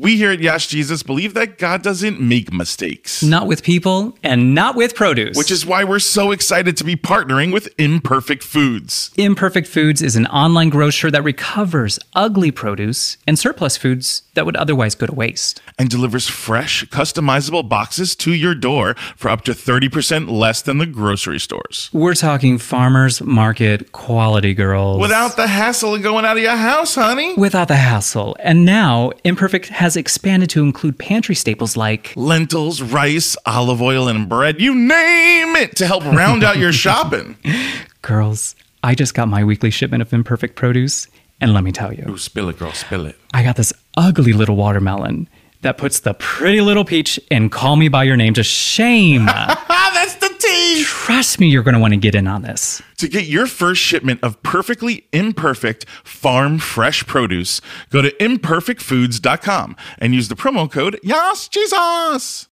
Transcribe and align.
We 0.00 0.16
here 0.16 0.30
at 0.30 0.40
Yass 0.40 0.66
Jesus 0.66 1.02
believe 1.02 1.34
that 1.34 1.58
God 1.58 1.82
doesn't 1.82 2.18
make 2.18 2.50
mistakes. 2.54 3.22
Not 3.22 3.46
with 3.46 3.62
people 3.62 4.16
and 4.22 4.54
not 4.54 4.74
with 4.74 4.94
produce. 4.94 5.36
Which 5.36 5.50
is 5.50 5.66
why 5.66 5.84
we're 5.84 5.98
so 5.98 6.32
excited 6.32 6.78
to 6.78 6.84
be 6.84 6.96
partnering 6.96 7.52
with 7.52 7.68
Imperfect 7.76 8.42
Foods. 8.42 9.10
Imperfect 9.18 9.68
Foods 9.68 10.00
is 10.00 10.16
an 10.16 10.24
online 10.28 10.70
grocer 10.70 11.10
that 11.10 11.22
recovers 11.22 11.98
ugly 12.14 12.50
produce 12.50 13.18
and 13.26 13.38
surplus 13.38 13.76
foods 13.76 14.22
that 14.32 14.46
would 14.46 14.56
otherwise 14.56 14.94
go 14.94 15.04
to 15.04 15.14
waste. 15.14 15.60
And 15.78 15.90
delivers 15.90 16.26
fresh, 16.28 16.82
customizable 16.86 17.68
boxes 17.68 18.16
to 18.16 18.32
your 18.32 18.54
door 18.54 18.94
for 19.18 19.28
up 19.28 19.42
to 19.42 19.52
30% 19.52 20.30
less 20.30 20.62
than 20.62 20.78
the 20.78 20.86
grocery 20.86 21.38
stores. 21.38 21.90
We're 21.92 22.14
talking 22.14 22.56
farmers 22.56 23.20
market 23.20 23.92
quality 23.92 24.54
girls. 24.54 24.98
Without 24.98 25.36
the 25.36 25.46
hassle 25.46 25.94
of 25.94 26.02
going 26.02 26.24
out 26.24 26.38
of 26.38 26.42
your 26.42 26.56
house, 26.56 26.94
honey. 26.94 27.34
Without 27.34 27.68
the 27.68 27.76
hassle. 27.76 28.34
And 28.40 28.64
now 28.64 29.10
Imperfect 29.24 29.68
has 29.68 29.89
expanded 29.96 30.50
to 30.50 30.62
include 30.62 30.98
pantry 30.98 31.34
staples 31.34 31.76
like 31.76 32.12
lentils, 32.16 32.82
rice, 32.82 33.36
olive 33.46 33.80
oil, 33.82 34.08
and 34.08 34.28
bread. 34.28 34.60
You 34.60 34.74
name 34.74 35.56
it 35.56 35.76
to 35.76 35.86
help 35.86 36.04
round 36.04 36.42
out 36.44 36.58
your 36.58 36.72
shopping. 36.84 37.36
Girls, 38.02 38.54
I 38.82 38.94
just 38.94 39.14
got 39.14 39.28
my 39.28 39.44
weekly 39.44 39.70
shipment 39.70 40.02
of 40.02 40.12
imperfect 40.12 40.56
produce, 40.56 41.06
and 41.40 41.52
let 41.54 41.64
me 41.64 41.72
tell 41.72 41.92
you. 41.92 42.04
Ooh, 42.08 42.18
spill 42.18 42.48
it, 42.48 42.58
girl, 42.58 42.72
spill 42.72 43.06
it. 43.06 43.16
I 43.34 43.42
got 43.42 43.56
this 43.56 43.72
ugly 43.96 44.32
little 44.32 44.56
watermelon 44.56 45.28
that 45.62 45.76
puts 45.76 46.00
the 46.00 46.14
pretty 46.14 46.60
little 46.60 46.84
peach 46.84 47.18
in 47.30 47.50
call 47.50 47.76
me 47.76 47.88
by 47.88 48.04
your 48.04 48.16
name 48.16 48.34
to 48.34 48.42
shame. 48.42 49.28
That's. 50.50 50.84
Trust 50.84 51.40
me, 51.40 51.48
you're 51.48 51.62
going 51.62 51.74
to 51.74 51.80
want 51.80 51.94
to 51.94 51.98
get 51.98 52.14
in 52.14 52.26
on 52.26 52.42
this. 52.42 52.82
To 52.98 53.08
get 53.08 53.26
your 53.26 53.46
first 53.46 53.80
shipment 53.80 54.20
of 54.22 54.42
perfectly 54.42 55.06
imperfect 55.12 55.88
farm 56.04 56.58
fresh 56.58 57.06
produce, 57.06 57.60
go 57.90 58.02
to 58.02 58.10
imperfectfoods.com 58.12 59.76
and 59.98 60.14
use 60.14 60.28
the 60.28 60.34
promo 60.34 60.70
code 60.70 60.98
Yass 61.02 61.48
Jesus. 61.48 62.48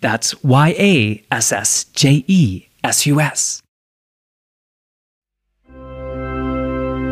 That's 0.00 0.42
Y 0.42 0.74
A 0.78 1.24
S 1.30 1.52
S 1.52 1.84
J 1.84 2.24
E 2.26 2.68
S 2.84 3.06
U 3.06 3.20
S. 3.20 3.62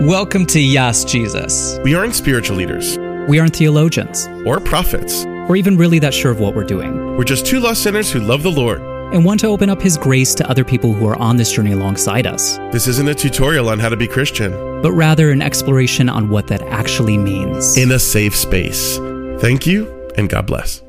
Welcome 0.06 0.44
to 0.46 0.60
Yass 0.60 1.04
Jesus. 1.04 1.78
We 1.82 1.94
aren't 1.94 2.14
spiritual 2.14 2.56
leaders. 2.56 2.98
We 3.28 3.38
aren't 3.38 3.56
theologians. 3.56 4.26
Or 4.46 4.60
prophets. 4.60 5.24
Or 5.48 5.56
even 5.56 5.76
really 5.76 5.98
that 6.00 6.12
sure 6.12 6.30
of 6.30 6.40
what 6.40 6.54
we're 6.54 6.64
doing. 6.64 7.16
We're 7.16 7.24
just 7.24 7.46
two 7.46 7.60
lost 7.60 7.82
sinners 7.82 8.10
who 8.10 8.20
love 8.20 8.42
the 8.42 8.50
Lord. 8.50 8.93
And 9.14 9.24
want 9.24 9.38
to 9.40 9.46
open 9.46 9.70
up 9.70 9.80
His 9.80 9.96
grace 9.96 10.34
to 10.34 10.50
other 10.50 10.64
people 10.64 10.92
who 10.92 11.06
are 11.06 11.14
on 11.14 11.36
this 11.36 11.52
journey 11.52 11.70
alongside 11.70 12.26
us. 12.26 12.58
This 12.72 12.88
isn't 12.88 13.08
a 13.08 13.14
tutorial 13.14 13.68
on 13.68 13.78
how 13.78 13.88
to 13.88 13.96
be 13.96 14.08
Christian, 14.08 14.50
but 14.82 14.90
rather 14.90 15.30
an 15.30 15.40
exploration 15.40 16.08
on 16.08 16.30
what 16.30 16.48
that 16.48 16.62
actually 16.62 17.16
means. 17.16 17.76
In 17.76 17.92
a 17.92 17.98
safe 18.00 18.34
space. 18.34 18.98
Thank 19.38 19.68
you, 19.68 19.86
and 20.16 20.28
God 20.28 20.48
bless. 20.48 20.82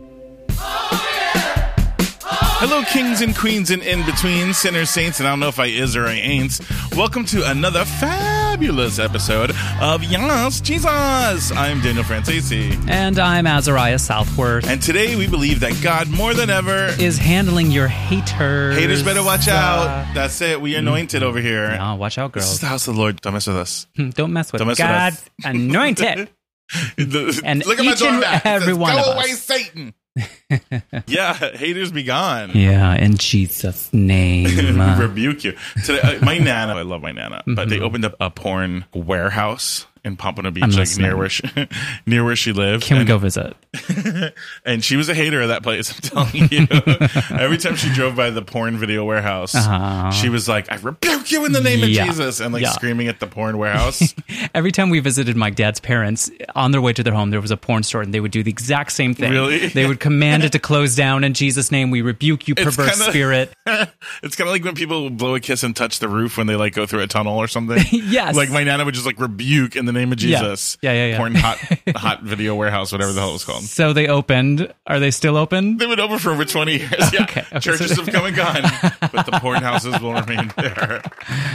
Hello, 2.57 2.83
kings 2.85 3.21
and 3.21 3.37
queens 3.37 3.69
and 3.69 3.83
in 3.83 4.03
between, 4.07 4.55
sinners, 4.55 4.89
saints, 4.89 5.19
and 5.19 5.27
I 5.27 5.31
don't 5.31 5.39
know 5.39 5.49
if 5.49 5.59
I 5.59 5.67
is 5.67 5.95
or 5.95 6.07
I 6.07 6.13
ain't. 6.13 6.59
Welcome 6.95 7.25
to 7.25 7.47
another 7.47 7.85
fabulous 8.55 8.99
episode 8.99 9.49
of 9.81 10.01
Yass 10.01 10.61
Jesus. 10.61 11.51
I'm 11.51 11.81
Daniel 11.81 12.05
Franzese. 12.05 12.89
And 12.89 13.19
I'm 13.19 13.45
Azariah 13.45 13.99
Southworth. 13.99 14.65
And 14.65 14.81
today 14.81 15.17
we 15.17 15.27
believe 15.27 15.59
that 15.59 15.77
God, 15.83 16.09
more 16.09 16.33
than 16.33 16.49
ever, 16.49 16.85
is 16.97 17.17
handling 17.17 17.69
your 17.69 17.89
haters. 17.89 18.77
Haters 18.77 19.03
better 19.03 19.21
watch 19.21 19.49
uh, 19.49 19.51
out. 19.51 20.13
That's 20.15 20.39
it. 20.39 20.61
We 20.61 20.75
anointed 20.75 21.21
over 21.21 21.41
here. 21.41 21.77
No, 21.77 21.95
watch 21.95 22.17
out, 22.17 22.31
girls. 22.31 22.45
This 22.45 22.53
is 22.53 22.59
the 22.61 22.67
house 22.67 22.87
of 22.87 22.95
the 22.95 23.01
Lord. 23.01 23.19
Don't 23.19 23.33
mess 23.33 23.45
with 23.45 23.57
us. 23.57 23.87
Don't 24.11 24.31
mess 24.31 24.53
with 24.53 24.59
Don't 24.59 24.69
mess 24.69 24.77
God. 24.77 25.11
With 25.11 25.21
us. 25.21 25.51
anointed. 25.51 26.29
and 27.43 27.65
look 27.65 27.77
at 27.77 27.85
my 27.85 27.93
door 27.93 28.21
Every 28.45 28.73
one 28.73 28.95
Go 28.95 29.11
away. 29.11 29.33
Satan. 29.33 29.93
Yeah, 31.07 31.33
haters 31.55 31.91
be 31.91 32.03
gone. 32.03 32.51
Yeah, 32.53 32.95
in 32.95 33.17
Jesus' 33.17 33.91
name. 33.93 34.79
Rebuke 34.99 35.43
you. 35.43 35.57
Today, 35.83 35.99
uh, 36.01 36.25
my 36.25 36.37
nana, 36.39 36.75
I 36.75 36.83
love 36.83 37.01
my 37.01 37.11
nana, 37.11 37.37
mm-hmm. 37.37 37.55
but 37.55 37.69
they 37.69 37.77
mm-hmm. 37.77 37.85
opened 37.85 38.05
up 38.05 38.15
a 38.19 38.29
porn 38.29 38.85
warehouse 38.93 39.87
in 40.05 40.15
Pompano 40.15 40.51
Beach, 40.51 40.63
I'm 40.63 40.69
like 40.69 40.79
listening. 40.79 41.07
near 41.07 41.17
where 41.17 41.29
she, 41.29 41.43
near 42.05 42.23
where 42.23 42.35
she 42.35 42.53
lived. 42.53 42.83
Can 42.83 42.97
and, 42.97 43.05
we 43.05 43.07
go 43.07 43.17
visit? 43.17 43.55
and 44.65 44.83
she 44.83 44.95
was 44.95 45.09
a 45.09 45.15
hater 45.15 45.41
of 45.41 45.47
that 45.49 45.63
place. 45.63 45.91
I'm 45.91 46.27
telling 46.31 46.49
you. 46.51 46.67
Every 47.31 47.57
time 47.57 47.75
she 47.75 47.91
drove 47.91 48.15
by 48.15 48.29
the 48.29 48.43
porn 48.43 48.77
video 48.77 49.03
warehouse, 49.03 49.55
uh-huh. 49.55 50.11
she 50.11 50.29
was 50.29 50.47
like, 50.47 50.71
"I 50.71 50.75
rebuke 50.77 51.31
you 51.31 51.45
in 51.45 51.51
the 51.51 51.61
name 51.61 51.79
yeah. 51.79 52.03
of 52.03 52.09
Jesus," 52.09 52.39
and 52.39 52.53
like 52.53 52.61
yeah. 52.61 52.69
screaming 52.69 53.07
at 53.07 53.19
the 53.19 53.25
porn 53.25 53.57
warehouse. 53.57 54.13
Every 54.53 54.71
time 54.71 54.91
we 54.91 54.99
visited 54.99 55.35
my 55.35 55.49
dad's 55.49 55.79
parents 55.79 56.29
on 56.53 56.71
their 56.71 56.81
way 56.81 56.93
to 56.93 57.01
their 57.01 57.13
home, 57.13 57.31
there 57.31 57.41
was 57.41 57.51
a 57.51 57.57
porn 57.57 57.81
store, 57.81 58.03
and 58.03 58.13
they 58.13 58.19
would 58.19 58.31
do 58.31 58.43
the 58.43 58.51
exact 58.51 58.91
same 58.91 59.15
thing. 59.15 59.31
Really? 59.31 59.67
They 59.67 59.87
would 59.87 59.99
command 59.99 60.43
it 60.43 60.51
to 60.51 60.59
close 60.59 60.95
down 60.95 61.23
in 61.23 61.33
Jesus' 61.33 61.71
name. 61.71 61.89
We 61.89 62.03
rebuke 62.03 62.47
you, 62.47 62.53
perverse 62.53 62.97
kinda, 62.97 63.11
spirit. 63.11 63.53
it's 64.21 64.35
kind 64.35 64.47
of 64.47 64.53
like 64.53 64.63
when 64.63 64.75
people 64.75 65.09
blow 65.09 65.33
a 65.33 65.39
kiss 65.39 65.63
and 65.63 65.75
touch 65.75 65.97
the 65.97 66.07
roof 66.07 66.37
when 66.37 66.45
they 66.45 66.55
like 66.55 66.73
go 66.73 66.85
through 66.85 67.01
a 67.01 67.07
tunnel 67.07 67.37
or 67.37 67.47
something. 67.47 67.83
yes. 67.91 68.35
Like 68.35 68.51
my 68.51 68.63
nana 68.63 68.85
would 68.85 68.93
just 68.93 69.07
like 69.07 69.19
rebuke 69.19 69.75
in 69.75 69.85
the 69.85 69.94
name 69.95 70.11
of 70.11 70.17
Jesus. 70.17 70.77
Yeah, 70.81 70.91
yeah, 70.91 70.97
yeah. 70.97 71.11
yeah. 71.11 71.17
Porn 71.17 71.35
hot 71.35 71.57
hot 71.95 72.23
video 72.23 72.55
warehouse, 72.55 72.91
whatever 72.91 73.11
the 73.11 73.19
hell 73.19 73.31
it 73.31 73.33
was 73.33 73.43
called. 73.43 73.63
So 73.63 73.93
they 73.93 74.07
opened. 74.07 74.73
Are 74.85 74.99
they 74.99 75.11
still 75.11 75.37
open? 75.37 75.77
They've 75.77 75.89
been 75.89 75.99
open 75.99 76.19
for 76.19 76.31
over 76.31 76.45
twenty 76.45 76.77
years. 76.77 77.13
Yeah. 77.13 77.23
Okay, 77.23 77.41
okay, 77.41 77.59
Churches 77.59 77.95
so 77.95 78.03
have 78.03 78.13
come 78.13 78.25
and 78.25 78.35
gone, 78.35 78.61
but 79.13 79.25
the 79.25 79.39
porn 79.41 79.61
houses 79.63 79.99
will 79.99 80.13
remain 80.13 80.51
there. 80.57 81.01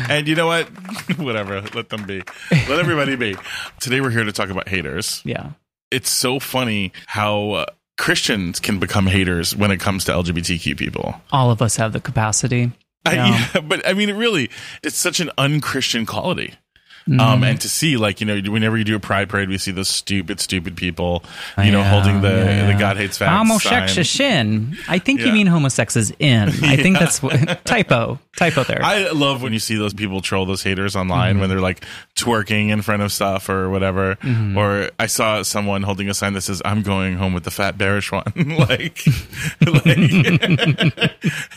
And 0.09 0.27
you 0.27 0.35
know 0.35 0.47
what? 0.47 0.67
Whatever. 1.19 1.61
Let 1.75 1.89
them 1.89 2.07
be. 2.07 2.23
Let 2.51 2.79
everybody 2.79 3.17
be. 3.17 3.37
Today 3.79 4.01
we're 4.01 4.11
here 4.11 4.25
to 4.25 4.33
talk 4.33 4.51
about 4.51 4.69
haters. 4.69 5.23
Yeah. 5.25 5.51
It's 5.91 6.11
so 6.11 6.39
funny 6.39 6.93
how. 7.07 7.51
Uh, 7.51 7.67
Christians 7.99 8.61
can 8.61 8.79
become 8.79 9.07
haters 9.07 9.55
when 9.55 9.71
it 9.71 9.79
comes 9.79 10.07
to 10.07 10.13
LGBTQ 10.13 10.79
people. 10.79 11.21
All 11.33 11.51
of 11.51 11.61
us 11.61 11.77
have 11.77 11.93
the 11.93 12.01
capacity. 12.01 12.73
I, 13.05 13.15
yeah, 13.15 13.61
but 13.61 13.87
I 13.87 13.95
mean, 13.95 14.09
it 14.09 14.15
really, 14.15 14.51
it's 14.83 14.97
such 14.97 15.21
an 15.21 15.31
unchristian 15.39 16.07
quality. 16.07 16.55
Mm. 17.09 17.21
Um, 17.21 17.45
and 17.45 17.61
to 17.61 17.69
see 17.69 17.97
like 17.97 18.21
you 18.21 18.27
know 18.27 18.51
whenever 18.51 18.77
you 18.77 18.85
do 18.85 18.97
a 18.97 19.01
pride 19.01 19.29
parade, 19.29 19.49
we 19.49 19.59
see 19.59 19.71
those 19.71 19.89
stupid, 19.89 20.41
stupid 20.41 20.77
people, 20.77 21.25
you 21.57 21.65
yeah, 21.65 21.71
know, 21.71 21.83
holding 21.83 22.21
the 22.21 22.29
yeah. 22.29 22.67
the 22.73 22.79
God 22.79 22.97
hates 22.97 23.19
facts. 23.19 23.37
Homosexual 23.37 24.05
I 24.89 24.99
think 24.99 25.21
yeah. 25.21 25.27
you 25.27 25.33
mean 25.33 25.47
homosex 25.47 25.97
is 25.97 26.13
in. 26.19 26.49
I 26.49 26.77
think 26.77 26.99
that's 27.01 27.23
what, 27.23 27.65
typo 27.65 28.19
typo 28.37 28.65
there. 28.65 28.83
I 28.83 29.11
love 29.11 29.43
when 29.43 29.53
you 29.53 29.59
see 29.59 29.77
those 29.77 29.95
people 29.95 30.21
troll 30.21 30.47
those 30.47 30.63
haters 30.63 30.97
online 30.97 31.33
mm-hmm. 31.33 31.41
when 31.41 31.51
they're 31.51 31.61
like 31.61 31.85
twerking 32.17 32.71
in 32.71 32.83
front 32.83 33.03
of 33.03 33.13
stuff 33.13 33.49
or 33.49 33.71
whatever. 33.71 34.17
Mm-hmm. 34.17 34.57
Or 34.57 34.91
I 34.99 35.07
saw 35.07 35.43
someone 35.43 35.83
holding 35.83 36.09
a 36.09 36.15
sign 36.15 36.35
that 36.35 36.43
says 36.43 36.63
"I'm 36.65 36.83
going 36.83 37.17
home 37.17 37.33
with 37.33 37.45
the 37.45 37.51
fat 37.51 37.79
bearish 37.79 38.13
one." 38.13 38.25
like, 38.37 39.05
like 39.61 39.99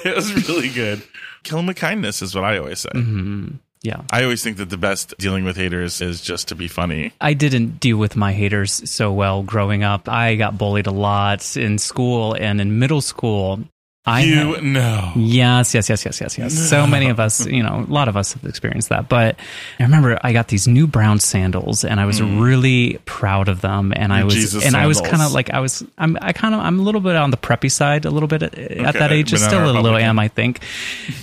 it 0.06 0.16
was 0.16 0.48
really 0.48 0.70
good. 0.70 1.04
Kill 1.44 1.58
them 1.58 1.68
with 1.68 1.78
kindness 1.78 2.22
is 2.22 2.34
what 2.36 2.44
I 2.44 2.58
always 2.58 2.80
say. 2.80 2.90
Mm-hmm. 2.90 3.56
Yeah. 3.84 4.02
I 4.12 4.24
always 4.24 4.42
think 4.42 4.58
that 4.58 4.70
the 4.70 4.78
best 4.78 5.14
dealing 5.18 5.44
with 5.44 5.58
haters 5.58 6.00
is 6.00 6.22
just 6.22 6.48
to 6.48 6.56
be 6.56 6.70
funny. 6.70 7.12
I 7.20 7.34
didn't 7.34 7.82
deal 7.82 7.98
with 7.98 8.16
my 8.16 8.32
haters 8.32 8.90
so 8.90 9.12
well 9.12 9.44
growing 9.44 9.84
up. 9.84 10.08
I 10.08 10.36
got 10.36 10.58
bullied 10.58 10.88
a 10.88 10.92
lot 10.92 11.58
in 11.58 11.78
school 11.78 12.34
and 12.34 12.62
in 12.62 12.80
middle 12.80 13.02
school. 13.02 13.60
I 14.06 14.24
you 14.24 14.62
know. 14.62 15.14
Yes, 15.16 15.74
yes, 15.74 15.88
yes, 15.90 16.04
yes, 16.04 16.20
yes, 16.20 16.38
yes. 16.38 16.56
No. 16.56 16.62
So 16.62 16.88
many 16.88 17.08
of 17.08 17.22
us, 17.22 17.46
you 17.46 17.64
know, 17.64 17.86
a 17.88 17.92
lot 17.92 18.10
of 18.10 18.18
us 18.18 18.34
have 18.34 18.44
experienced 18.44 18.90
that. 18.90 19.08
But 19.08 19.40
I 19.80 19.84
remember 19.84 20.20
I 20.22 20.34
got 20.34 20.50
these 20.50 20.68
new 20.68 20.88
brown 20.88 21.22
sandals 21.22 21.86
and 21.86 22.02
I 22.02 22.06
was 22.06 22.20
mm. 22.20 22.42
really 22.42 23.00
proud 23.06 23.48
of 23.48 23.62
them. 23.62 23.94
And 23.96 24.12
I 24.12 24.26
was, 24.26 24.34
Jesus 24.34 24.66
and 24.66 24.74
sandals. 24.74 24.84
I 24.84 24.88
was 24.88 25.10
kind 25.10 25.22
of 25.22 25.32
like, 25.32 25.52
I 25.52 25.62
was, 25.62 25.86
I'm, 25.98 26.18
I 26.22 26.34
kind 26.34 26.54
of, 26.54 26.60
I'm 26.60 26.82
a 26.82 26.84
little 26.84 27.00
bit 27.00 27.16
on 27.16 27.32
the 27.32 27.38
preppy 27.38 27.72
side 27.72 28.04
a 28.04 28.12
little 28.12 28.28
bit 28.28 28.44
at, 28.44 28.60
okay. 28.60 28.84
at 28.84 28.96
that 28.96 29.14
age. 29.14 29.30
Just 29.30 29.46
still 29.46 29.64
a 29.64 29.72
little 29.72 29.96
am, 29.96 30.20
I 30.20 30.28
think. 30.28 30.60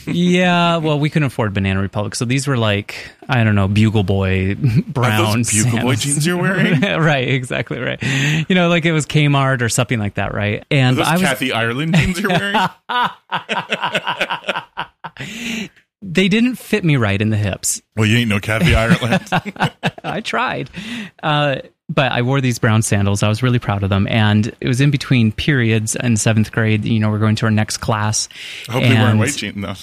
yeah. 0.07 0.79
Well, 0.79 0.99
we 0.99 1.11
couldn't 1.11 1.27
afford 1.27 1.53
Banana 1.53 1.83
Republic. 1.83 2.15
So 2.15 2.25
these 2.25 2.49
were 2.49 2.57
like, 2.57 3.11
I 3.31 3.45
don't 3.45 3.55
know, 3.55 3.69
Bugle 3.69 4.03
Boy 4.03 4.55
brown 4.89 5.43
Bugle 5.43 5.83
Boy 5.83 5.95
jeans 5.95 6.27
you're 6.27 6.37
wearing? 6.43 6.81
right. 6.81 7.29
Exactly. 7.29 7.79
Right. 7.79 8.03
You 8.49 8.57
know, 8.57 8.69
like 8.69 8.85
it 8.85 8.93
was 8.93 9.07
Kmart 9.07 9.63
or 9.63 9.69
something 9.69 10.01
like 10.01 10.15
that. 10.15 10.35
Right. 10.35 10.65
And 10.71 11.01
I 11.01 11.13
was 11.13 11.23
Kathy 11.23 11.53
Ireland 11.53 11.95
jeans 11.95 12.21
you're 12.21 12.31
wearing? 12.31 12.57
they 16.03 16.29
didn't 16.29 16.57
fit 16.57 16.85
me 16.85 16.97
right 16.97 17.21
in 17.21 17.31
the 17.31 17.37
hips. 17.37 17.81
Well, 17.97 18.07
you 18.07 18.19
ain't 18.19 18.29
no 18.29 18.41
Kathy 18.41 18.75
Ireland. 18.75 19.29
I 20.03 20.21
tried. 20.23 20.71
Uh, 21.23 21.57
but 21.91 22.13
I 22.13 22.23
wore 22.23 22.41
these 22.41 22.59
brown 22.59 22.81
sandals. 22.83 23.25
I 23.25 23.29
was 23.29 23.43
really 23.43 23.59
proud 23.59 23.83
of 23.83 23.91
them. 23.91 24.07
And 24.09 24.47
it 24.61 24.69
was 24.69 24.81
in 24.81 24.91
between 24.91 25.33
periods 25.33 25.97
in 25.97 26.17
seventh 26.17 26.53
grade. 26.53 26.85
You 26.85 27.01
know, 27.01 27.11
we're 27.11 27.19
going 27.19 27.35
to 27.37 27.47
our 27.47 27.51
next 27.51 27.79
class. 27.79 28.29
I 28.69 28.73
hope 28.73 28.83
and, 28.85 28.93
they 28.93 29.19
weren't 29.19 29.37
jeans, 29.37 29.61
though. 29.61 29.75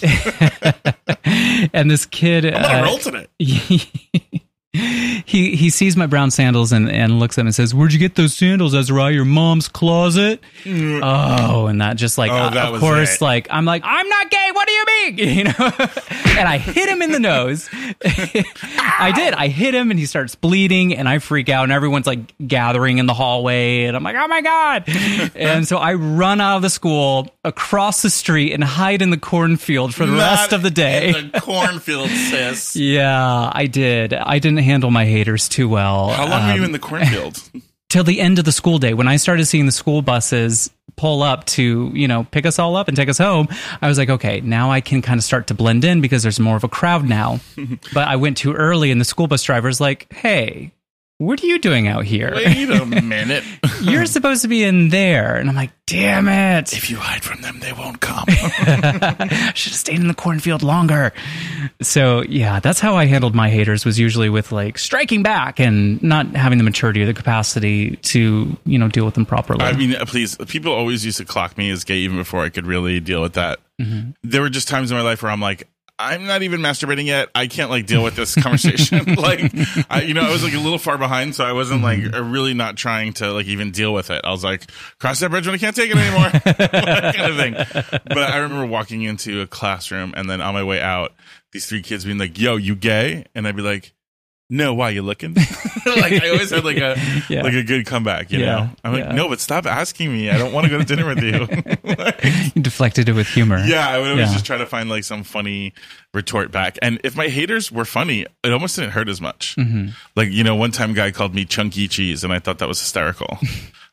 and 1.74 1.92
this 1.92 2.06
kid. 2.06 2.46
I'm 2.46 2.64
on 2.64 2.76
uh, 2.76 2.80
a 2.80 2.84
roll 2.84 2.98
today. 2.98 3.28
He 5.28 5.58
he 5.58 5.70
sees 5.70 5.98
my 5.98 6.06
brown 6.06 6.32
sandals 6.32 6.72
and, 6.72 6.90
and 6.90 7.20
looks 7.20 7.34
at 7.34 7.42
them 7.42 7.48
and 7.48 7.54
says, 7.54 7.76
"Where'd 7.76 7.92
you 7.92 8.00
get 8.00 8.16
those 8.16 8.34
sandals, 8.34 8.74
Ezra? 8.74 9.12
Your 9.12 9.26
mom's 9.26 9.68
closet?" 9.68 10.40
Mm. 10.64 11.02
Oh, 11.04 11.68
and 11.68 11.82
that 11.82 11.98
just 11.98 12.18
like, 12.18 12.32
oh, 12.32 12.36
uh, 12.36 12.72
of 12.74 12.80
course, 12.80 13.16
it. 13.16 13.22
like 13.22 13.48
I'm 13.52 13.66
like, 13.66 13.82
I'm 13.86 14.08
not 14.08 14.32
gay. 14.32 14.50
What 14.54 14.68
do 14.68 14.74
you 14.74 14.86
mean? 14.86 15.18
You 15.38 15.44
know? 15.44 15.72
and 16.38 16.48
I 16.48 16.58
hit 16.58 16.90
him 16.90 17.02
in 17.02 17.12
the 17.12 17.20
nose. 17.20 17.70
I 18.04 19.12
did. 19.14 19.34
I 19.34 19.50
hit 19.50 19.74
him, 19.76 19.92
and 19.92 20.00
he 20.00 20.06
starts 20.06 20.36
bleeding, 20.36 20.96
and 20.96 21.08
I 21.08 21.20
freak 21.20 21.50
out, 21.50 21.64
and 21.64 21.72
everyone's 21.72 22.08
like 22.08 22.20
gathering 22.46 22.98
in 22.98 23.06
the 23.06 23.14
hallway, 23.14 23.84
and 23.84 23.96
I'm 23.96 24.04
like, 24.04 24.16
oh 24.16 24.28
my 24.28 24.42
god! 24.42 24.84
and 25.36 25.68
so 25.68 25.78
I 25.78 25.94
run 25.96 26.40
out 26.40 26.58
of 26.58 26.62
the 26.62 26.70
school 26.70 27.30
across 27.44 28.02
the 28.02 28.10
street 28.10 28.54
and 28.54 28.64
hide 28.64 29.02
in 29.02 29.10
the 29.10 29.18
cornfield 29.18 29.94
for 29.94 30.06
the 30.06 30.14
not 30.14 30.20
rest 30.20 30.54
of 30.54 30.64
the 30.64 30.72
day. 30.72 31.12
the 31.12 31.42
cornfield, 31.42 32.10
sis. 32.10 32.76
yeah, 32.76 33.52
I 33.54 33.68
did. 33.68 34.14
I 34.14 34.40
didn't 34.40 34.60
handle 34.60 34.90
my 34.90 35.06
haters 35.18 35.50
too 35.50 35.68
well. 35.68 36.10
How 36.10 36.30
long 36.30 36.42
um, 36.44 36.50
were 36.50 36.56
you 36.58 36.64
in 36.64 36.72
the 36.72 36.80
cornfield? 36.80 37.42
till 37.90 38.04
the 38.04 38.20
end 38.20 38.38
of 38.40 38.46
the 38.46 38.52
school 38.52 38.80
day 38.80 38.94
when 38.94 39.08
i 39.08 39.16
started 39.16 39.46
seeing 39.46 39.66
the 39.66 39.72
school 39.72 40.02
buses 40.02 40.70
pull 40.96 41.22
up 41.22 41.46
to 41.46 41.90
you 41.94 42.08
know 42.08 42.26
pick 42.32 42.46
us 42.46 42.60
all 42.60 42.76
up 42.76 42.88
and 42.88 42.98
take 42.98 43.08
us 43.08 43.18
home 43.18 43.48
i 43.82 43.88
was 43.88 43.98
like 43.98 44.10
okay 44.10 44.42
now 44.42 44.72
i 44.72 44.82
can 44.82 45.02
kind 45.02 45.18
of 45.18 45.24
start 45.24 45.48
to 45.48 45.54
blend 45.54 45.86
in 45.86 46.02
because 46.02 46.24
there's 46.24 46.40
more 46.40 46.58
of 46.58 46.64
a 46.64 46.68
crowd 46.68 47.08
now 47.08 47.40
but 47.94 48.08
i 48.08 48.16
went 48.16 48.36
too 48.38 48.54
early 48.54 48.92
and 48.92 49.00
the 49.00 49.06
school 49.06 49.28
bus 49.28 49.44
driver's 49.44 49.80
like 49.80 50.12
hey 50.12 50.72
what 51.20 51.42
are 51.42 51.48
you 51.48 51.58
doing 51.58 51.88
out 51.88 52.06
here? 52.06 52.32
Wait 52.36 52.70
a 52.70 52.86
minute. 53.02 53.44
You're 53.82 54.06
supposed 54.06 54.44
to 54.44 54.48
be 54.48 54.64
in 54.64 54.90
there. 54.90 55.36
And 55.36 55.50
I'm 55.50 55.56
like, 55.56 55.72
damn 55.88 56.28
it. 56.28 56.74
If 56.74 56.92
you 56.92 56.98
hide 56.98 57.24
from 57.24 57.42
them, 57.42 57.60
they 57.60 57.74
won't 57.74 58.02
come. 58.02 58.26
Should 58.30 58.60
have 58.60 59.56
stayed 59.56 60.00
in 60.00 60.08
the 60.08 60.14
cornfield 60.14 60.62
longer. 60.62 61.14
So 61.82 62.22
yeah, 62.22 62.60
that's 62.60 62.80
how 62.80 62.96
I 62.96 63.06
handled 63.06 63.34
my 63.34 63.50
haters 63.50 63.84
was 63.84 63.98
usually 63.98 64.30
with 64.30 64.52
like 64.52 64.78
striking 64.78 65.24
back 65.24 65.60
and 65.60 66.02
not 66.04 66.28
having 66.36 66.60
the 66.60 66.64
maturity 66.64 67.02
or 67.02 67.08
the 67.08 67.16
capacity 67.16 67.96
to, 67.96 68.56
you 68.66 68.78
know, 68.78 68.88
deal 68.88 69.06
with 69.06 69.16
them 69.16 69.26
properly. 69.26 69.66
I 69.66 69.74
mean, 69.74 69.96
please, 70.06 70.36
people 70.48 70.72
always 70.72 71.04
used 71.04 71.18
to 71.18 71.26
clock 71.26 71.58
me 71.58 71.72
as 71.72 71.84
gay 71.84 71.98
even 71.98 72.18
before 72.18 72.44
I 72.44 72.50
could 72.50 72.68
really 72.68 73.00
deal 73.00 73.24
with 73.24 73.34
that. 73.34 73.60
Mm-hmm. 73.82 74.12
There 74.24 74.42
were 74.42 74.50
just 74.50 74.68
times 74.68 74.92
in 74.92 74.98
my 74.98 75.04
life 75.04 75.24
where 75.24 75.32
I'm 75.32 75.42
like, 75.42 75.68
I'm 76.00 76.28
not 76.28 76.44
even 76.44 76.62
masturbating 76.62 77.06
yet. 77.06 77.30
I 77.34 77.48
can't 77.48 77.72
like 77.72 77.88
deal 77.88 78.04
with 78.04 78.16
this 78.16 78.36
conversation. 78.36 79.16
like, 79.16 79.52
I, 79.90 80.04
you 80.04 80.14
know, 80.14 80.22
I 80.22 80.32
was 80.32 80.44
like 80.44 80.54
a 80.54 80.60
little 80.60 80.78
far 80.78 80.98
behind, 80.98 81.34
so 81.34 81.44
I 81.44 81.54
wasn't 81.54 81.82
like 81.82 82.00
mm-hmm. 82.00 82.32
really 82.32 82.54
not 82.54 82.78
trying 82.78 83.14
to 83.14 83.32
like 83.32 83.48
even 83.48 83.72
deal 83.72 83.94
with 83.94 84.12
it. 84.12 84.22
I 84.24 84.30
was 84.30 84.44
like, 84.44 84.70
cross 85.00 85.20
that 85.22 85.32
bridge 85.32 85.48
when 85.48 85.56
I 85.56 85.58
can't 85.58 85.76
take 85.76 85.90
it 85.90 85.98
anymore, 85.98 86.30
kind 86.40 87.32
of 87.32 87.38
thing. 87.38 88.02
But 88.06 88.32
I 88.32 88.38
remember 88.38 88.68
walking 88.68 89.02
into 89.02 89.42
a 89.42 89.48
classroom 89.48 90.14
and 90.16 90.30
then 90.30 90.40
on 90.40 90.54
my 90.54 90.64
way 90.64 90.80
out, 90.80 91.14
these 91.52 91.66
three 91.66 91.82
kids 91.82 92.06
being 92.06 92.18
like, 92.18 92.38
"Yo, 92.38 92.58
you 92.58 92.76
gay?" 92.76 93.26
And 93.34 93.48
I'd 93.48 93.56
be 93.56 93.62
like, 93.62 93.94
no, 94.50 94.74
why 94.74 94.92
you 94.92 95.02
looking? 95.02 95.34
like 95.86 96.14
I 96.14 96.30
always 96.30 96.52
had 96.52 96.64
like 96.64 96.78
a 96.78 96.96
yeah. 97.30 97.42
like 97.44 97.54
a 97.54 97.64
good 97.64 97.86
comeback, 97.86 98.32
you 98.32 98.40
yeah. 98.40 98.46
know. 98.46 98.70
I'm 98.84 98.94
like, 98.94 99.04
yeah. 99.04 99.12
no, 99.12 99.28
but 99.28 99.42
stop 99.42 99.66
asking 99.66 100.12
me. 100.12 100.30
I 100.30 100.38
don't 100.38 100.54
want 100.54 100.66
to 100.66 100.70
go 100.70 100.78
to 100.78 100.86
dinner 100.86 101.06
with 101.06 101.22
you. 101.22 101.48
like, 101.98 102.24
you 102.56 102.62
deflected 102.62 103.10
it 103.10 103.14
with 103.14 103.28
humor. 103.28 103.60
Yeah, 103.66 103.88
I 103.88 104.00
would 104.00 104.10
always 104.10 104.32
just 104.32 104.46
try 104.46 104.58
to 104.58 104.66
find 104.66 104.90
like 104.90 105.04
some 105.04 105.24
funny 105.24 105.74
retort 106.14 106.52
back. 106.52 106.78
And 106.82 107.02
if 107.04 107.16
my 107.16 107.28
haters 107.28 107.72
were 107.72 107.86
funny, 107.86 108.26
it 108.44 108.54
almost 108.54 108.78
didn't 108.78 108.92
hurt 108.92 109.10
as 109.10 109.20
much. 109.20 109.56
Mm-hmm. 109.58 109.90
Like 110.16 110.30
you 110.32 110.46
know, 110.46 110.56
one 110.56 110.72
time 110.72 110.94
guy 110.94 111.12
called 111.12 111.36
me 111.36 111.44
chunky 111.44 111.90
cheese, 111.90 112.24
and 112.24 112.32
I 112.32 112.40
thought 112.40 112.60
that 112.60 112.70
was 112.70 112.80
hysterical. 112.80 113.40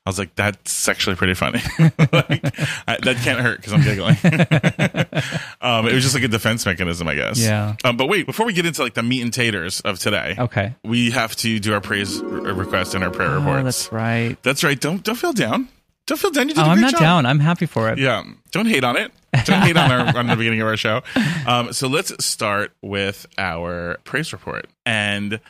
I 0.07 0.11
was 0.11 0.19
like, 0.19 0.35
that's 0.35 0.87
actually 0.87 1.17
pretty 1.17 1.33
funny. 1.33 1.61
like, 1.79 2.45
I, 2.87 2.99
that 3.03 3.17
can't 3.23 3.41
hurt 3.41 3.57
because 3.57 3.73
I'm 3.73 3.83
giggling. 3.83 4.17
um, 5.63 5.87
it 5.89 5.95
was 5.95 6.03
just 6.03 6.15
like 6.15 6.25
a 6.25 6.29
defense 6.29 6.67
mechanism, 6.67 7.09
I 7.09 7.15
guess. 7.15 7.39
Yeah. 7.39 7.77
Um, 7.85 7.97
but 7.97 8.09
wait, 8.09 8.27
before 8.27 8.45
we 8.45 8.53
get 8.53 8.67
into 8.67 8.83
like 8.83 8.93
the 8.93 9.03
meat 9.03 9.23
and 9.23 9.33
taters 9.33 9.81
of 9.81 9.99
today, 9.99 10.37
okay, 10.39 10.75
we 10.85 11.11
have 11.13 11.35
to 11.37 11.59
do 11.59 11.73
our 11.73 11.81
praise 11.81 12.21
request 12.23 12.95
and 12.95 13.03
our 13.03 13.11
prayer 13.11 13.31
oh, 13.31 13.39
reports. 13.39 13.65
That's 13.65 13.93
right. 13.93 14.43
That's 14.43 14.63
right. 14.63 14.79
Don't 14.79 15.03
don't 15.03 15.17
feel 15.17 15.33
down. 15.33 15.69
Don't 16.07 16.19
feel 16.19 16.31
down. 16.31 16.49
You 16.49 16.55
did 16.55 16.61
oh, 16.61 16.67
I'm 16.67 16.83
not 16.83 16.91
job. 16.91 17.01
down. 17.01 17.27
I'm 17.27 17.41
happy 17.41 17.65
for 17.65 17.89
it. 17.91 17.99
Yeah. 17.99 18.25
Don't 18.51 18.67
hate 18.67 18.85
on 18.85 18.99
it. 18.99 19.11
Don't 19.47 19.63
hate 19.63 19.77
on, 19.77 19.91
our, 19.91 20.01
on 20.19 20.27
the 20.27 20.37
beginning 20.37 20.61
of 20.61 20.69
our 20.69 20.77
show. 20.77 21.03
Um, 21.47 21.73
so 21.73 21.89
let's 21.89 22.25
start 22.25 22.73
with 22.83 23.27
our 23.39 23.97
praise 24.05 24.33
report. 24.33 24.67
And 24.85 25.41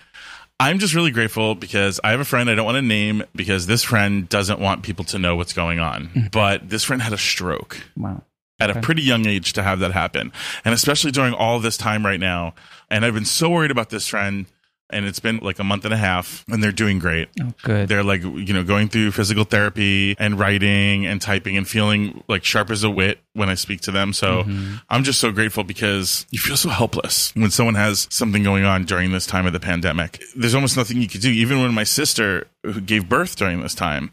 I'm 0.61 0.79
just 0.79 0.95
really 0.95 1.11
grateful 1.11 1.55
because 1.55 2.01
I 2.05 2.13
have 2.13 2.21
a 2.21 2.25
friend 2.25 2.49
I 2.49 2.55
don't 2.55 2.65
want 2.65 2.77
to 2.77 2.83
name 2.83 3.25
because 3.35 3.67
this 3.67 3.83
friend 3.83 4.29
doesn't 4.29 4.61
want 4.61 4.83
people 4.83 5.05
to 5.07 5.19
know 5.19 5.37
what's 5.37 5.53
going 5.53 5.81
on. 5.81 6.09
Mm-hmm. 6.09 6.27
But 6.33 6.69
this 6.69 6.85
friend 6.85 7.03
had 7.03 7.13
a 7.13 7.19
stroke. 7.19 7.83
Wow. 7.97 8.23
At 8.61 8.71
okay. 8.71 8.79
a 8.79 8.83
pretty 8.83 9.03
young 9.03 9.27
age 9.27 9.53
to 9.55 9.65
have 9.65 9.81
that 9.81 9.91
happen. 9.91 10.33
And 10.65 10.73
especially 10.73 11.11
during 11.11 11.35
all 11.35 11.59
this 11.59 11.77
time 11.77 12.07
right 12.07 12.21
now. 12.21 12.55
And 12.89 13.05
I've 13.05 13.15
been 13.15 13.25
so 13.25 13.51
worried 13.51 13.73
about 13.73 13.91
this 13.91 14.07
friend 14.07 14.47
and 14.95 15.05
it's 15.07 15.21
been 15.21 15.39
like 15.39 15.59
a 15.59 15.65
month 15.65 15.85
and 15.85 15.93
a 15.93 15.97
half 15.97 16.45
and 16.49 16.63
they're 16.63 16.73
doing 16.73 16.99
great. 16.99 17.29
Oh, 17.43 17.53
good. 17.63 17.89
They're 17.89 18.05
like, 18.05 18.23
you 18.23 18.55
know, 18.55 18.65
going 18.65 18.89
through 18.89 19.11
physical 19.11 19.45
therapy 19.45 20.15
and 20.19 20.39
writing 20.39 21.05
and 21.05 21.21
typing 21.21 21.57
and 21.57 21.69
feeling 21.69 22.23
like 22.29 22.45
sharp 22.45 22.71
as 22.71 22.85
a 22.85 22.91
wit 22.91 23.19
when 23.35 23.49
I 23.49 23.55
speak 23.55 23.81
to 23.83 23.91
them. 23.91 24.13
So 24.13 24.45
mm-hmm. 24.45 24.77
I'm 24.89 25.03
just 25.05 25.21
so 25.21 25.33
grateful 25.33 25.65
because 25.65 26.27
you 26.31 26.39
feel 26.39 26.57
so 26.57 26.69
helpless 26.69 27.35
when 27.35 27.51
someone 27.51 27.75
has 27.75 28.07
something 28.11 28.43
going 28.43 28.65
on 28.65 28.85
during 28.85 29.11
this 29.11 29.27
time 29.27 29.47
of 29.47 29.53
the 29.53 29.61
pandemic. 29.61 30.23
There's 30.37 30.55
almost 30.55 30.77
nothing 30.77 31.03
you 31.03 31.09
could 31.09 31.21
do. 31.21 31.31
Even 31.31 31.61
when 31.61 31.75
my 31.75 31.85
sister 31.85 32.47
who 32.63 32.81
gave 32.81 33.09
birth 33.09 33.37
during 33.37 33.61
this 33.61 33.75
time, 33.75 34.11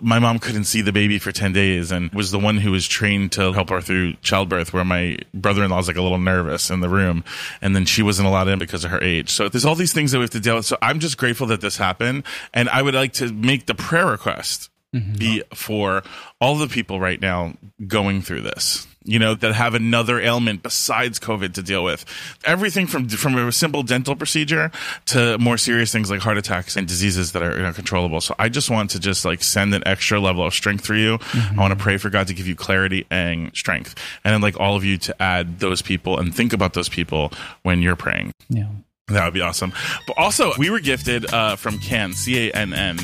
my 0.00 0.18
mom 0.18 0.38
couldn't 0.38 0.64
see 0.64 0.80
the 0.80 0.92
baby 0.92 1.18
for 1.18 1.32
10 1.32 1.52
days 1.52 1.92
and 1.92 2.10
was 2.12 2.30
the 2.30 2.38
one 2.38 2.56
who 2.56 2.70
was 2.70 2.86
trained 2.86 3.32
to 3.32 3.52
help 3.52 3.70
her 3.70 3.80
through 3.80 4.14
childbirth 4.22 4.72
where 4.72 4.84
my 4.84 5.18
brother-in-law 5.34 5.76
was 5.76 5.88
like 5.88 5.96
a 5.96 6.02
little 6.02 6.18
nervous 6.18 6.70
in 6.70 6.80
the 6.80 6.88
room 6.88 7.24
and 7.60 7.74
then 7.76 7.84
she 7.84 8.02
wasn't 8.02 8.26
allowed 8.26 8.48
in 8.48 8.58
because 8.58 8.84
of 8.84 8.90
her 8.90 9.02
age 9.02 9.30
so 9.30 9.48
there's 9.48 9.64
all 9.64 9.74
these 9.74 9.92
things 9.92 10.12
that 10.12 10.18
we 10.20 10.24
have 10.24 10.30
to 10.30 10.40
deal 10.40 10.56
with 10.56 10.66
so 10.66 10.76
i'm 10.82 11.00
just 11.00 11.18
grateful 11.18 11.46
that 11.46 11.60
this 11.60 11.76
happened 11.76 12.24
and 12.54 12.68
i 12.68 12.80
would 12.80 12.94
like 12.94 13.12
to 13.12 13.32
make 13.32 13.66
the 13.66 13.74
prayer 13.74 14.06
request 14.06 14.70
mm-hmm. 14.94 15.14
be 15.14 15.42
for 15.54 16.02
all 16.40 16.56
the 16.56 16.68
people 16.68 17.00
right 17.00 17.20
now 17.20 17.54
going 17.86 18.22
through 18.22 18.40
this 18.40 18.86
you 19.04 19.18
know, 19.18 19.34
that 19.34 19.54
have 19.54 19.74
another 19.74 20.20
ailment 20.20 20.62
besides 20.62 21.18
COVID 21.18 21.54
to 21.54 21.62
deal 21.62 21.82
with. 21.82 22.04
Everything 22.44 22.86
from 22.86 23.08
from 23.08 23.36
a 23.36 23.50
simple 23.52 23.82
dental 23.82 24.14
procedure 24.14 24.70
to 25.06 25.38
more 25.38 25.56
serious 25.56 25.90
things 25.90 26.10
like 26.10 26.20
heart 26.20 26.36
attacks 26.36 26.76
and 26.76 26.86
diseases 26.86 27.32
that 27.32 27.42
are 27.42 27.56
you 27.56 27.62
know, 27.62 27.72
controllable. 27.72 28.20
So 28.20 28.34
I 28.38 28.48
just 28.48 28.70
want 28.70 28.90
to 28.90 29.00
just 29.00 29.24
like 29.24 29.42
send 29.42 29.74
an 29.74 29.82
extra 29.86 30.20
level 30.20 30.44
of 30.44 30.52
strength 30.52 30.84
for 30.84 30.94
you. 30.94 31.18
Mm-hmm. 31.18 31.58
I 31.58 31.62
want 31.62 31.76
to 31.78 31.82
pray 31.82 31.96
for 31.96 32.10
God 32.10 32.26
to 32.28 32.34
give 32.34 32.46
you 32.46 32.54
clarity 32.54 33.06
and 33.10 33.54
strength, 33.56 33.94
and 34.24 34.34
then 34.34 34.40
like 34.42 34.60
all 34.60 34.76
of 34.76 34.84
you 34.84 34.98
to 34.98 35.22
add 35.22 35.60
those 35.60 35.80
people 35.80 36.18
and 36.18 36.34
think 36.34 36.52
about 36.52 36.74
those 36.74 36.88
people 36.88 37.32
when 37.62 37.80
you're 37.80 37.96
praying. 37.96 38.32
Yeah. 38.48 38.68
That 39.10 39.24
would 39.24 39.34
be 39.34 39.40
awesome. 39.40 39.72
But 40.06 40.18
also, 40.18 40.52
we 40.58 40.70
were 40.70 40.80
gifted 40.80 41.32
uh, 41.32 41.56
from 41.56 41.78
Cann, 41.78 42.12
C 42.12 42.48
A 42.48 42.52
N 42.52 42.72
N. 42.72 42.98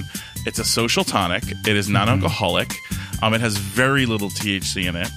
It's 0.46 0.58
a 0.58 0.64
social 0.64 1.04
tonic. 1.04 1.42
It 1.66 1.76
is 1.76 1.88
non 1.88 2.08
alcoholic. 2.08 2.72
Um, 3.22 3.34
it 3.34 3.40
has 3.40 3.56
very 3.56 4.06
little 4.06 4.28
THC 4.28 4.88
in 4.88 4.96
it. 4.96 5.08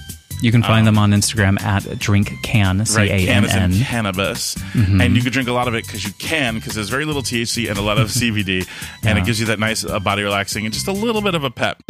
You 0.42 0.50
can 0.50 0.62
find 0.62 0.80
um, 0.88 0.94
them 0.94 0.98
on 0.98 1.10
Instagram 1.10 1.60
at 1.60 1.98
drink 1.98 2.32
can 2.42 2.86
c 2.86 2.98
a 2.98 3.28
n 3.28 3.44
n 3.44 3.72
cannabis, 3.74 4.54
mm-hmm. 4.54 5.00
and 5.00 5.14
you 5.14 5.22
can 5.22 5.32
drink 5.32 5.48
a 5.48 5.52
lot 5.52 5.68
of 5.68 5.74
it 5.74 5.84
because 5.84 6.04
you 6.04 6.12
can 6.14 6.54
because 6.54 6.74
there's 6.74 6.88
very 6.88 7.04
little 7.04 7.22
THC 7.22 7.68
and 7.68 7.78
a 7.78 7.82
lot 7.82 7.98
of 7.98 8.08
CBD, 8.10 8.66
and 9.04 9.18
it 9.18 9.24
gives 9.26 9.38
you 9.38 9.46
that 9.46 9.58
nice 9.58 9.84
uh, 9.84 10.00
body 10.00 10.22
relaxing 10.22 10.64
and 10.64 10.72
just 10.72 10.88
a 10.88 10.92
little 10.92 11.20
bit 11.20 11.34
of 11.34 11.44
a 11.44 11.50
pep. 11.50 11.82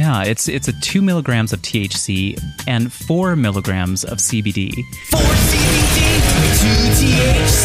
Yeah, 0.00 0.22
it's 0.22 0.48
it's 0.48 0.66
a 0.66 0.72
two 0.80 1.02
milligrams 1.02 1.52
of 1.52 1.60
THC 1.60 2.42
and 2.66 2.90
four 2.90 3.36
milligrams 3.36 4.02
of 4.02 4.16
CBD. 4.16 4.72
Four 5.10 5.20
CBD. 5.20 6.00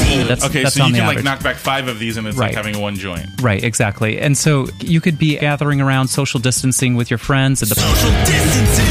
two 0.03 0.27
That's, 0.27 0.43
okay, 0.43 0.63
that's 0.63 0.75
so 0.75 0.85
you 0.85 0.91
can 0.91 1.01
average. 1.01 1.15
like 1.15 1.23
knock 1.23 1.41
back 1.41 1.55
five 1.55 1.87
of 1.87 1.97
these, 1.97 2.17
and 2.17 2.27
it's 2.27 2.35
right. 2.35 2.47
like 2.47 2.55
having 2.57 2.81
one 2.81 2.95
joint. 2.95 3.25
Right, 3.41 3.63
exactly. 3.63 4.19
And 4.19 4.37
so 4.37 4.67
you 4.81 4.99
could 4.99 5.17
be 5.17 5.37
gathering 5.37 5.79
around, 5.79 6.09
social 6.09 6.41
distancing 6.41 6.95
with 6.95 7.09
your 7.09 7.19
friends. 7.19 7.63
At 7.63 7.69
the 7.69 7.75
social 7.75 8.11
distancing. 8.25 8.85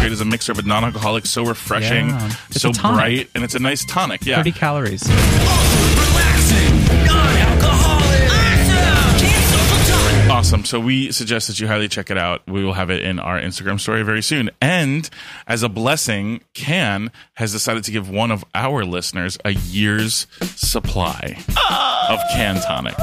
Great 0.00 0.10
as 0.10 0.20
a 0.20 0.24
mixer, 0.24 0.54
but 0.54 0.66
non-alcoholic, 0.66 1.26
so 1.26 1.44
refreshing, 1.44 2.08
yeah. 2.08 2.28
so 2.50 2.72
bright, 2.72 3.30
and 3.36 3.44
it's 3.44 3.54
a 3.54 3.60
nice 3.60 3.84
tonic. 3.84 4.26
Yeah, 4.26 4.38
thirty 4.38 4.50
calories. 4.50 5.04
Oh, 5.06 6.22
awesome. 7.06 8.01
So 10.72 10.80
we 10.80 11.12
suggest 11.12 11.48
that 11.48 11.60
you 11.60 11.66
highly 11.68 11.86
check 11.86 12.10
it 12.10 12.16
out. 12.16 12.40
We 12.48 12.64
will 12.64 12.72
have 12.72 12.88
it 12.88 13.02
in 13.02 13.18
our 13.18 13.38
Instagram 13.38 13.78
story 13.78 14.02
very 14.04 14.22
soon. 14.22 14.48
And 14.62 15.06
as 15.46 15.62
a 15.62 15.68
blessing, 15.68 16.40
Cann 16.54 17.12
has 17.34 17.52
decided 17.52 17.84
to 17.84 17.90
give 17.90 18.08
one 18.08 18.30
of 18.30 18.42
our 18.54 18.82
listeners 18.82 19.36
a 19.44 19.50
year's 19.50 20.26
supply. 20.40 21.36
Of 22.08 22.18
Cann 22.32 22.56
tonic. 22.56 22.96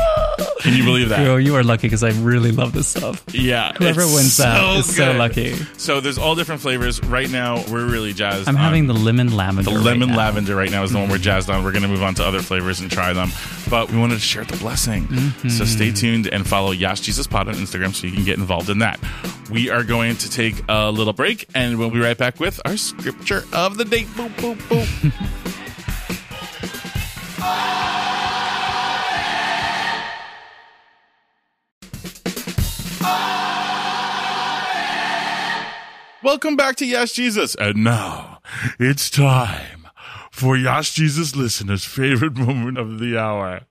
Can 0.59 0.73
you 0.73 0.83
believe 0.83 1.09
that? 1.09 1.23
Bro, 1.23 1.37
you 1.37 1.55
are 1.55 1.63
lucky 1.63 1.83
because 1.83 2.03
I 2.03 2.09
really 2.09 2.51
love 2.51 2.73
this 2.73 2.87
stuff. 2.87 3.23
Yeah. 3.31 3.71
Whoever 3.77 4.01
wins 4.01 4.33
so 4.33 4.43
that 4.43 4.79
is 4.79 4.87
good. 4.87 4.95
so 4.95 5.11
lucky. 5.13 5.53
So 5.77 6.01
there's 6.01 6.17
all 6.17 6.35
different 6.35 6.61
flavors. 6.61 7.01
Right 7.03 7.29
now, 7.29 7.63
we're 7.71 7.85
really 7.85 8.13
jazzed. 8.13 8.49
I'm 8.49 8.57
having 8.57 8.87
the 8.87 8.93
lemon 8.93 9.37
lavender. 9.37 9.71
The 9.71 9.79
lemon 9.79 10.15
lavender 10.15 10.55
right 10.55 10.69
now 10.69 10.83
is 10.83 10.91
the 10.91 10.97
one 10.97 11.09
we're 11.09 11.17
jazzed 11.17 11.49
on. 11.49 11.63
We're 11.63 11.71
going 11.71 11.83
to 11.83 11.87
move 11.87 12.03
on 12.03 12.15
to 12.15 12.25
other 12.25 12.41
flavors 12.41 12.81
and 12.81 12.91
try 12.91 13.13
them. 13.13 13.29
But 13.69 13.89
we 13.89 13.97
wanted 13.97 14.15
to 14.15 14.21
share 14.21 14.43
the 14.43 14.57
blessing. 14.57 15.07
Mm-hmm. 15.07 15.49
So 15.49 15.63
stay 15.65 15.91
tuned 15.91 16.27
and 16.27 16.45
follow 16.45 16.71
Yass 16.71 16.99
Jesus 16.99 17.25
Pod 17.25 17.47
on 17.47 17.55
Instagram 17.59 17.93
so 17.93 18.07
you 18.07 18.13
can 18.13 18.23
get 18.25 18.37
involved 18.37 18.69
in 18.69 18.79
that. 18.79 18.99
We 19.49 19.69
are 19.69 19.83
going 19.83 20.15
to 20.17 20.29
take 20.29 20.63
a 20.67 20.91
little 20.91 21.13
break 21.13 21.47
and 21.53 21.77
we'll 21.77 21.91
be 21.91 21.99
right 21.99 22.17
back 22.17 22.39
with 22.39 22.59
our 22.65 22.77
scripture 22.77 23.43
of 23.53 23.77
the 23.77 23.85
day. 23.85 24.03
Boop, 24.03 24.29
boop, 24.35 24.55
boop. 24.69 25.35
Welcome 36.21 36.57
back 36.57 36.75
to 36.75 36.85
Yes 36.85 37.13
Jesus. 37.13 37.55
And 37.55 37.83
now 37.83 38.41
it's 38.77 39.09
time 39.09 39.87
for 40.31 40.57
Yes 40.57 40.91
Jesus 40.93 41.35
listeners' 41.35 41.85
favorite 41.85 42.35
moment 42.37 42.77
of 42.77 42.99
the 42.99 43.17
hour. 43.17 43.61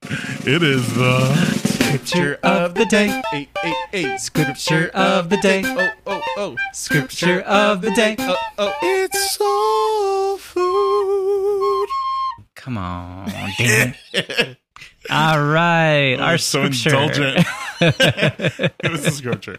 It 0.46 0.62
is 0.62 0.94
the 0.94 1.67
scripture 1.88 2.38
of 2.42 2.74
the 2.74 2.84
day. 2.84 3.22
Eight, 3.32 3.48
eight, 3.64 3.76
eight. 3.94 4.20
Scripture 4.20 4.90
of 4.92 5.30
the 5.30 5.38
day. 5.38 5.62
Oh, 5.64 5.90
oh, 6.06 6.22
oh. 6.36 6.56
Scripture 6.72 7.40
of 7.40 7.80
the 7.80 7.90
day. 7.92 8.14
Oh, 8.18 8.36
oh. 8.58 8.74
It's 8.82 9.30
soul 9.36 10.36
food. 10.36 11.88
Come 12.54 12.76
on, 12.76 13.30
damn 13.56 13.94
it. 14.12 14.58
All 15.10 15.42
right, 15.42 16.16
oh, 16.18 16.22
our 16.22 16.38
so 16.38 16.70
scripture. 16.70 16.90
indulgent. 16.90 17.46
Give 18.82 18.92
us 18.92 19.04
the 19.04 19.10
scripture. 19.10 19.58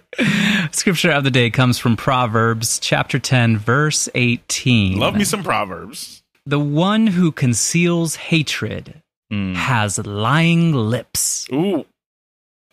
Scripture 0.71 1.09
of 1.09 1.23
the 1.23 1.31
day 1.31 1.49
comes 1.49 1.79
from 1.79 1.95
Proverbs 1.95 2.77
chapter 2.77 3.17
10, 3.17 3.57
verse 3.57 4.07
18. 4.13 4.99
Love 4.99 5.15
me 5.15 5.23
some 5.23 5.43
Proverbs. 5.43 6.21
The 6.45 6.59
one 6.59 7.07
who 7.07 7.31
conceals 7.31 8.15
hatred 8.15 9.01
mm. 9.31 9.55
has 9.55 9.97
lying 10.05 10.73
lips. 10.73 11.47
Ooh. 11.51 11.85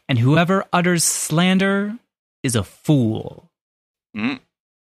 And 0.09 0.19
whoever 0.19 0.65
utters 0.73 1.05
slander 1.05 1.99
is 2.43 2.55
a 2.55 2.63
fool. 2.63 3.51
Mm. 4.17 4.41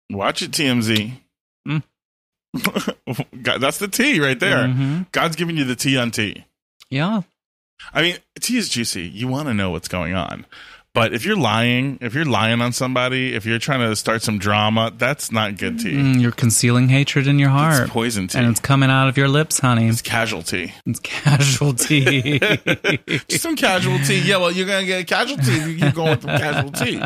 Watch 0.10 0.42
it, 0.42 0.52
TMZ. 0.52 1.14
Mm. 1.68 1.84
that's 3.60 3.78
the 3.78 3.88
T 3.88 4.20
right 4.20 4.40
there. 4.40 4.68
Mm-hmm. 4.68 5.04
God's 5.12 5.36
giving 5.36 5.58
you 5.58 5.64
the 5.64 5.76
T 5.76 5.98
on 5.98 6.12
T. 6.12 6.46
Yeah. 6.90 7.22
I 7.94 8.02
mean, 8.02 8.18
tea 8.40 8.58
is 8.58 8.70
juicy. 8.70 9.04
You 9.04 9.28
want 9.28 9.48
to 9.48 9.54
know 9.54 9.72
what's 9.72 9.88
going 9.88 10.14
on. 10.14 10.46
But 10.94 11.12
if 11.12 11.26
you're 11.26 11.36
lying, 11.36 11.98
if 12.02 12.14
you're 12.14 12.24
lying 12.24 12.62
on 12.62 12.72
somebody, 12.72 13.34
if 13.34 13.48
you're 13.48 13.58
trying 13.58 13.80
to 13.80 13.96
start 13.96 14.22
some 14.22 14.38
drama, 14.38 14.94
that's 14.96 15.32
not 15.32 15.58
good 15.58 15.80
tea. 15.80 15.94
Mm, 15.94 16.22
you're 16.22 16.32
concealing 16.32 16.88
hatred 16.88 17.26
in 17.26 17.40
your 17.40 17.50
heart. 17.50 17.84
It's 17.84 17.92
poison 17.92 18.28
tea. 18.28 18.38
And 18.38 18.48
it's 18.48 18.60
coming 18.60 18.92
out 18.92 19.10
of 19.10 19.18
your 19.18 19.28
lips, 19.28 19.58
honey. 19.58 19.88
It's 19.88 20.04
casualty. 20.04 20.72
It's 20.86 21.00
casualty. 21.00 22.38
Just 23.28 23.42
some 23.42 23.56
casualty. 23.56 24.18
Yeah, 24.18 24.38
well, 24.38 24.52
you're 24.52 24.68
going 24.68 24.82
to 24.82 24.86
get 24.86 25.02
a 25.02 25.06
casualty 25.06 25.52
if 25.52 25.68
you 25.68 25.78
keep 25.80 25.96
going 25.96 26.12
with 26.12 26.22
the 26.22 26.28
casualty. 26.28 27.02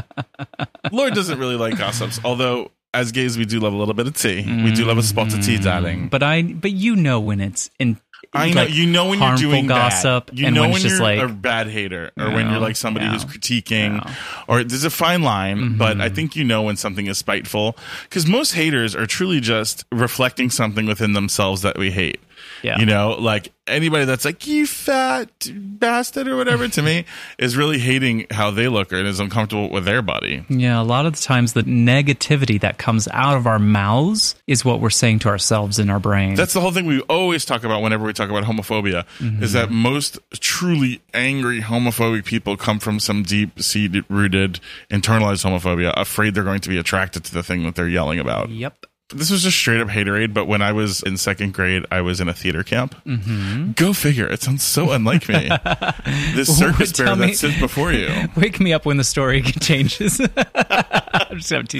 Lord 0.91 1.13
doesn't 1.13 1.39
really 1.39 1.55
like 1.55 1.77
gossips, 1.77 2.19
although 2.25 2.71
as 2.93 3.11
gays, 3.11 3.37
we 3.37 3.45
do 3.45 3.59
love 3.59 3.73
a 3.73 3.75
little 3.77 3.93
bit 3.93 4.07
of 4.07 4.17
tea. 4.17 4.43
We 4.63 4.71
do 4.71 4.85
love 4.85 4.97
a 4.97 5.03
spot 5.03 5.33
of 5.33 5.45
tea, 5.45 5.59
darling. 5.59 6.07
But 6.09 6.23
I, 6.23 6.41
but 6.41 6.71
you 6.71 6.95
know 6.95 7.19
when 7.19 7.39
it's 7.39 7.69
in 7.79 7.99
I 8.37 8.49
know 8.49 8.61
like 8.61 8.73
you 8.73 8.85
know 8.85 9.09
when 9.09 9.19
you're 9.19 9.35
doing 9.35 9.67
gossip, 9.67 10.27
bad. 10.27 10.39
You 10.39 10.51
know 10.51 10.69
when, 10.69 10.81
you're 10.81 11.01
like, 11.01 11.19
a 11.19 11.27
bad 11.27 11.67
hater, 11.67 12.11
or 12.17 12.31
when 12.31 12.49
you're 12.49 12.59
like 12.59 12.75
somebody 12.75 13.07
who's 13.07 13.25
critiquing, 13.25 14.13
or 14.47 14.63
there's 14.63 14.83
a 14.83 14.89
fine 14.89 15.21
line. 15.21 15.57
Mm-hmm. 15.57 15.77
But 15.77 16.01
I 16.01 16.09
think 16.09 16.35
you 16.35 16.43
know 16.43 16.63
when 16.63 16.77
something 16.77 17.07
is 17.07 17.17
spiteful 17.17 17.77
because 18.03 18.27
most 18.27 18.53
haters 18.53 18.95
are 18.95 19.05
truly 19.05 19.39
just 19.39 19.85
reflecting 19.91 20.49
something 20.49 20.85
within 20.85 21.13
themselves 21.13 21.61
that 21.61 21.77
we 21.77 21.91
hate. 21.91 22.19
Yeah. 22.63 22.79
You 22.79 22.85
know, 22.85 23.17
like 23.19 23.51
anybody 23.67 24.05
that's 24.05 24.25
like, 24.25 24.47
you 24.47 24.65
fat 24.65 25.29
bastard 25.53 26.27
or 26.27 26.35
whatever 26.35 26.67
to 26.67 26.81
me 26.81 27.05
is 27.37 27.57
really 27.57 27.79
hating 27.79 28.27
how 28.31 28.51
they 28.51 28.67
look 28.67 28.91
and 28.91 29.07
is 29.07 29.19
uncomfortable 29.19 29.69
with 29.69 29.85
their 29.85 30.01
body. 30.01 30.45
Yeah. 30.49 30.81
A 30.81 30.83
lot 30.83 31.05
of 31.05 31.13
the 31.13 31.21
times 31.21 31.53
the 31.53 31.63
negativity 31.63 32.59
that 32.61 32.77
comes 32.77 33.07
out 33.11 33.37
of 33.37 33.47
our 33.47 33.59
mouths 33.59 34.35
is 34.47 34.63
what 34.63 34.79
we're 34.79 34.89
saying 34.89 35.19
to 35.19 35.29
ourselves 35.29 35.79
in 35.79 35.89
our 35.89 35.99
brain. 35.99 36.35
That's 36.35 36.53
the 36.53 36.61
whole 36.61 36.71
thing 36.71 36.85
we 36.85 37.01
always 37.01 37.45
talk 37.45 37.63
about 37.63 37.81
whenever 37.81 38.05
we 38.05 38.13
talk 38.13 38.29
about 38.29 38.43
homophobia 38.43 39.05
mm-hmm. 39.19 39.43
is 39.43 39.53
that 39.53 39.69
most 39.69 40.19
truly 40.31 41.01
angry 41.13 41.61
homophobic 41.61 42.25
people 42.25 42.57
come 42.57 42.79
from 42.79 42.99
some 42.99 43.23
deep 43.23 43.61
seated 43.61 44.05
rooted 44.09 44.59
internalized 44.89 45.45
homophobia, 45.45 45.93
afraid 45.95 46.33
they're 46.33 46.43
going 46.43 46.61
to 46.61 46.69
be 46.69 46.77
attracted 46.77 47.23
to 47.25 47.33
the 47.33 47.43
thing 47.43 47.63
that 47.63 47.75
they're 47.75 47.87
yelling 47.87 48.19
about. 48.19 48.49
Yep. 48.49 48.85
This 49.13 49.31
was 49.31 49.41
just 49.41 49.57
straight 49.57 49.79
up 49.79 49.87
haterade, 49.87 50.33
but 50.33 50.47
when 50.47 50.61
I 50.61 50.73
was 50.73 51.01
in 51.01 51.15
second 51.15 51.53
grade, 51.53 51.85
I 51.89 52.01
was 52.01 52.19
in 52.19 52.27
a 52.27 52.33
theater 52.33 52.61
camp. 52.61 52.93
Mm-hmm. 53.05 53.71
Go 53.71 53.93
figure. 53.93 54.27
It 54.27 54.41
sounds 54.41 54.63
so 54.63 54.91
unlike 54.91 55.29
me. 55.29 55.47
this 56.35 56.57
circus 56.57 56.91
bear 56.91 57.15
that 57.15 57.35
sits 57.35 57.57
before 57.57 57.93
you. 57.93 58.09
Wake 58.35 58.59
me 58.59 58.73
up 58.73 58.85
when 58.85 58.97
the 58.97 59.05
story 59.05 59.41
changes. 59.61 60.19
I'm 60.19 61.37
just 61.37 61.49
have 61.51 61.73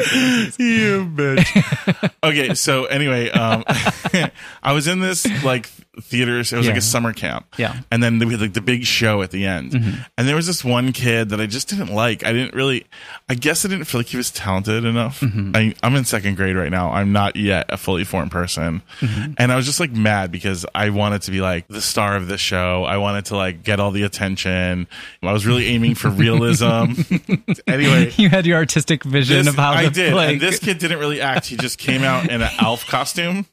You 0.58 1.06
bitch. 1.06 2.12
okay, 2.24 2.54
so 2.54 2.86
anyway, 2.86 3.30
um, 3.32 3.66
I 4.64 4.72
was 4.72 4.88
in 4.88 5.02
this 5.02 5.28
like 5.44 5.70
theaters. 6.02 6.54
It 6.54 6.58
was 6.58 6.66
yeah. 6.66 6.72
like 6.72 6.80
a 6.80 6.84
summer 6.84 7.14
camp. 7.14 7.46
Yeah. 7.58 7.80
And 7.92 8.02
then 8.02 8.20
we 8.20 8.32
had 8.32 8.42
like 8.42 8.54
the 8.54 8.62
big 8.62 8.86
show 8.86 9.22
at 9.22 9.32
the 9.32 9.46
end. 9.46 9.72
Mm-hmm. 9.72 10.02
And 10.18 10.28
there 10.28 10.36
was 10.36 10.48
this 10.48 10.64
one 10.64 10.94
kid 10.94 11.30
that 11.30 11.42
I 11.42 11.46
just 11.46 11.70
didn't 11.70 11.94
like. 11.94 12.26
I 12.26 12.34
didn't 12.34 12.54
really, 12.54 12.86
I 13.30 13.36
guess 13.36 13.66
I 13.66 13.70
didn't 13.70 13.86
feel 13.86 14.00
like 14.00 14.08
he 14.08 14.18
was 14.18 14.32
talented 14.32 14.86
enough. 14.86 15.20
Mm-hmm. 15.22 15.52
I, 15.56 15.76
am 15.84 15.96
in 15.96 16.06
second 16.06 16.36
grade 16.36 16.56
right 16.56 16.72
now. 16.72 16.92
I'm 16.92 17.12
not 17.12 17.36
yet 17.36 17.66
a 17.70 17.78
fully 17.78 18.04
formed 18.04 18.32
person. 18.32 18.82
Mm-hmm. 19.00 19.34
And 19.38 19.52
I 19.52 19.56
was 19.56 19.66
just 19.66 19.80
like 19.80 19.92
mad 19.92 20.32
because 20.32 20.66
I 20.74 20.90
wanted 20.90 21.24
to 21.24 21.32
be 21.32 21.42
like 21.42 21.68
the 21.68 21.82
star 21.82 22.16
of 22.16 22.28
the 22.28 22.38
show. 22.38 22.84
I 22.84 22.98
wanted 22.98 23.26
to 23.26 23.36
like 23.36 23.64
get 23.64 23.80
all 23.80 23.92
the 23.92 24.04
attention. 24.04 24.88
I 25.24 25.34
was 25.34 25.46
really 25.46 25.68
aiming 25.68 25.96
for 25.96 26.10
realism. 26.10 26.94
anyway. 27.68 28.14
You 28.18 28.30
had 28.30 28.48
your 28.48 28.58
artistic 28.58 29.04
vision 29.04 29.46
this, 29.46 29.48
of 29.48 29.56
how 29.56 29.72
I 29.72 29.90
did. 29.90 30.14
Like... 30.14 30.34
And 30.34 30.42
this 30.42 30.60
kid 30.60 30.80
didn't 30.80 31.00
really 31.00 31.22
act. 31.22 31.46
He 31.46 31.56
just 31.56 31.78
came 31.78 32.04
out 32.04 32.30
in 32.30 32.42
an 32.42 32.50
Alf 32.60 32.88
costume 32.88 33.46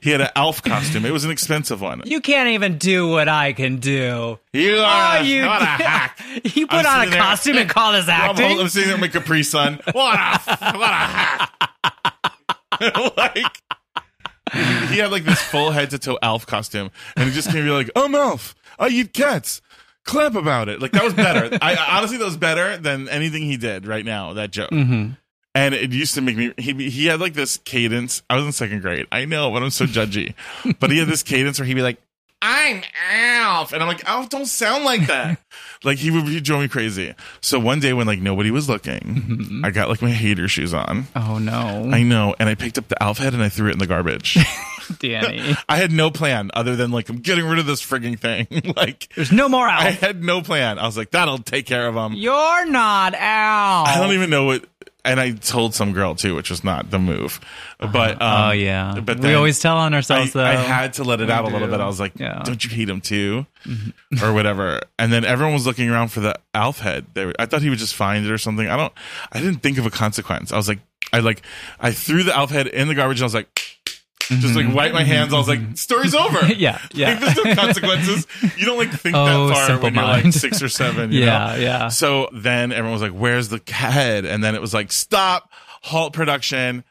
he 0.00 0.10
had 0.10 0.20
an 0.20 0.30
elf 0.34 0.62
costume. 0.62 1.04
It 1.04 1.12
was 1.12 1.24
an 1.24 1.30
expensive 1.30 1.80
one. 1.80 2.02
You 2.04 2.20
can't 2.20 2.50
even 2.50 2.78
do 2.78 3.08
what 3.08 3.28
I 3.28 3.52
can 3.52 3.76
do. 3.76 4.38
You 4.52 4.76
are 4.78 5.18
oh, 5.18 5.20
you, 5.22 5.46
what 5.46 5.62
a 5.62 5.64
hack. 5.66 6.20
You 6.54 6.66
put 6.66 6.86
I'm 6.86 7.08
on 7.08 7.08
a 7.08 7.16
costume 7.16 7.54
there, 7.54 7.62
and 7.62 7.70
call 7.70 7.92
this 7.92 8.08
acting. 8.08 8.44
I'm, 8.44 8.60
I'm 8.60 8.68
sitting 8.68 8.88
there 8.88 8.96
with 8.98 9.14
my 9.14 9.20
Capri 9.20 9.42
Sun. 9.42 9.80
What 9.92 10.18
a 10.18 10.38
what 10.76 10.90
a 10.90 10.94
hack. 10.94 11.52
like 13.16 13.62
he 14.90 14.98
had 14.98 15.10
like 15.10 15.24
this 15.24 15.42
full 15.42 15.70
head 15.70 15.90
to 15.90 15.98
toe 15.98 16.18
elf 16.22 16.46
costume, 16.46 16.90
and 17.16 17.28
he 17.28 17.34
just 17.34 17.48
came 17.48 17.58
to 17.58 17.64
be 17.64 17.70
like, 17.70 17.90
"I'm 17.96 18.14
Alf. 18.14 18.54
I 18.78 18.88
eat 18.88 19.12
cats." 19.12 19.60
Clap 20.04 20.36
about 20.36 20.68
it. 20.68 20.80
Like 20.80 20.92
that 20.92 21.02
was 21.02 21.14
better. 21.14 21.58
I 21.60 21.76
honestly, 21.96 22.16
that 22.18 22.24
was 22.24 22.36
better 22.36 22.76
than 22.76 23.08
anything 23.08 23.42
he 23.42 23.56
did 23.56 23.86
right 23.86 24.04
now. 24.04 24.34
That 24.34 24.52
joke. 24.52 24.70
Mm-hmm. 24.70 25.14
And 25.56 25.74
it 25.74 25.90
used 25.90 26.14
to 26.16 26.20
make 26.20 26.36
me. 26.36 26.52
He 26.58 26.90
he 26.90 27.06
had 27.06 27.18
like 27.18 27.32
this 27.32 27.56
cadence. 27.56 28.22
I 28.28 28.36
was 28.36 28.44
in 28.44 28.52
second 28.52 28.82
grade. 28.82 29.06
I 29.10 29.24
know, 29.24 29.50
but 29.50 29.62
I'm 29.62 29.70
so 29.70 29.86
judgy. 29.86 30.34
but 30.80 30.90
he 30.90 30.98
had 30.98 31.08
this 31.08 31.22
cadence 31.22 31.58
where 31.58 31.64
he'd 31.66 31.72
be 31.72 31.80
like, 31.80 31.98
"I'm 32.42 32.82
Alf," 33.10 33.72
and 33.72 33.82
I'm 33.82 33.88
like, 33.88 34.06
"Alf, 34.06 34.28
don't 34.28 34.44
sound 34.44 34.84
like 34.84 35.06
that." 35.06 35.40
like 35.82 35.96
he 35.96 36.10
would 36.10 36.24
he 36.24 36.42
drove 36.42 36.60
me 36.60 36.68
crazy. 36.68 37.14
So 37.40 37.58
one 37.58 37.80
day 37.80 37.94
when 37.94 38.06
like 38.06 38.18
nobody 38.18 38.50
was 38.50 38.68
looking, 38.68 39.00
mm-hmm. 39.00 39.64
I 39.64 39.70
got 39.70 39.88
like 39.88 40.02
my 40.02 40.10
hater 40.10 40.46
shoes 40.46 40.74
on. 40.74 41.06
Oh 41.16 41.38
no! 41.38 41.88
I 41.90 42.02
know, 42.02 42.34
and 42.38 42.50
I 42.50 42.54
picked 42.54 42.76
up 42.76 42.88
the 42.88 43.02
Alf 43.02 43.16
head 43.16 43.32
and 43.32 43.42
I 43.42 43.48
threw 43.48 43.70
it 43.70 43.72
in 43.72 43.78
the 43.78 43.86
garbage. 43.86 44.36
Danny. 44.98 45.56
I 45.68 45.78
had 45.78 45.90
no 45.90 46.10
plan 46.10 46.50
other 46.52 46.76
than 46.76 46.90
like 46.90 47.08
I'm 47.08 47.20
getting 47.20 47.46
rid 47.46 47.58
of 47.58 47.66
this 47.66 47.80
frigging 47.80 48.18
thing. 48.18 48.74
like 48.76 49.08
there's 49.14 49.32
no 49.32 49.48
more 49.48 49.66
Alf. 49.66 49.84
I 49.84 49.90
had 49.90 50.22
no 50.22 50.42
plan. 50.42 50.78
I 50.78 50.84
was 50.84 50.98
like, 50.98 51.12
that'll 51.12 51.38
take 51.38 51.64
care 51.64 51.88
of 51.88 51.94
him. 51.94 52.12
You're 52.12 52.66
not 52.66 53.14
Alf. 53.14 53.88
I 53.88 53.98
don't 53.98 54.12
even 54.12 54.28
know 54.28 54.44
what 54.44 54.64
and 55.06 55.20
I 55.20 55.30
told 55.30 55.74
some 55.74 55.92
girl 55.92 56.14
too, 56.14 56.34
which 56.34 56.50
was 56.50 56.64
not 56.64 56.90
the 56.90 56.98
move. 56.98 57.40
But 57.78 58.20
uh-huh. 58.20 58.24
um, 58.24 58.48
oh 58.48 58.52
yeah, 58.52 59.00
but 59.00 59.20
we 59.20 59.34
always 59.34 59.58
tell 59.58 59.76
on 59.76 59.94
ourselves 59.94 60.34
I, 60.34 60.38
though. 60.38 60.44
I 60.44 60.54
had 60.54 60.94
to 60.94 61.04
let 61.04 61.20
it 61.20 61.26
we 61.26 61.32
out 61.32 61.46
do. 61.46 61.50
a 61.50 61.52
little 61.52 61.68
bit. 61.68 61.80
I 61.80 61.86
was 61.86 62.00
like, 62.00 62.18
yeah. 62.18 62.42
"Don't 62.44 62.62
you 62.62 62.70
hate 62.70 62.88
him 62.88 63.00
too?" 63.00 63.46
Mm-hmm. 63.64 64.24
or 64.24 64.32
whatever. 64.32 64.80
And 64.98 65.12
then 65.12 65.24
everyone 65.24 65.54
was 65.54 65.66
looking 65.66 65.88
around 65.88 66.08
for 66.08 66.20
the 66.20 66.38
Alf 66.54 66.80
head. 66.80 67.06
I 67.38 67.46
thought 67.46 67.62
he 67.62 67.70
would 67.70 67.78
just 67.78 67.94
find 67.94 68.26
it 68.26 68.30
or 68.30 68.38
something. 68.38 68.68
I 68.68 68.76
don't. 68.76 68.92
I 69.32 69.40
didn't 69.40 69.60
think 69.60 69.78
of 69.78 69.86
a 69.86 69.90
consequence. 69.90 70.52
I 70.52 70.56
was 70.56 70.68
like, 70.68 70.80
I 71.12 71.20
like, 71.20 71.42
I 71.80 71.92
threw 71.92 72.22
the 72.22 72.36
Alf 72.36 72.50
head 72.50 72.66
in 72.66 72.88
the 72.88 72.94
garbage. 72.94 73.18
and 73.18 73.24
I 73.24 73.26
was 73.26 73.34
like 73.34 73.65
just 74.28 74.54
like 74.54 74.72
wipe 74.74 74.92
my 74.92 75.04
hands. 75.04 75.32
I 75.32 75.38
was 75.38 75.48
like, 75.48 75.60
mm-hmm. 75.60 75.74
story's 75.74 76.14
over. 76.14 76.46
yeah, 76.56 76.80
yeah. 76.92 77.10
Like, 77.10 77.20
there's 77.20 77.44
no 77.44 77.54
consequences. 77.54 78.26
You 78.56 78.66
don't 78.66 78.78
like 78.78 78.90
think 78.90 79.16
oh, 79.16 79.48
that 79.48 79.68
far 79.68 79.78
when 79.78 79.94
mind. 79.94 79.96
you're 79.96 80.24
like 80.24 80.32
six 80.32 80.62
or 80.62 80.68
seven. 80.68 81.12
yeah, 81.12 81.54
know? 81.54 81.54
yeah. 81.56 81.88
So 81.88 82.28
then 82.32 82.72
everyone 82.72 82.92
was 82.92 83.02
like, 83.02 83.12
"Where's 83.12 83.48
the 83.48 83.60
head?" 83.68 84.24
And 84.24 84.42
then 84.42 84.54
it 84.54 84.60
was 84.60 84.74
like, 84.74 84.92
"Stop, 84.92 85.50
halt 85.82 86.12
production." 86.12 86.84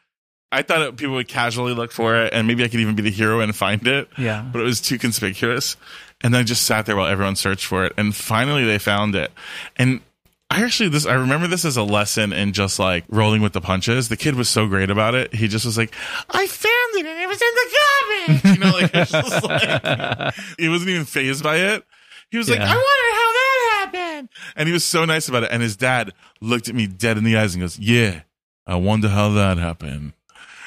I 0.52 0.62
thought 0.62 0.80
it, 0.80 0.96
people 0.96 1.16
would 1.16 1.28
casually 1.28 1.74
look 1.74 1.92
for 1.92 2.16
it, 2.16 2.32
and 2.32 2.46
maybe 2.46 2.64
I 2.64 2.68
could 2.68 2.80
even 2.80 2.94
be 2.94 3.02
the 3.02 3.10
hero 3.10 3.40
and 3.40 3.54
find 3.54 3.86
it. 3.86 4.08
Yeah. 4.16 4.48
But 4.52 4.60
it 4.60 4.64
was 4.64 4.80
too 4.80 4.96
conspicuous. 4.96 5.76
And 6.22 6.32
then 6.32 6.40
I 6.40 6.44
just 6.44 6.62
sat 6.62 6.86
there 6.86 6.96
while 6.96 7.06
everyone 7.06 7.36
searched 7.36 7.66
for 7.66 7.84
it. 7.84 7.92
And 7.96 8.14
finally 8.14 8.64
they 8.64 8.78
found 8.78 9.14
it. 9.14 9.30
And 9.76 10.00
I 10.50 10.62
actually 10.62 10.90
this 10.90 11.06
I 11.06 11.14
remember 11.14 11.46
this 11.48 11.64
as 11.64 11.76
a 11.76 11.82
lesson 11.82 12.32
in 12.32 12.52
just 12.52 12.78
like 12.78 13.04
rolling 13.08 13.42
with 13.42 13.52
the 13.52 13.60
punches. 13.60 14.08
The 14.08 14.16
kid 14.16 14.36
was 14.36 14.48
so 14.48 14.68
great 14.68 14.90
about 14.90 15.14
it. 15.14 15.34
He 15.34 15.48
just 15.48 15.64
was 15.66 15.76
like, 15.76 15.94
"I 16.30 16.46
found 16.46 16.94
it 16.94 17.06
and 17.06 17.20
it 17.20 17.28
was 17.28 17.42
in 17.42 17.48
the 17.54 17.76
garbage." 17.76 18.58
You 18.58 18.64
know, 18.64 18.78
like 18.78 18.90
it's 18.94 19.10
just 19.10 19.44
like 19.44 20.34
he 20.58 20.68
wasn't 20.68 20.90
even 20.90 21.04
phased 21.04 21.42
by 21.42 21.56
it. 21.56 21.84
He 22.30 22.38
was 22.38 22.48
yeah. 22.48 22.56
like, 22.56 22.62
"I 22.62 22.74
wonder 22.74 22.80
how 23.12 23.32
that 23.32 23.90
happened," 23.92 24.28
and 24.56 24.68
he 24.68 24.72
was 24.72 24.84
so 24.84 25.04
nice 25.04 25.28
about 25.28 25.42
it. 25.42 25.50
And 25.50 25.62
his 25.62 25.76
dad 25.76 26.12
looked 26.40 26.68
at 26.68 26.74
me 26.74 26.86
dead 26.86 27.18
in 27.18 27.24
the 27.24 27.36
eyes 27.36 27.54
and 27.54 27.62
goes, 27.62 27.78
"Yeah, 27.78 28.22
I 28.66 28.76
wonder 28.76 29.08
how 29.08 29.30
that 29.30 29.58
happened." 29.58 30.12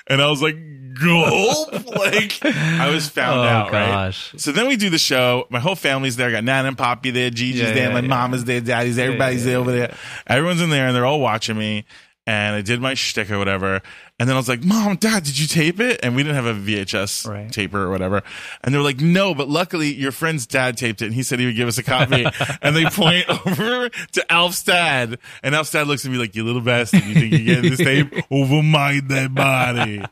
And 0.07 0.21
I 0.21 0.29
was 0.29 0.41
like, 0.41 0.55
gulp. 1.03 1.73
like 1.95 2.43
I 2.45 2.89
was 2.89 3.09
found 3.09 3.39
oh, 3.39 3.43
out, 3.43 3.71
gosh. 3.71 4.33
right? 4.33 4.41
So 4.41 4.51
then 4.51 4.67
we 4.67 4.75
do 4.75 4.89
the 4.89 4.97
show. 4.97 5.47
My 5.49 5.59
whole 5.59 5.75
family's 5.75 6.15
there. 6.15 6.29
I 6.29 6.31
got 6.31 6.43
Nan 6.43 6.65
and 6.65 6.77
Poppy 6.77 7.11
there, 7.11 7.29
Gigi's 7.29 7.61
yeah, 7.61 7.73
there, 7.73 7.87
yeah, 7.87 7.93
my 7.93 8.01
yeah. 8.01 8.07
mama's 8.07 8.45
there, 8.45 8.61
daddy's 8.61 8.95
there, 8.95 9.07
everybody's 9.07 9.45
there 9.45 9.57
over 9.57 9.71
there. 9.71 9.95
Everyone's 10.27 10.61
in 10.61 10.69
there 10.69 10.87
and 10.87 10.95
they're 10.95 11.05
all 11.05 11.19
watching 11.19 11.57
me. 11.57 11.85
And 12.27 12.55
I 12.55 12.61
did 12.61 12.79
my 12.79 12.93
shtick 12.93 13.31
or 13.31 13.39
whatever. 13.39 13.81
And 14.19 14.29
then 14.29 14.35
I 14.35 14.39
was 14.39 14.47
like, 14.47 14.63
Mom, 14.63 14.97
Dad, 14.97 15.23
did 15.23 15.39
you 15.39 15.47
tape 15.47 15.79
it? 15.79 16.01
And 16.03 16.15
we 16.15 16.21
didn't 16.21 16.35
have 16.35 16.45
a 16.45 16.53
VHS 16.53 17.27
right. 17.27 17.51
taper 17.51 17.81
or 17.81 17.89
whatever. 17.89 18.21
And 18.61 18.71
they 18.71 18.77
were 18.77 18.83
like, 18.83 18.99
No, 18.99 19.33
but 19.33 19.49
luckily 19.49 19.91
your 19.93 20.11
friend's 20.11 20.45
dad 20.45 20.77
taped 20.77 21.01
it 21.01 21.05
and 21.05 21.15
he 21.15 21.23
said 21.23 21.39
he 21.39 21.47
would 21.47 21.55
give 21.55 21.67
us 21.67 21.79
a 21.79 21.83
copy. 21.83 22.27
and 22.61 22.75
they 22.75 22.85
point 22.85 23.27
over 23.47 23.89
to 23.89 24.31
Alf's 24.31 24.61
dad. 24.61 25.17
And 25.41 25.55
Alf's 25.55 25.71
dad 25.71 25.87
looks 25.87 26.05
at 26.05 26.11
me 26.11 26.19
like, 26.19 26.35
You 26.35 26.43
little 26.43 26.61
bastard, 26.61 27.03
you 27.05 27.15
think 27.15 27.33
you're 27.33 27.55
getting 27.55 27.71
this 27.71 27.79
tape 27.79 28.13
over 28.29 28.61
my 28.61 28.99
dead 28.99 29.33
body? 29.33 30.03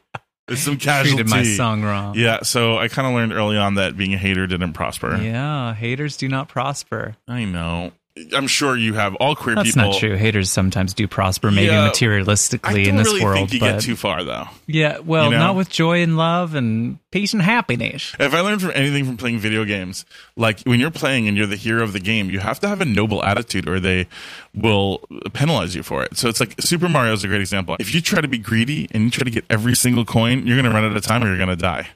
It's 0.47 0.61
some 0.61 0.77
casualty. 0.77 1.23
Treated 1.23 1.29
my 1.29 1.43
song 1.43 1.83
wrong. 1.83 2.15
Yeah, 2.15 2.43
so 2.43 2.77
I 2.77 2.87
kind 2.87 3.07
of 3.07 3.13
learned 3.13 3.33
early 3.33 3.57
on 3.57 3.75
that 3.75 3.97
being 3.97 4.13
a 4.13 4.17
hater 4.17 4.47
didn't 4.47 4.73
prosper. 4.73 5.17
Yeah, 5.17 5.73
haters 5.73 6.15
do 6.15 6.27
not 6.29 6.47
prosper. 6.47 7.15
I 7.27 7.43
know. 7.43 7.91
I'm 8.33 8.47
sure 8.47 8.75
you 8.75 8.93
have 8.93 9.15
all 9.15 9.35
queer 9.35 9.55
That's 9.55 9.69
people. 9.69 9.91
That's 9.91 10.01
not 10.01 10.07
true. 10.07 10.15
Haters 10.15 10.51
sometimes 10.51 10.93
do 10.93 11.07
prosper, 11.07 11.51
maybe 11.51 11.67
yeah, 11.67 11.89
materialistically 11.89 12.87
in 12.87 12.95
this 12.95 13.07
really 13.07 13.23
world. 13.23 13.37
Think 13.37 13.53
you 13.53 13.59
but, 13.59 13.73
get 13.73 13.81
too 13.81 13.95
far, 13.95 14.23
though. 14.23 14.45
Yeah, 14.65 14.99
well, 14.99 15.25
you 15.25 15.31
know? 15.31 15.39
not 15.39 15.55
with 15.55 15.69
joy 15.69 16.01
and 16.01 16.17
love 16.17 16.55
and 16.55 16.99
peace 17.11 17.33
and 17.33 17.41
happiness. 17.41 18.15
If 18.19 18.33
I 18.33 18.41
learned 18.41 18.61
from 18.61 18.71
anything 18.75 19.05
from 19.05 19.17
playing 19.17 19.39
video 19.39 19.65
games, 19.65 20.05
like 20.35 20.61
when 20.61 20.79
you're 20.79 20.91
playing 20.91 21.27
and 21.27 21.37
you're 21.37 21.47
the 21.47 21.55
hero 21.55 21.83
of 21.83 21.93
the 21.93 21.99
game, 21.99 22.29
you 22.29 22.39
have 22.39 22.59
to 22.61 22.67
have 22.67 22.81
a 22.81 22.85
noble 22.85 23.23
attitude, 23.23 23.67
or 23.67 23.79
they 23.79 24.07
will 24.53 24.99
penalize 25.33 25.75
you 25.75 25.83
for 25.83 26.03
it. 26.03 26.17
So 26.17 26.29
it's 26.29 26.39
like 26.39 26.55
Super 26.61 26.89
Mario 26.89 27.13
is 27.13 27.23
a 27.23 27.27
great 27.27 27.41
example. 27.41 27.75
If 27.79 27.93
you 27.93 28.01
try 28.01 28.21
to 28.21 28.27
be 28.27 28.37
greedy 28.37 28.87
and 28.91 29.03
you 29.03 29.11
try 29.11 29.23
to 29.23 29.31
get 29.31 29.45
every 29.49 29.75
single 29.75 30.05
coin, 30.05 30.45
you're 30.47 30.57
going 30.57 30.69
to 30.69 30.71
run 30.71 30.83
out 30.83 30.95
of 30.95 31.03
time, 31.03 31.23
or 31.23 31.27
you're 31.27 31.37
going 31.37 31.49
to 31.49 31.55
die. 31.55 31.87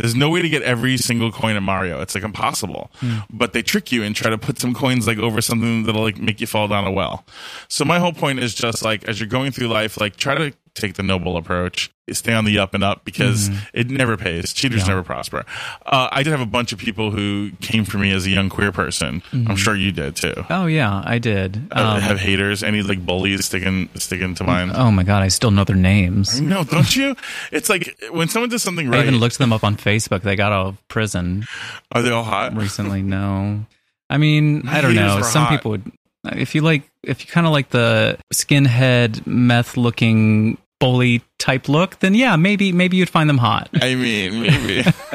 There's 0.00 0.14
no 0.14 0.30
way 0.30 0.40
to 0.40 0.48
get 0.48 0.62
every 0.62 0.96
single 0.96 1.30
coin 1.30 1.56
in 1.56 1.62
Mario. 1.62 2.00
It's 2.00 2.14
like 2.14 2.24
impossible. 2.24 2.90
Mm. 3.00 3.26
But 3.30 3.52
they 3.52 3.62
trick 3.62 3.92
you 3.92 4.02
and 4.02 4.16
try 4.16 4.30
to 4.30 4.38
put 4.38 4.58
some 4.58 4.72
coins 4.72 5.06
like 5.06 5.18
over 5.18 5.42
something 5.42 5.84
that'll 5.84 6.02
like 6.02 6.18
make 6.18 6.40
you 6.40 6.46
fall 6.46 6.68
down 6.68 6.86
a 6.86 6.90
well. 6.90 7.26
So 7.68 7.84
my 7.84 7.98
whole 7.98 8.14
point 8.14 8.38
is 8.38 8.54
just 8.54 8.82
like 8.82 9.04
as 9.04 9.20
you're 9.20 9.28
going 9.28 9.52
through 9.52 9.68
life, 9.68 10.00
like 10.00 10.16
try 10.16 10.34
to 10.34 10.54
take 10.74 10.94
the 10.94 11.02
noble 11.02 11.36
approach 11.36 11.90
stay 12.14 12.32
on 12.32 12.44
the 12.44 12.58
up 12.58 12.74
and 12.74 12.82
up 12.82 13.04
because 13.04 13.48
mm-hmm. 13.48 13.58
it 13.74 13.90
never 13.90 14.16
pays. 14.16 14.52
Cheaters 14.52 14.82
yeah. 14.82 14.88
never 14.88 15.02
prosper. 15.02 15.44
Uh, 15.84 16.08
I 16.10 16.22
did 16.22 16.30
have 16.30 16.40
a 16.40 16.46
bunch 16.46 16.72
of 16.72 16.78
people 16.78 17.10
who 17.10 17.50
came 17.60 17.84
for 17.84 17.98
me 17.98 18.12
as 18.12 18.26
a 18.26 18.30
young 18.30 18.48
queer 18.48 18.72
person. 18.72 19.22
Mm-hmm. 19.32 19.50
I'm 19.50 19.56
sure 19.56 19.74
you 19.74 19.92
did 19.92 20.16
too. 20.16 20.34
Oh 20.50 20.66
yeah, 20.66 21.02
I 21.04 21.18
did. 21.18 21.68
Uh, 21.70 21.94
um, 21.94 22.00
have 22.00 22.18
haters? 22.18 22.62
Any 22.62 22.82
like 22.82 23.04
bullies 23.04 23.44
sticking 23.46 23.88
sticking 23.94 24.34
to 24.36 24.44
mine 24.44 24.70
Oh 24.74 24.90
my 24.90 25.02
god, 25.02 25.22
I 25.22 25.28
still 25.28 25.50
know 25.50 25.64
their 25.64 25.76
names. 25.76 26.40
No, 26.40 26.64
don't 26.64 26.94
you? 26.94 27.16
It's 27.52 27.68
like 27.68 27.96
when 28.10 28.28
someone 28.28 28.50
does 28.50 28.62
something 28.62 28.88
right. 28.88 29.00
I 29.00 29.02
even 29.02 29.18
looked 29.18 29.38
them 29.38 29.52
up 29.52 29.64
on 29.64 29.76
Facebook. 29.76 30.22
They 30.22 30.36
got 30.36 30.52
out 30.52 30.66
of 30.66 30.88
prison. 30.88 31.46
Are 31.92 32.02
they 32.02 32.10
all 32.10 32.24
hot 32.24 32.56
recently? 32.56 33.02
No. 33.02 33.66
I 34.08 34.18
mean, 34.18 34.66
I 34.66 34.80
don't 34.80 34.94
know. 34.96 35.22
Some 35.22 35.44
hot. 35.44 35.50
people 35.50 35.70
would 35.72 35.92
if 36.24 36.54
you 36.54 36.60
like 36.60 36.90
if 37.02 37.24
you 37.24 37.30
kind 37.30 37.46
of 37.46 37.52
like 37.52 37.70
the 37.70 38.18
skinhead 38.32 39.26
meth 39.26 39.76
looking 39.76 40.58
bully 40.80 41.22
type 41.38 41.68
look, 41.68 41.98
then 42.00 42.14
yeah, 42.14 42.36
maybe 42.36 42.72
maybe 42.72 42.96
you'd 42.96 43.10
find 43.10 43.28
them 43.28 43.38
hot. 43.38 43.68
I 43.80 43.94
mean, 43.94 44.42
maybe. 44.42 44.82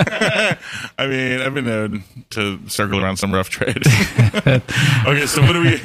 I 0.98 1.08
mean, 1.08 1.42
I've 1.42 1.54
been 1.54 1.66
known 1.66 2.04
to 2.32 2.60
circle 2.70 3.04
around 3.04 3.18
some 3.18 3.34
rough 3.34 3.50
trade. 3.50 3.78
okay, 3.86 5.26
so 5.26 5.42
what 5.42 5.54
do 5.54 5.62
we? 5.62 5.72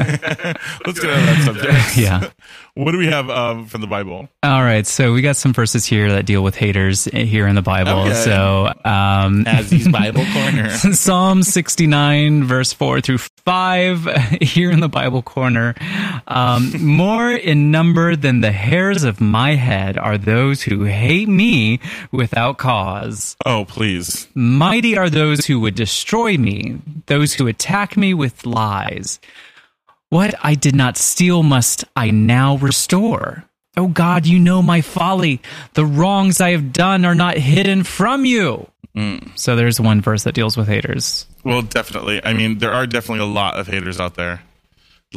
let's 0.86 1.00
get 1.00 1.10
out 1.10 1.18
of 1.18 1.26
that 1.26 1.42
subject. 1.44 1.96
Yeah. 1.96 2.30
What 2.74 2.92
do 2.92 2.98
we 2.98 3.08
have 3.08 3.28
um, 3.30 3.66
from 3.66 3.80
the 3.80 3.86
Bible? 3.86 4.28
All 4.42 4.62
right, 4.62 4.86
so 4.86 5.12
we 5.12 5.22
got 5.22 5.36
some 5.36 5.52
verses 5.52 5.84
here 5.84 6.12
that 6.12 6.24
deal 6.24 6.42
with 6.42 6.54
haters 6.54 7.04
here 7.04 7.46
in 7.46 7.54
the 7.54 7.62
Bible. 7.62 8.02
Okay. 8.02 8.14
So, 8.14 8.72
um, 8.84 9.44
these 9.68 9.88
Bible 9.88 10.24
corner, 10.32 10.70
Psalm 10.70 11.42
sixty 11.42 11.86
nine, 11.86 12.44
verse 12.44 12.72
four 12.72 13.00
through 13.00 13.18
five, 13.44 14.04
here 14.40 14.70
in 14.70 14.80
the 14.80 14.88
Bible 14.88 15.22
corner. 15.22 15.74
Um, 16.26 16.72
more 16.84 17.30
in 17.30 17.70
number 17.70 18.16
than 18.16 18.40
the 18.40 18.52
hairs 18.52 19.04
of 19.04 19.20
my 19.20 19.54
head 19.54 19.98
are 19.98 20.18
those 20.18 20.62
who 20.62 20.84
hate 20.84 21.28
me 21.28 21.80
without 22.12 22.58
cause. 22.58 23.36
Oh, 23.44 23.64
please! 23.64 24.28
Mighty 24.34 24.96
are 24.96 25.10
those 25.10 25.46
who 25.46 25.60
would 25.60 25.74
destroy 25.74 26.36
me, 26.36 26.80
those 27.06 27.34
who 27.34 27.46
attack 27.46 27.96
me 27.96 28.14
with 28.14 28.46
lies. 28.46 29.20
What 30.10 30.34
I 30.42 30.56
did 30.56 30.74
not 30.74 30.96
steal 30.96 31.42
must 31.42 31.84
I 31.94 32.10
now 32.10 32.56
restore. 32.56 33.44
Oh 33.76 33.86
God, 33.86 34.26
you 34.26 34.38
know 34.40 34.60
my 34.60 34.80
folly. 34.80 35.40
The 35.74 35.86
wrongs 35.86 36.40
I 36.40 36.50
have 36.50 36.72
done 36.72 37.04
are 37.04 37.14
not 37.14 37.36
hidden 37.36 37.84
from 37.84 38.24
you. 38.24 38.66
Mm. 38.96 39.38
So 39.38 39.54
there's 39.54 39.80
one 39.80 40.00
verse 40.00 40.24
that 40.24 40.34
deals 40.34 40.56
with 40.56 40.66
haters. 40.66 41.26
Well, 41.44 41.62
definitely. 41.62 42.24
I 42.24 42.34
mean, 42.34 42.58
there 42.58 42.72
are 42.72 42.86
definitely 42.86 43.24
a 43.24 43.32
lot 43.32 43.58
of 43.58 43.66
haters 43.66 43.98
out 44.00 44.14
there. 44.14 44.42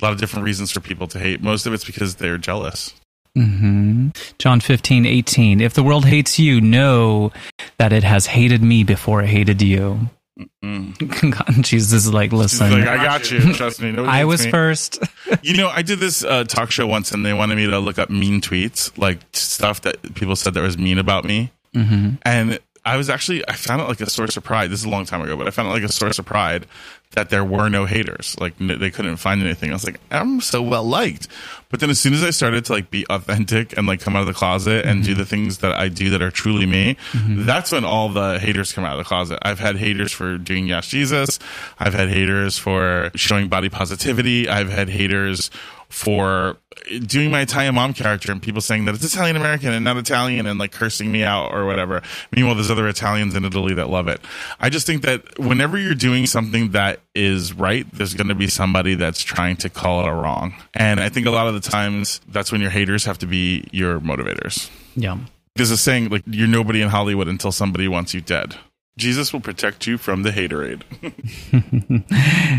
A 0.01 0.03
lot 0.03 0.13
of 0.13 0.19
different 0.19 0.45
reasons 0.45 0.71
for 0.71 0.79
people 0.79 1.07
to 1.07 1.19
hate. 1.19 1.41
Most 1.41 1.65
of 1.65 1.73
it's 1.73 1.83
because 1.83 2.15
they're 2.15 2.37
jealous. 2.37 2.93
Mm-hmm. 3.37 4.09
John 4.37 4.59
15, 4.59 5.05
18. 5.05 5.61
If 5.61 5.73
the 5.73 5.83
world 5.83 6.05
hates 6.05 6.39
you, 6.39 6.61
know 6.61 7.31
that 7.77 7.93
it 7.93 8.03
has 8.03 8.27
hated 8.27 8.63
me 8.63 8.83
before 8.83 9.21
it 9.21 9.27
hated 9.27 9.61
you. 9.61 10.09
Jesus 11.61 11.93
is 11.93 12.13
like, 12.13 12.31
listen. 12.31 12.71
Like, 12.71 12.87
I 12.87 13.03
got 13.03 13.31
you. 13.31 13.53
Trust 13.53 13.81
me. 13.81 13.95
I 13.97 14.25
was 14.25 14.45
me. 14.45 14.51
first. 14.51 14.99
you 15.43 15.57
know, 15.57 15.69
I 15.69 15.81
did 15.81 15.99
this 15.99 16.23
uh, 16.23 16.43
talk 16.43 16.71
show 16.71 16.87
once, 16.87 17.11
and 17.11 17.25
they 17.25 17.33
wanted 17.33 17.55
me 17.55 17.67
to 17.67 17.79
look 17.79 17.99
up 17.99 18.09
mean 18.09 18.41
tweets, 18.41 18.95
like 18.97 19.19
stuff 19.33 19.81
that 19.81 20.15
people 20.15 20.35
said 20.35 20.53
that 20.55 20.61
was 20.61 20.77
mean 20.77 20.97
about 20.97 21.25
me. 21.25 21.51
Mm-hmm. 21.75 22.15
And 22.23 22.59
I 22.85 22.97
was 22.97 23.09
actually 23.09 23.47
I 23.47 23.53
found 23.53 23.81
it 23.81 23.87
like 23.87 24.01
a 24.01 24.09
source 24.09 24.35
of 24.37 24.43
pride. 24.43 24.69
This 24.69 24.79
is 24.79 24.85
a 24.85 24.89
long 24.89 25.05
time 25.05 25.21
ago, 25.21 25.37
but 25.37 25.47
I 25.47 25.51
found 25.51 25.69
it 25.69 25.71
like 25.71 25.83
a 25.83 25.91
source 25.91 26.19
of 26.19 26.25
pride 26.25 26.65
that 27.11 27.29
there 27.29 27.43
were 27.43 27.69
no 27.69 27.85
haters. 27.85 28.35
Like 28.39 28.57
they 28.57 28.91
couldn't 28.91 29.17
find 29.17 29.41
anything. 29.41 29.69
I 29.69 29.73
was 29.73 29.85
like, 29.85 29.99
I'm 30.11 30.41
so 30.41 30.61
well 30.61 30.83
liked. 30.83 31.27
But 31.69 31.79
then 31.79 31.89
as 31.89 31.99
soon 31.99 32.13
as 32.13 32.23
I 32.23 32.31
started 32.31 32.65
to 32.65 32.73
like 32.73 32.91
be 32.91 33.05
authentic 33.09 33.77
and 33.77 33.87
like 33.87 34.01
come 34.01 34.15
out 34.15 34.21
of 34.21 34.27
the 34.27 34.33
closet 34.33 34.85
and 34.85 35.01
mm-hmm. 35.01 35.13
do 35.13 35.15
the 35.15 35.25
things 35.25 35.59
that 35.59 35.73
I 35.73 35.89
do 35.89 36.09
that 36.11 36.21
are 36.21 36.31
truly 36.31 36.65
me, 36.65 36.97
mm-hmm. 37.11 37.45
that's 37.45 37.71
when 37.71 37.85
all 37.85 38.09
the 38.09 38.39
haters 38.39 38.73
come 38.73 38.83
out 38.83 38.93
of 38.93 38.97
the 38.97 39.07
closet. 39.07 39.39
I've 39.41 39.59
had 39.59 39.77
haters 39.77 40.11
for 40.11 40.37
doing 40.37 40.67
Yes 40.67 40.87
Jesus. 40.87 41.39
I've 41.79 41.93
had 41.93 42.09
haters 42.09 42.57
for 42.57 43.11
showing 43.15 43.47
body 43.47 43.69
positivity. 43.69 44.49
I've 44.49 44.69
had 44.69 44.89
haters 44.89 45.49
for 45.93 46.57
doing 47.05 47.29
my 47.29 47.41
Italian 47.41 47.75
mom 47.75 47.93
character 47.93 48.31
and 48.31 48.41
people 48.41 48.61
saying 48.61 48.85
that 48.85 48.95
it's 48.95 49.05
Italian 49.05 49.35
American 49.35 49.71
and 49.71 49.85
not 49.85 49.95
Italian 49.95 50.47
and 50.47 50.57
like 50.57 50.71
cursing 50.71 51.11
me 51.11 51.23
out 51.23 51.53
or 51.53 51.67
whatever. 51.67 52.01
Meanwhile, 52.35 52.55
there's 52.55 52.71
other 52.71 52.87
Italians 52.87 53.35
in 53.35 53.45
Italy 53.45 53.75
that 53.75 53.91
love 53.91 54.07
it. 54.07 54.19
I 54.59 54.71
just 54.71 54.87
think 54.87 55.03
that 55.03 55.37
whenever 55.37 55.77
you're 55.77 55.93
doing 55.93 56.25
something 56.25 56.71
that 56.71 57.01
is 57.13 57.53
right, 57.53 57.85
there's 57.93 58.15
going 58.15 58.27
to 58.29 58.35
be 58.35 58.47
somebody 58.47 58.95
that's 58.95 59.21
trying 59.21 59.55
to 59.57 59.69
call 59.69 60.01
it 60.01 60.09
a 60.09 60.13
wrong. 60.13 60.55
And 60.73 60.99
I 60.99 61.09
think 61.09 61.27
a 61.27 61.31
lot 61.31 61.47
of 61.47 61.53
the 61.53 61.61
times 61.61 62.21
that's 62.27 62.51
when 62.51 62.59
your 62.59 62.71
haters 62.71 63.05
have 63.05 63.19
to 63.19 63.27
be 63.27 63.67
your 63.71 63.99
motivators. 63.99 64.71
Yeah. 64.95 65.19
There's 65.55 65.71
a 65.71 65.77
saying 65.77 66.09
like, 66.09 66.23
you're 66.25 66.47
nobody 66.47 66.81
in 66.81 66.89
Hollywood 66.89 67.27
until 67.27 67.51
somebody 67.51 67.87
wants 67.87 68.15
you 68.15 68.21
dead. 68.21 68.55
Jesus 68.97 69.31
will 69.31 69.41
protect 69.41 69.85
you 69.85 69.99
from 69.99 70.23
the 70.23 70.31
haterade. 70.31 70.81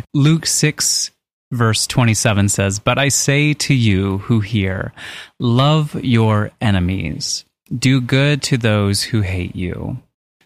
Luke 0.15 0.47
6 0.47 1.11
verse 1.55 1.87
27 1.87 2.49
says, 2.49 2.79
But 2.79 2.99
I 2.99 3.09
say 3.09 3.55
to 3.55 3.75
you 3.75 4.19
who 4.19 4.41
hear, 4.41 4.93
love 5.39 5.95
your 6.05 6.51
enemies, 6.61 7.45
do 7.77 8.01
good 8.01 8.43
to 8.45 8.59
those 8.59 9.03
who 9.03 9.21
hate 9.21 9.57
you. 9.57 9.99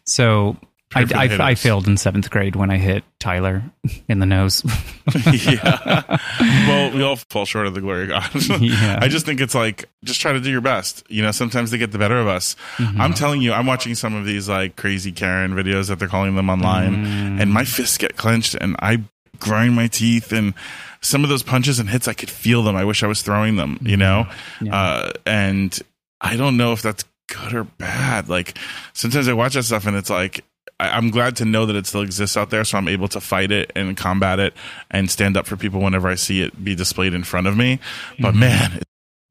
So 0.05 0.57
I, 0.95 1.01
I, 1.15 1.51
I, 1.51 1.55
failed 1.55 1.87
in 1.87 1.99
seventh 1.99 2.31
grade 2.31 2.57
when 2.57 2.71
I 2.71 2.79
hit 2.79 3.05
Tyler 3.21 3.63
in 4.09 4.21
the 4.21 4.27
nose. 4.27 4.65
yeah. 5.33 6.19
Well, 6.41 6.95
we 6.95 7.03
all 7.03 7.17
fall 7.17 7.47
short 7.47 7.67
of 7.67 7.75
the 7.75 7.81
glory 7.81 8.05
of 8.05 8.09
God. 8.11 8.61
yeah. 8.61 8.99
I 9.01 9.09
just 9.09 9.27
think 9.27 9.41
it's 9.41 9.55
like, 9.55 9.89
just 10.05 10.21
try 10.21 10.33
to 10.33 10.41
do 10.41 10.51
your 10.51 10.61
best. 10.61 11.03
You 11.09 11.23
know, 11.23 11.31
sometimes 11.31 11.71
they 11.71 11.79
get 11.79 11.93
the 11.93 11.99
better 11.99 12.19
of 12.19 12.27
us. 12.27 12.57
Mm-hmm. 12.77 13.01
I'm 13.01 13.15
telling 13.15 13.43
you, 13.43 13.53
I'm 13.53 13.67
watching 13.67 13.95
some 13.95 14.15
of 14.15 14.25
these 14.25 14.49
like 14.49 14.77
crazy 14.77 15.11
Karen 15.13 15.53
videos 15.53 15.89
that 15.89 15.99
they're 15.99 16.09
calling 16.09 16.37
them 16.37 16.51
online, 16.51 16.97
mm. 16.97 17.41
and 17.41 17.51
my 17.53 17.65
fists 17.65 17.99
get 17.99 18.17
clenched 18.17 18.55
and 18.55 18.77
I 18.81 19.03
grind 19.39 19.75
my 19.75 19.87
teeth 19.89 20.33
and 20.33 20.55
some 21.01 21.25
of 21.25 21.31
those 21.31 21.43
punches 21.43 21.79
and 21.79 21.89
hits, 21.89 22.09
I 22.09 22.15
could 22.15 22.31
feel 22.31 22.63
them. 22.63 22.77
I 22.77 22.85
wish 22.85 23.03
I 23.03 23.07
was 23.07 23.23
throwing 23.23 23.57
them, 23.57 23.79
you 23.83 23.97
know? 23.97 24.27
Yeah. 24.61 24.75
Uh, 24.75 25.13
and 25.27 25.79
I 26.21 26.37
don't 26.37 26.57
know 26.57 26.73
if 26.73 26.83
that's 26.83 27.05
good 27.29 27.55
or 27.55 27.65
bad. 27.65 28.29
Like 28.29 28.59
sometimes 28.93 29.29
I 29.29 29.33
watch 29.33 29.55
that 29.55 29.65
stuff 29.65 29.87
and 29.87 29.97
it's 29.97 30.11
like, 30.11 30.45
I, 30.81 30.91
I'm 30.91 31.11
glad 31.11 31.37
to 31.37 31.45
know 31.45 31.67
that 31.67 31.77
it 31.77 31.87
still 31.87 32.03
exists 32.03 32.37
out 32.37 32.51
there, 32.51 32.65
so 32.65 32.79
I'm 32.79 32.89
able 32.89 33.09
to 33.09 33.21
fight 33.21 33.51
it 33.51 33.73
and 33.75 33.97
combat 33.97 34.39
it 34.39 34.55
and 34.91 35.11
stand 35.11 35.37
up 35.37 35.47
for 35.47 35.57
people 35.57 35.81
whenever 35.81 36.09
I 36.09 36.15
see 36.15 36.43
it 36.43 36.63
be 36.63 36.75
displayed 36.75 37.15
in 37.15 37.25
front 37.25 37.47
of 37.47 37.57
me. 37.57 37.81
But 38.19 38.31
mm-hmm. 38.31 38.41
man, 38.41 38.83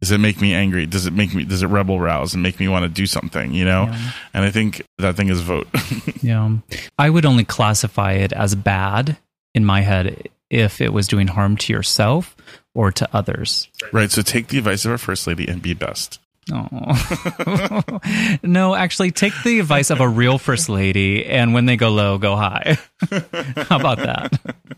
does 0.02 0.12
it 0.12 0.20
make 0.20 0.40
me 0.42 0.54
angry? 0.54 0.86
Does 0.86 1.06
it 1.06 1.14
make 1.14 1.34
me? 1.34 1.44
Does 1.44 1.64
it 1.64 1.68
rebel 1.68 2.00
rouse 2.00 2.34
and 2.34 2.44
make 2.44 2.60
me 2.60 2.68
want 2.68 2.84
to 2.84 2.90
do 2.90 3.06
something? 3.06 3.54
You 3.54 3.66
know, 3.66 3.86
yeah. 3.86 4.12
and 4.34 4.46
I 4.46 4.52
think 4.52 4.84
that 4.98 5.16
thing 5.16 5.30
is 5.30 5.42
vote. 5.42 5.68
yeah, 6.22 6.50
I 6.98 7.10
would 7.10 7.26
only 7.26 7.46
classify 7.46 8.14
it 8.14 8.34
as 8.34 8.56
bad 8.56 9.18
in 9.56 9.66
my 9.66 9.82
head 9.82 10.30
if 10.50 10.82
it 10.82 10.94
was 10.94 11.08
doing 11.08 11.28
harm 11.28 11.58
to 11.58 11.74
yourself 11.74 12.36
or 12.74 12.92
to 12.92 13.08
others. 13.14 13.68
Right. 13.92 14.12
So 14.12 14.22
take 14.22 14.48
the 14.48 14.58
advice 14.58 14.86
of 14.86 14.92
our 14.92 14.98
first 14.98 15.28
lady 15.28 15.48
and 15.48 15.62
be 15.62 15.74
best. 15.74 16.20
Oh 16.52 18.40
no! 18.44 18.74
Actually, 18.74 19.12
take 19.12 19.34
the 19.44 19.60
advice 19.60 19.90
of 19.90 20.00
a 20.00 20.08
real 20.08 20.38
first 20.38 20.70
lady, 20.70 21.26
and 21.26 21.54
when 21.54 21.66
they 21.66 21.76
go 21.76 21.90
low, 21.90 22.18
go 22.18 22.38
high. 22.38 22.78
How 23.68 23.78
about 23.78 23.98
that? 23.98 24.32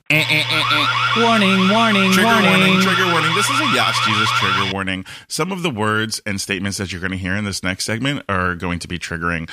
Eh, 0.10 0.26
eh, 0.28 0.44
eh, 0.50 1.24
warning! 1.24 1.70
Warning! 1.70 2.12
Trigger 2.12 2.28
warning. 2.28 2.50
warning! 2.50 2.82
Trigger 2.82 3.06
warning! 3.12 3.36
This 3.36 3.50
is 3.50 3.60
a 3.60 3.66
Yass 3.76 4.04
Jesus 4.04 4.30
trigger 4.40 4.74
warning. 4.74 5.06
Some 5.28 5.52
of 5.52 5.62
the 5.62 5.70
words 5.70 6.20
and 6.26 6.42
statements 6.42 6.80
that 6.80 6.92
you're 6.92 7.02
going 7.02 7.12
to 7.12 7.18
hear 7.18 7.36
in 7.36 7.46
this 7.46 7.62
next 7.62 7.86
segment 7.86 8.26
are 8.28 8.56
going 8.56 8.80
to 8.80 8.88
be 8.88 8.98
triggering. 8.98 9.48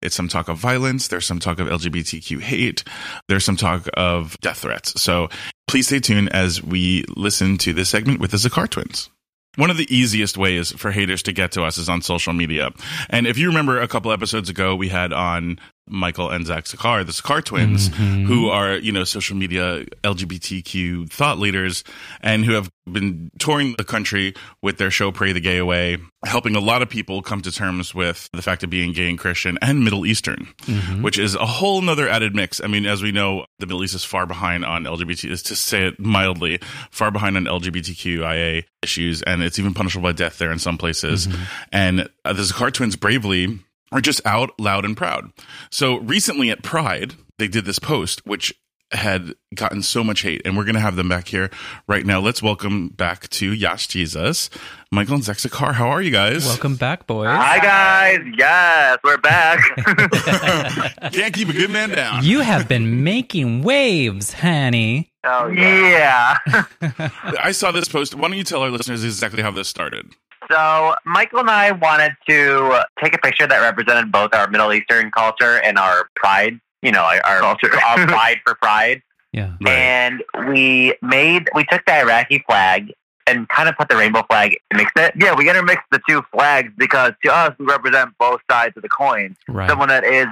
It's 0.00 0.14
some 0.14 0.28
talk 0.28 0.48
of 0.48 0.58
violence. 0.58 1.08
There's 1.08 1.26
some 1.26 1.40
talk 1.40 1.58
of 1.58 1.68
LGBTQ 1.68 2.40
hate. 2.40 2.84
There's 3.28 3.44
some 3.44 3.56
talk 3.56 3.88
of 3.94 4.38
death 4.40 4.58
threats. 4.58 5.00
So 5.00 5.28
please 5.66 5.86
stay 5.86 6.00
tuned 6.00 6.32
as 6.32 6.62
we 6.62 7.04
listen 7.16 7.58
to 7.58 7.72
this 7.72 7.88
segment 7.88 8.20
with 8.20 8.30
the 8.30 8.36
Zakar 8.36 8.68
twins. 8.68 9.10
One 9.56 9.70
of 9.70 9.76
the 9.76 9.92
easiest 9.92 10.38
ways 10.38 10.70
for 10.70 10.92
haters 10.92 11.22
to 11.24 11.32
get 11.32 11.50
to 11.52 11.64
us 11.64 11.78
is 11.78 11.88
on 11.88 12.00
social 12.00 12.32
media. 12.32 12.70
And 13.10 13.26
if 13.26 13.38
you 13.38 13.48
remember 13.48 13.80
a 13.80 13.88
couple 13.88 14.12
episodes 14.12 14.48
ago, 14.48 14.76
we 14.76 14.88
had 14.88 15.12
on 15.12 15.58
Michael 15.88 16.30
and 16.30 16.46
Zach 16.46 16.64
Zakar, 16.64 17.04
the 17.04 17.12
Zakar 17.12 17.44
twins, 17.44 17.88
mm-hmm. 17.88 18.26
who 18.26 18.48
are, 18.48 18.76
you 18.76 18.92
know, 18.92 19.04
social 19.04 19.36
media 19.36 19.84
LGBTQ 20.04 21.10
thought 21.10 21.38
leaders 21.38 21.84
and 22.20 22.44
who 22.44 22.52
have 22.52 22.70
been 22.92 23.30
touring 23.38 23.74
the 23.76 23.84
country 23.84 24.34
with 24.62 24.78
their 24.78 24.90
show 24.90 25.12
Pray 25.12 25.32
the 25.32 25.40
Gay 25.40 25.58
Away, 25.58 25.98
helping 26.24 26.56
a 26.56 26.60
lot 26.60 26.82
of 26.82 26.88
people 26.88 27.22
come 27.22 27.42
to 27.42 27.52
terms 27.52 27.94
with 27.94 28.28
the 28.32 28.42
fact 28.42 28.62
of 28.62 28.70
being 28.70 28.92
gay 28.92 29.08
and 29.08 29.18
Christian 29.18 29.58
and 29.62 29.84
Middle 29.84 30.06
Eastern, 30.06 30.48
mm-hmm. 30.62 31.02
which 31.02 31.18
is 31.18 31.34
a 31.34 31.46
whole 31.46 31.80
nother 31.80 32.08
added 32.08 32.34
mix. 32.34 32.60
I 32.62 32.66
mean, 32.66 32.86
as 32.86 33.02
we 33.02 33.12
know, 33.12 33.46
the 33.58 33.66
Middle 33.66 33.84
East 33.84 33.94
is 33.94 34.04
far 34.04 34.26
behind 34.26 34.64
on 34.64 34.84
LGBT, 34.84 35.30
is 35.30 35.42
to 35.44 35.56
say 35.56 35.86
it 35.86 36.00
mildly, 36.00 36.58
far 36.90 37.10
behind 37.10 37.36
on 37.36 37.44
LGBTQIA 37.44 38.64
issues, 38.82 39.22
and 39.22 39.42
it's 39.42 39.58
even 39.58 39.74
punishable 39.74 40.08
by 40.08 40.12
death 40.12 40.38
there 40.38 40.52
in 40.52 40.58
some 40.58 40.78
places. 40.78 41.26
Mm-hmm. 41.26 41.42
And 41.72 42.08
uh, 42.24 42.32
the 42.32 42.42
Zakar 42.42 42.72
twins 42.72 42.96
bravely 42.96 43.58
are 43.92 44.00
just 44.00 44.20
out 44.26 44.50
loud 44.58 44.84
and 44.84 44.96
proud. 44.96 45.30
So 45.70 45.98
recently 45.98 46.50
at 46.50 46.62
Pride, 46.62 47.14
they 47.38 47.48
did 47.48 47.64
this 47.64 47.78
post, 47.78 48.26
which 48.26 48.54
had 48.92 49.34
gotten 49.54 49.82
so 49.82 50.02
much 50.02 50.22
hate, 50.22 50.40
and 50.44 50.56
we're 50.56 50.64
going 50.64 50.74
to 50.74 50.80
have 50.80 50.96
them 50.96 51.08
back 51.08 51.28
here 51.28 51.50
right 51.86 52.06
now. 52.06 52.20
Let's 52.20 52.42
welcome 52.42 52.88
back 52.88 53.28
to 53.30 53.52
Yass 53.52 53.86
Jesus, 53.86 54.48
Michael 54.90 55.16
and 55.16 55.22
Zakar. 55.22 55.74
How 55.74 55.88
are 55.88 56.00
you 56.00 56.10
guys? 56.10 56.46
Welcome 56.46 56.76
back, 56.76 57.06
boys. 57.06 57.28
Hi, 57.28 57.58
guys. 57.58 58.20
Yes, 58.38 58.98
we're 59.04 59.18
back. 59.18 59.60
Can't 61.12 61.34
keep 61.34 61.48
a 61.48 61.52
good 61.52 61.70
man 61.70 61.90
down. 61.90 62.24
You 62.24 62.40
have 62.40 62.66
been 62.66 63.04
making 63.04 63.62
waves, 63.62 64.32
honey. 64.32 65.10
Oh, 65.24 65.48
yeah. 65.48 66.38
I 67.40 67.52
saw 67.52 67.70
this 67.72 67.88
post. 67.88 68.14
Why 68.14 68.28
don't 68.28 68.38
you 68.38 68.44
tell 68.44 68.62
our 68.62 68.70
listeners 68.70 69.04
exactly 69.04 69.42
how 69.42 69.50
this 69.50 69.68
started? 69.68 70.14
So 70.50 70.94
Michael 71.04 71.40
and 71.40 71.50
I 71.50 71.72
wanted 71.72 72.12
to 72.28 72.82
take 73.02 73.14
a 73.14 73.18
picture 73.18 73.46
that 73.46 73.58
represented 73.60 74.10
both 74.10 74.34
our 74.34 74.48
Middle 74.48 74.72
Eastern 74.72 75.10
culture 75.10 75.60
and 75.62 75.78
our 75.78 76.08
pride. 76.14 76.60
You 76.82 76.92
know, 76.92 77.02
our, 77.02 77.20
our 77.24 77.40
culture, 77.40 77.70
our 77.74 78.06
pride 78.06 78.38
for 78.46 78.54
pride. 78.54 79.02
Yeah. 79.32 79.54
Right. 79.60 79.72
And 79.72 80.22
we 80.48 80.94
made 81.02 81.48
we 81.54 81.64
took 81.64 81.84
the 81.86 81.98
Iraqi 81.98 82.42
flag 82.48 82.92
and 83.26 83.48
kind 83.48 83.68
of 83.68 83.76
put 83.76 83.88
the 83.88 83.96
rainbow 83.96 84.24
flag 84.28 84.58
and 84.70 84.78
mixed 84.78 84.96
it. 84.96 85.12
Yeah, 85.20 85.34
we 85.36 85.50
intermixed 85.50 85.84
the 85.90 86.00
two 86.08 86.22
flags 86.32 86.72
because 86.78 87.12
to 87.24 87.34
us 87.34 87.54
we 87.58 87.66
represent 87.66 88.10
both 88.18 88.40
sides 88.50 88.76
of 88.76 88.82
the 88.82 88.88
coin. 88.88 89.36
Right. 89.48 89.68
Someone 89.68 89.88
that 89.88 90.04
is 90.04 90.26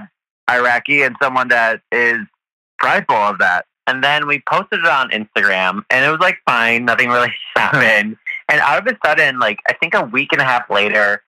Iraqi 0.50 1.02
and 1.02 1.14
someone 1.22 1.48
that 1.48 1.82
is 1.92 2.18
prideful 2.78 3.16
of 3.16 3.38
that. 3.38 3.66
And 3.86 4.02
then 4.02 4.26
we 4.26 4.42
posted 4.50 4.80
it 4.80 4.86
on 4.86 5.10
Instagram 5.10 5.84
and 5.90 6.04
it 6.04 6.10
was 6.10 6.20
like 6.20 6.38
fine, 6.46 6.86
nothing 6.86 7.08
really 7.08 7.32
happened. 7.56 8.16
And 8.48 8.60
out 8.60 8.86
of 8.86 8.92
a 8.92 8.98
sudden, 9.04 9.38
like 9.38 9.58
I 9.68 9.72
think 9.74 9.94
a 9.94 10.02
week 10.02 10.32
and 10.32 10.40
a 10.40 10.44
half 10.44 10.70
later, 10.70 11.22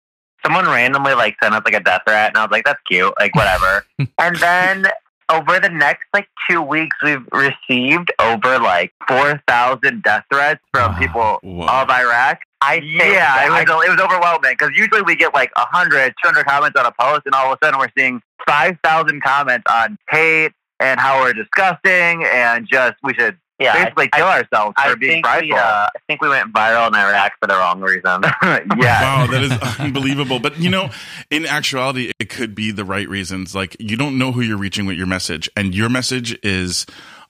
someone 0.44 0.66
randomly 0.66 1.14
like 1.14 1.36
sent 1.42 1.54
us 1.54 1.62
like 1.64 1.74
a 1.74 1.80
death 1.80 2.02
threat, 2.06 2.28
and 2.28 2.36
I 2.36 2.42
was 2.42 2.50
like, 2.50 2.64
"That's 2.64 2.80
cute," 2.86 3.12
like 3.18 3.34
whatever. 3.34 3.86
and 4.18 4.36
then 4.36 4.86
over 5.30 5.58
the 5.58 5.70
next 5.70 6.06
like 6.12 6.28
two 6.48 6.60
weeks, 6.60 6.96
we've 7.02 7.26
received 7.32 8.12
over 8.20 8.58
like 8.58 8.92
four 9.08 9.42
thousand 9.46 10.02
death 10.02 10.24
threats 10.32 10.60
from 10.72 10.92
wow. 10.92 10.98
people 10.98 11.38
wow. 11.42 11.82
of 11.82 11.90
Iraq. 11.90 12.40
I 12.60 12.76
yeah, 12.76 13.46
it 13.46 13.50
was 13.50 13.84
it 13.86 13.90
was 13.90 14.00
overwhelming 14.00 14.56
because 14.58 14.70
usually 14.74 15.02
we 15.02 15.16
get 15.16 15.34
like 15.34 15.54
100, 15.56 16.14
200 16.22 16.46
comments 16.46 16.78
on 16.78 16.86
a 16.86 16.92
post, 16.98 17.22
and 17.26 17.34
all 17.34 17.52
of 17.52 17.58
a 17.60 17.64
sudden 17.64 17.78
we're 17.78 17.92
seeing 17.96 18.20
five 18.46 18.76
thousand 18.82 19.22
comments 19.22 19.64
on 19.70 19.98
hate 20.10 20.52
and 20.80 20.98
how 20.98 21.20
we're 21.20 21.32
disgusting 21.32 22.24
and 22.24 22.66
just 22.70 22.94
we 23.02 23.14
should 23.14 23.38
yeah, 23.58 23.84
basically 23.84 24.08
kill 24.08 24.26
I, 24.26 24.38
ourselves 24.40 24.74
for 24.76 24.90
I 24.90 24.94
being 24.96 25.22
prideful. 25.22 25.48
We, 25.48 25.54
uh, 25.54 25.58
I 25.62 25.98
think 26.08 26.20
we 26.20 26.28
went 26.28 26.52
viral 26.52 26.88
in 26.88 26.94
Iraq 26.94 27.32
for 27.40 27.46
the 27.46 27.54
wrong 27.54 27.80
reason. 27.80 28.02
yeah. 28.82 29.26
Wow, 29.26 29.26
that 29.30 29.42
is 29.42 29.78
unbelievable. 29.78 30.40
But 30.40 30.58
you 30.58 30.70
know, 30.70 30.90
in 31.30 31.46
actuality, 31.46 32.10
it 32.18 32.28
could 32.28 32.54
be 32.54 32.70
the 32.72 32.84
right 32.84 33.08
reasons. 33.08 33.54
Like 33.54 33.76
you 33.78 33.96
don't 33.96 34.18
know 34.18 34.32
who 34.32 34.40
you're 34.40 34.58
reaching 34.58 34.86
with 34.86 34.96
your 34.96 35.06
message, 35.06 35.48
and 35.56 35.74
your 35.74 35.88
message 35.88 36.36
is 36.42 36.86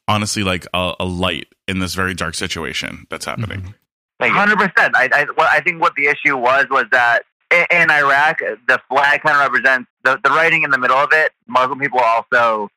honestly 0.09 0.43
like 0.43 0.67
a, 0.73 0.95
a 1.01 1.05
light 1.05 1.49
in 1.69 1.79
this 1.79 1.95
very 1.95 2.15
dark 2.15 2.35
situation 2.35 3.07
that's 3.11 3.25
happening. 3.25 3.75
Hundred 4.21 4.57
percent. 4.57 4.97
I, 4.97 5.11
I, 5.13 5.27
well, 5.37 5.49
I 5.53 5.61
think 5.61 5.83
what 5.83 5.95
the 5.97 6.07
issue 6.07 6.37
was 6.37 6.67
was 6.71 6.87
that 6.93 7.25
in, 7.51 7.67
in 7.71 7.91
Iraq, 7.91 8.39
the 8.67 8.81
flag 8.89 9.23
kind 9.23 9.37
of 9.37 9.53
represents 9.53 9.91
the, 10.03 10.19
the 10.25 10.31
writing 10.31 10.63
in 10.63 10.71
the 10.71 10.79
middle 10.79 10.97
of 10.97 11.11
it. 11.13 11.33
Muslim 11.47 11.79
people 11.79 12.01
also 12.01 12.69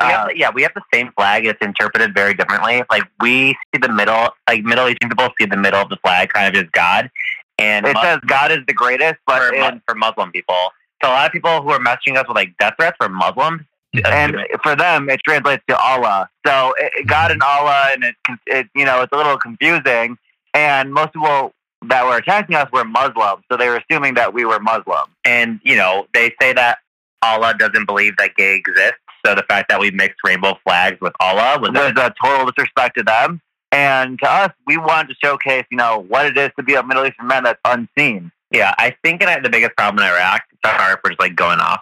we 0.00 0.06
uh, 0.06 0.28
yeah, 0.34 0.50
we 0.54 0.62
have 0.62 0.72
the 0.74 0.82
same 0.92 1.10
flag. 1.16 1.44
It's 1.46 1.60
interpreted 1.60 2.14
very 2.14 2.34
differently. 2.34 2.82
Like 2.90 3.04
we 3.20 3.56
see 3.74 3.80
the 3.80 3.88
middle, 3.88 4.28
like 4.48 4.64
Middle 4.64 4.88
Eastern 4.88 5.08
people 5.08 5.28
see 5.38 5.46
the 5.46 5.56
middle 5.56 5.80
of 5.80 5.88
the 5.88 5.96
flag 5.96 6.28
kind 6.30 6.54
of 6.54 6.62
as 6.62 6.70
God, 6.70 7.10
and 7.58 7.86
it 7.86 7.94
Muslim, 7.94 8.04
says 8.04 8.20
God 8.26 8.52
is 8.52 8.58
the 8.66 8.74
greatest, 8.74 9.16
but 9.26 9.48
for, 9.48 9.54
in, 9.54 9.82
for 9.86 9.94
Muslim 9.94 10.30
people. 10.30 10.70
So 11.02 11.08
a 11.08 11.12
lot 11.12 11.26
of 11.26 11.32
people 11.32 11.62
who 11.62 11.70
are 11.70 11.80
messaging 11.80 12.16
us 12.16 12.26
with 12.28 12.36
like 12.36 12.56
death 12.58 12.74
threats 12.78 12.96
for 12.98 13.08
Muslims, 13.08 13.62
and 14.04 14.36
for 14.62 14.76
them 14.76 15.10
it 15.10 15.20
translates 15.24 15.62
to 15.68 15.76
Allah. 15.76 16.28
So 16.46 16.74
it, 16.78 17.06
God 17.06 17.32
and 17.32 17.42
Allah, 17.42 17.90
and 17.92 18.04
it, 18.04 18.14
it, 18.46 18.66
you 18.74 18.84
know, 18.84 19.02
it's 19.02 19.12
a 19.12 19.16
little 19.16 19.36
confusing. 19.36 20.16
And 20.54 20.92
most 20.92 21.12
people 21.12 21.52
that 21.86 22.04
were 22.04 22.16
attacking 22.16 22.56
us 22.56 22.70
were 22.72 22.84
Muslims, 22.84 23.44
so 23.50 23.56
they 23.56 23.68
were 23.68 23.82
assuming 23.88 24.14
that 24.14 24.32
we 24.32 24.44
were 24.44 24.60
Muslim. 24.60 25.06
And 25.24 25.60
you 25.64 25.76
know, 25.76 26.06
they 26.14 26.32
say 26.40 26.52
that 26.52 26.78
Allah 27.22 27.54
doesn't 27.58 27.86
believe 27.86 28.16
that 28.18 28.36
gay 28.36 28.54
exists. 28.54 28.98
So 29.24 29.34
the 29.34 29.44
fact 29.48 29.68
that 29.68 29.80
we 29.80 29.90
mixed 29.90 30.18
rainbow 30.24 30.56
flags 30.64 31.00
with 31.00 31.12
Allah 31.20 31.58
was, 31.60 31.70
was 31.70 31.92
a 31.96 32.14
total 32.22 32.46
disrespect 32.46 32.96
to 32.96 33.02
them. 33.02 33.40
And 33.70 34.18
to 34.20 34.30
us, 34.30 34.50
we 34.66 34.78
wanted 34.78 35.08
to 35.08 35.14
showcase, 35.22 35.66
you 35.70 35.76
know, 35.76 36.04
what 36.08 36.26
it 36.26 36.38
is 36.38 36.50
to 36.56 36.62
be 36.62 36.74
a 36.74 36.82
Middle 36.82 37.04
Eastern 37.04 37.26
man 37.26 37.44
that's 37.44 37.60
unseen. 37.64 38.32
Yeah, 38.50 38.74
I 38.78 38.96
think 39.04 39.20
the 39.20 39.50
biggest 39.50 39.76
problem 39.76 40.02
in 40.02 40.10
Iraq, 40.10 40.42
sorry 40.64 40.96
for 41.02 41.10
just 41.10 41.20
like 41.20 41.36
going 41.36 41.60
off. 41.60 41.80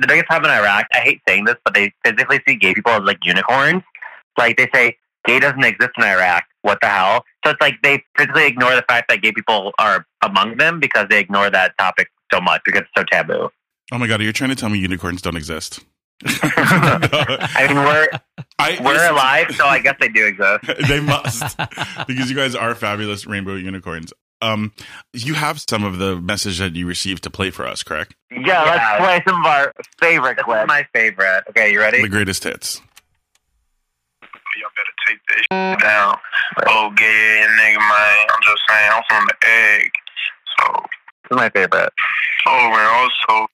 The 0.00 0.06
biggest 0.06 0.26
problem 0.26 0.52
in 0.52 0.58
Iraq, 0.58 0.86
I 0.92 0.98
hate 0.98 1.20
saying 1.26 1.44
this, 1.44 1.56
but 1.64 1.74
they 1.74 1.92
physically 2.04 2.40
see 2.46 2.54
gay 2.54 2.72
people 2.72 2.92
as 2.92 3.02
like 3.02 3.18
unicorns. 3.24 3.82
Like 4.36 4.56
they 4.56 4.68
say, 4.72 4.96
gay 5.26 5.40
doesn't 5.40 5.64
exist 5.64 5.90
in 5.98 6.04
Iraq. 6.04 6.44
What 6.62 6.80
the 6.80 6.86
hell? 6.86 7.24
So 7.44 7.50
it's 7.50 7.60
like 7.60 7.82
they 7.82 8.04
physically 8.16 8.46
ignore 8.46 8.76
the 8.76 8.84
fact 8.88 9.08
that 9.08 9.22
gay 9.22 9.32
people 9.32 9.72
are 9.80 10.06
among 10.22 10.58
them 10.58 10.78
because 10.78 11.08
they 11.10 11.18
ignore 11.18 11.50
that 11.50 11.76
topic 11.78 12.10
so 12.32 12.40
much 12.40 12.60
because 12.64 12.82
it's 12.82 12.90
so 12.96 13.02
taboo. 13.10 13.50
Oh 13.90 13.98
my 13.98 14.06
god, 14.06 14.20
are 14.20 14.24
you 14.24 14.32
trying 14.32 14.50
to 14.50 14.56
tell 14.56 14.68
me 14.68 14.78
unicorns 14.78 15.20
don't 15.20 15.36
exist? 15.36 15.80
I 16.24 17.66
mean, 17.68 17.76
we're 17.76 18.08
I, 18.58 18.78
we're 18.82 19.10
alive, 19.10 19.54
so 19.54 19.66
I 19.66 19.78
guess 19.78 19.96
they 20.00 20.08
do 20.08 20.26
exist. 20.26 20.64
they 20.88 21.00
must, 21.00 21.56
because 22.06 22.28
you 22.28 22.36
guys 22.36 22.54
are 22.54 22.74
fabulous 22.74 23.26
rainbow 23.26 23.54
unicorns. 23.54 24.12
Um, 24.40 24.72
you 25.12 25.34
have 25.34 25.60
some 25.68 25.84
of 25.84 25.98
the 25.98 26.20
message 26.20 26.58
that 26.58 26.74
you 26.76 26.86
received 26.86 27.24
to 27.24 27.30
play 27.30 27.50
for 27.50 27.66
us, 27.66 27.82
correct? 27.82 28.14
Yeah, 28.30 28.40
yeah. 28.40 28.64
let's 28.64 29.04
play 29.04 29.22
some 29.26 29.40
of 29.40 29.46
our 29.46 29.72
favorite 30.00 30.36
this 30.36 30.44
clips. 30.44 30.68
my 30.68 30.86
favorite. 30.92 31.44
Okay, 31.50 31.72
you 31.72 31.80
ready? 31.80 32.02
The 32.02 32.08
greatest 32.08 32.44
hits. 32.44 32.80
Y'all 34.22 34.70
better 34.74 34.90
take 35.06 35.18
this 35.28 35.80
down. 35.82 36.16
Oh, 36.66 36.90
gay 36.96 37.46
nigga, 37.60 37.78
man. 37.78 38.26
I'm 38.32 38.42
just 38.42 38.62
saying, 38.68 38.90
I'm 38.92 39.02
from 39.08 39.26
the 39.26 39.48
egg. 39.48 39.90
So. 40.58 40.84
This 41.28 41.36
is 41.36 41.36
my 41.36 41.50
favorite. 41.50 41.92
Oh, 42.46 42.70
man, 42.70 43.10
also, 43.28 43.46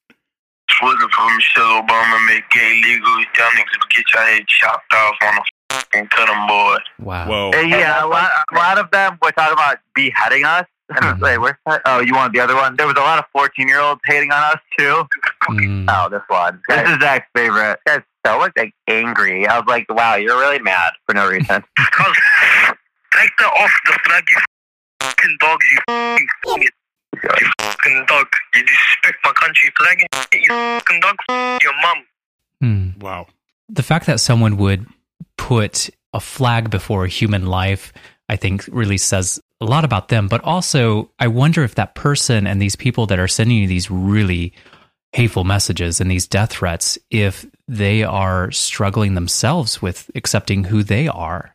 Twitter 0.79 1.07
for 1.15 1.35
Michelle 1.35 1.81
Obama 1.81 2.27
make 2.27 2.49
gay 2.49 2.81
legal. 2.83 3.17
Y'all 3.37 3.49
niggas 3.55 3.89
get 3.89 4.05
your 4.13 4.23
head 4.23 4.47
chopped 4.47 4.93
off 4.93 5.15
on 5.23 5.37
a 5.37 5.73
fucking 5.73 6.07
cutting 6.07 6.47
board. 6.47 6.81
Wow. 6.99 7.27
Whoa. 7.27 7.61
yeah, 7.61 8.03
a 8.03 8.07
lot, 8.07 8.29
a 8.51 8.55
lot 8.55 8.77
of 8.77 8.91
them 8.91 9.17
were 9.21 9.31
talking 9.31 9.53
about 9.53 9.77
beheading 9.93 10.43
us. 10.43 10.65
And 10.89 11.03
I 11.03 11.13
was 11.13 11.21
like, 11.21 11.39
where's 11.39 11.55
that? 11.65 11.81
Oh, 11.85 11.99
you 11.99 12.13
want 12.13 12.33
the 12.33 12.39
other 12.39 12.55
one? 12.55 12.75
There 12.75 12.85
was 12.85 12.95
a 12.95 13.01
lot 13.01 13.17
of 13.17 13.25
14 13.33 13.67
year 13.67 13.79
olds 13.79 14.01
hating 14.05 14.31
on 14.31 14.43
us 14.43 14.59
too. 14.77 15.03
Mm. 15.49 15.85
Oh, 15.89 16.09
this 16.09 16.21
one. 16.27 16.61
This 16.69 16.89
is 16.89 16.99
Zach's 16.99 17.27
favorite. 17.33 17.79
This 17.85 18.03
guy's 18.23 18.33
so 18.33 18.37
like 18.55 18.73
angry. 18.87 19.47
I 19.47 19.57
was 19.57 19.67
like, 19.67 19.85
wow, 19.89 20.15
you're 20.15 20.37
really 20.37 20.59
mad 20.59 20.93
for 21.05 21.15
no 21.15 21.27
reason. 21.27 21.63
Because 21.75 22.15
take 23.13 23.31
that 23.39 23.51
off 23.59 23.71
the 23.85 23.99
flag, 24.05 24.23
you 24.29 24.37
fucking 25.01 25.37
dogs, 25.39 25.65
you 25.71 25.79
fucking 26.45 26.67
you 27.23 27.49
fucking 27.59 28.05
dog. 28.07 28.27
You 28.53 28.61
disrespect 28.61 29.17
my 29.23 29.31
country 29.33 29.71
flag, 29.77 30.03
you 30.33 30.49
fucking 30.49 30.99
dog. 30.99 31.15
Your 31.61 31.73
mum. 31.81 32.05
Mm. 32.63 33.03
Wow. 33.03 33.27
The 33.69 33.83
fact 33.83 34.05
that 34.05 34.19
someone 34.19 34.57
would 34.57 34.85
put 35.37 35.89
a 36.13 36.19
flag 36.19 36.69
before 36.69 37.05
a 37.05 37.09
human 37.09 37.45
life, 37.45 37.93
I 38.29 38.35
think 38.35 38.67
really 38.71 38.97
says 38.97 39.39
a 39.61 39.65
lot 39.65 39.85
about 39.85 40.09
them. 40.09 40.27
But 40.27 40.43
also, 40.43 41.11
I 41.19 41.27
wonder 41.27 41.63
if 41.63 41.75
that 41.75 41.95
person 41.95 42.47
and 42.47 42.61
these 42.61 42.75
people 42.75 43.05
that 43.07 43.19
are 43.19 43.27
sending 43.27 43.57
you 43.57 43.67
these 43.67 43.91
really 43.91 44.53
hateful 45.13 45.43
messages 45.43 46.01
and 46.01 46.11
these 46.11 46.27
death 46.27 46.51
threats, 46.51 46.97
if 47.09 47.45
they 47.67 48.03
are 48.03 48.51
struggling 48.51 49.15
themselves 49.15 49.81
with 49.81 50.11
accepting 50.15 50.65
who 50.65 50.83
they 50.83 51.07
are 51.07 51.54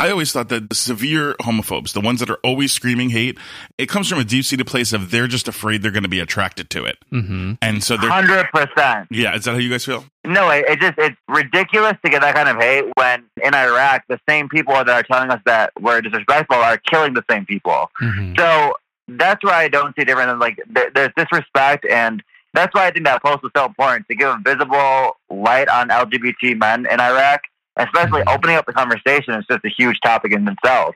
I 0.00 0.10
always 0.10 0.32
thought 0.32 0.48
that 0.48 0.70
the 0.70 0.74
severe 0.74 1.34
homophobes, 1.34 1.92
the 1.92 2.00
ones 2.00 2.20
that 2.20 2.30
are 2.30 2.38
always 2.42 2.72
screaming 2.72 3.10
hate, 3.10 3.36
it 3.76 3.88
comes 3.88 4.08
from 4.08 4.18
a 4.18 4.24
deep 4.24 4.44
seated 4.46 4.66
place 4.66 4.92
of 4.92 5.10
they're 5.10 5.26
just 5.26 5.46
afraid 5.46 5.82
they're 5.82 5.90
going 5.90 6.04
to 6.04 6.08
be 6.08 6.20
attracted 6.20 6.70
to 6.70 6.86
it, 6.86 6.96
mm-hmm. 7.12 7.52
and 7.60 7.84
so 7.84 7.96
they're 7.96 8.10
hundred 8.10 8.46
percent. 8.52 9.08
Yeah, 9.10 9.36
is 9.36 9.44
that 9.44 9.52
how 9.52 9.58
you 9.58 9.70
guys 9.70 9.84
feel? 9.84 10.04
No, 10.24 10.48
it, 10.50 10.64
it 10.68 10.80
just 10.80 10.94
it's 10.98 11.16
ridiculous 11.28 11.94
to 12.02 12.10
get 12.10 12.22
that 12.22 12.34
kind 12.34 12.48
of 12.48 12.56
hate 12.56 12.84
when 12.94 13.24
in 13.42 13.54
Iraq 13.54 14.04
the 14.08 14.18
same 14.28 14.48
people 14.48 14.74
that 14.74 14.88
are 14.88 15.02
telling 15.02 15.30
us 15.30 15.40
that 15.44 15.72
we're 15.78 16.00
disrespectful 16.00 16.56
are 16.56 16.78
killing 16.78 17.12
the 17.12 17.24
same 17.30 17.44
people. 17.44 17.90
Mm-hmm. 18.00 18.34
So 18.38 18.74
that's 19.08 19.44
why 19.44 19.64
I 19.64 19.68
don't 19.68 19.94
see 19.96 20.04
different 20.04 20.28
than 20.28 20.38
like 20.38 20.58
there's 20.94 21.12
disrespect 21.16 21.84
and 21.84 22.22
that's 22.52 22.74
why 22.74 22.86
I 22.86 22.90
think 22.90 23.06
that 23.06 23.22
post 23.22 23.42
was 23.42 23.52
so 23.56 23.66
important 23.66 24.08
to 24.08 24.14
give 24.14 24.28
a 24.28 24.38
visible 24.44 25.16
light 25.30 25.68
on 25.68 25.88
LGBT 25.88 26.58
men 26.58 26.86
in 26.86 27.00
Iraq 27.00 27.42
especially 27.76 28.20
mm-hmm. 28.20 28.34
opening 28.34 28.56
up 28.56 28.66
the 28.66 28.72
conversation 28.72 29.34
is 29.34 29.44
just 29.50 29.64
a 29.64 29.70
huge 29.70 29.98
topic 30.02 30.32
in 30.32 30.46
itself. 30.48 30.94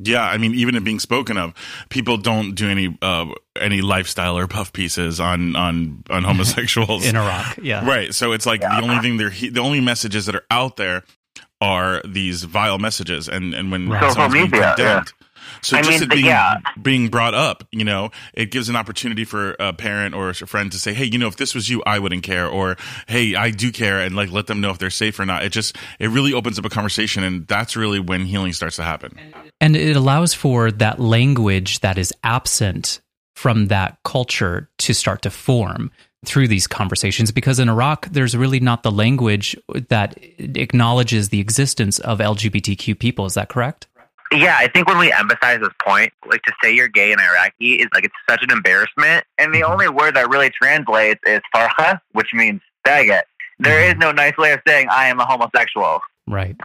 Yeah, 0.00 0.22
I 0.22 0.38
mean, 0.38 0.54
even 0.54 0.76
it 0.76 0.84
being 0.84 1.00
spoken 1.00 1.36
of, 1.36 1.54
people 1.88 2.18
don't 2.18 2.54
do 2.54 2.68
any 2.68 2.96
uh, 3.02 3.26
any 3.60 3.80
lifestyle 3.80 4.38
or 4.38 4.46
puff 4.46 4.72
pieces 4.72 5.18
on 5.18 5.56
on 5.56 6.04
on 6.08 6.24
homosexuals 6.24 7.06
in 7.06 7.16
Iraq. 7.16 7.58
Yeah, 7.60 7.84
right. 7.86 8.14
So 8.14 8.32
it's 8.32 8.46
like 8.46 8.60
yeah. 8.60 8.80
the 8.80 8.86
only 8.86 8.98
thing 9.00 9.16
they're 9.16 9.30
the 9.30 9.60
only 9.60 9.80
messages 9.80 10.26
that 10.26 10.36
are 10.36 10.44
out 10.50 10.76
there 10.76 11.02
are 11.60 12.02
these 12.04 12.44
vile 12.44 12.78
messages, 12.78 13.28
and 13.28 13.54
and 13.54 13.70
when 13.70 13.88
right. 13.88 14.12
someone's 14.12 14.32
being 14.32 14.50
condemned, 14.50 14.78
yeah. 14.78 15.02
So 15.62 15.76
I 15.76 15.82
just 15.82 16.00
mean, 16.00 16.08
being, 16.08 16.24
yeah. 16.26 16.56
being 16.80 17.08
brought 17.08 17.34
up, 17.34 17.66
you 17.72 17.84
know, 17.84 18.10
it 18.32 18.50
gives 18.50 18.68
an 18.68 18.76
opportunity 18.76 19.24
for 19.24 19.56
a 19.58 19.72
parent 19.72 20.14
or 20.14 20.30
a 20.30 20.34
friend 20.34 20.70
to 20.72 20.78
say, 20.78 20.94
"Hey, 20.94 21.04
you 21.04 21.18
know, 21.18 21.26
if 21.26 21.36
this 21.36 21.54
was 21.54 21.68
you, 21.68 21.82
I 21.84 21.98
wouldn't 21.98 22.22
care," 22.22 22.46
or 22.46 22.76
"Hey, 23.06 23.34
I 23.34 23.50
do 23.50 23.72
care," 23.72 24.00
and 24.00 24.14
like 24.14 24.30
let 24.30 24.46
them 24.46 24.60
know 24.60 24.70
if 24.70 24.78
they're 24.78 24.90
safe 24.90 25.18
or 25.18 25.26
not. 25.26 25.44
It 25.44 25.50
just 25.50 25.76
it 25.98 26.08
really 26.08 26.32
opens 26.32 26.58
up 26.58 26.64
a 26.64 26.68
conversation, 26.68 27.24
and 27.24 27.46
that's 27.46 27.76
really 27.76 28.00
when 28.00 28.24
healing 28.26 28.52
starts 28.52 28.76
to 28.76 28.82
happen. 28.82 29.18
And 29.60 29.76
it 29.76 29.96
allows 29.96 30.34
for 30.34 30.70
that 30.70 31.00
language 31.00 31.80
that 31.80 31.98
is 31.98 32.12
absent 32.22 33.00
from 33.34 33.68
that 33.68 33.98
culture 34.04 34.68
to 34.78 34.92
start 34.92 35.22
to 35.22 35.30
form 35.30 35.90
through 36.24 36.48
these 36.48 36.66
conversations 36.66 37.30
because 37.30 37.58
in 37.58 37.68
Iraq 37.68 38.06
there's 38.06 38.36
really 38.36 38.60
not 38.60 38.82
the 38.82 38.90
language 38.90 39.56
that 39.88 40.18
acknowledges 40.38 41.28
the 41.28 41.40
existence 41.40 41.98
of 42.00 42.18
LGBTQ 42.18 42.98
people 42.98 43.26
is 43.26 43.34
that 43.34 43.48
correct? 43.48 43.86
Yeah, 44.32 44.56
I 44.58 44.68
think 44.68 44.88
when 44.88 44.98
we 44.98 45.10
emphasize 45.10 45.60
this 45.60 45.70
point, 45.82 46.12
like 46.28 46.42
to 46.42 46.52
say 46.62 46.74
you're 46.74 46.88
gay 46.88 47.12
in 47.12 47.20
Iraqi 47.20 47.76
is 47.76 47.88
like 47.94 48.04
it's 48.04 48.14
such 48.28 48.42
an 48.42 48.50
embarrassment. 48.50 49.24
And 49.38 49.54
the 49.54 49.60
mm-hmm. 49.60 49.72
only 49.72 49.88
word 49.88 50.16
that 50.16 50.28
really 50.28 50.50
translates 50.50 51.20
is 51.24 51.40
farha, 51.54 52.00
which 52.12 52.28
means 52.34 52.60
faggot. 52.86 53.22
There 53.58 53.82
is 53.82 53.92
mm-hmm. 53.92 54.00
no 54.00 54.12
nice 54.12 54.36
way 54.36 54.52
of 54.52 54.60
saying 54.66 54.88
I 54.90 55.06
am 55.06 55.18
a 55.18 55.24
homosexual. 55.24 56.00
Right. 56.26 56.56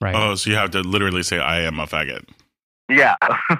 Right. 0.00 0.14
Oh, 0.14 0.34
so 0.34 0.50
you 0.50 0.56
have 0.56 0.70
to 0.72 0.80
literally 0.80 1.22
say 1.22 1.38
I 1.38 1.60
am 1.60 1.80
a 1.80 1.86
faggot. 1.86 2.28
Yeah. 2.88 3.16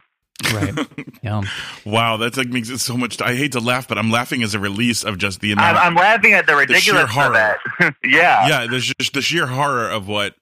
right. 0.53 0.75
Yeah. 1.23 1.43
Wow, 1.85 2.17
that's 2.17 2.39
like 2.39 2.49
makes 2.49 2.71
it 2.71 2.79
so 2.79 2.97
much. 2.97 3.21
I 3.21 3.35
hate 3.35 3.53
to 3.53 3.61
laugh, 3.61 3.87
but 3.87 3.99
I'm 3.99 4.11
laughing 4.11 4.43
as 4.43 4.55
a 4.55 4.59
release 4.59 5.05
of 5.05 5.19
just 5.19 5.41
the 5.41 5.53
amount. 5.53 5.77
I'm, 5.77 5.89
I'm 5.89 5.95
laughing 5.95 6.33
at 6.33 6.47
the 6.47 6.57
ridiculous 6.57 7.03
the 7.03 7.09
horror. 7.09 7.57
yeah. 8.05 8.49
Yeah. 8.49 8.67
There's 8.67 8.91
just 8.99 9.13
the 9.13 9.21
sheer 9.21 9.47
horror 9.47 9.91
of 9.91 10.09
what 10.09 10.37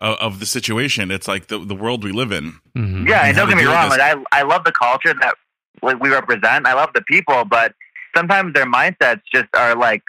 of, 0.00 0.16
of 0.18 0.40
the 0.40 0.46
situation. 0.46 1.12
It's 1.12 1.28
like 1.28 1.46
the 1.46 1.58
the 1.58 1.74
world 1.76 2.02
we 2.02 2.10
live 2.10 2.32
in. 2.32 2.58
Mm-hmm. 2.76 3.06
Yeah, 3.06 3.26
and 3.26 3.36
don't 3.36 3.48
get 3.48 3.56
me 3.56 3.64
wrong. 3.64 3.90
Like 3.90 4.00
I 4.00 4.16
I 4.32 4.42
love 4.42 4.64
the 4.64 4.72
culture 4.72 5.14
that 5.20 5.36
we 5.82 6.08
represent. 6.08 6.66
I 6.66 6.74
love 6.74 6.90
the 6.94 7.02
people, 7.02 7.44
but 7.44 7.74
sometimes 8.16 8.54
their 8.54 8.66
mindsets 8.66 9.20
just 9.32 9.48
are 9.54 9.76
like 9.76 10.02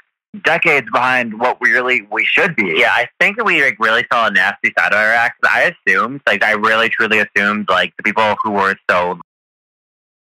decades 0.44 0.88
behind 0.92 1.40
what 1.40 1.60
we 1.62 1.72
really 1.72 2.02
we 2.12 2.26
should 2.26 2.56
be. 2.56 2.76
Yeah, 2.78 2.92
I 2.92 3.08
think 3.20 3.42
we 3.44 3.64
like 3.64 3.78
really 3.80 4.06
saw 4.12 4.28
a 4.28 4.32
nasty 4.32 4.74
side 4.78 4.92
of 4.92 4.98
Iraq. 5.00 5.34
I 5.48 5.74
assumed, 5.88 6.22
like, 6.28 6.44
I 6.44 6.54
really 6.54 6.90
truly 6.90 7.20
assumed, 7.20 7.68
like, 7.70 7.96
the 7.98 8.04
people 8.04 8.36
who 8.44 8.52
were 8.52 8.76
so 8.90 9.20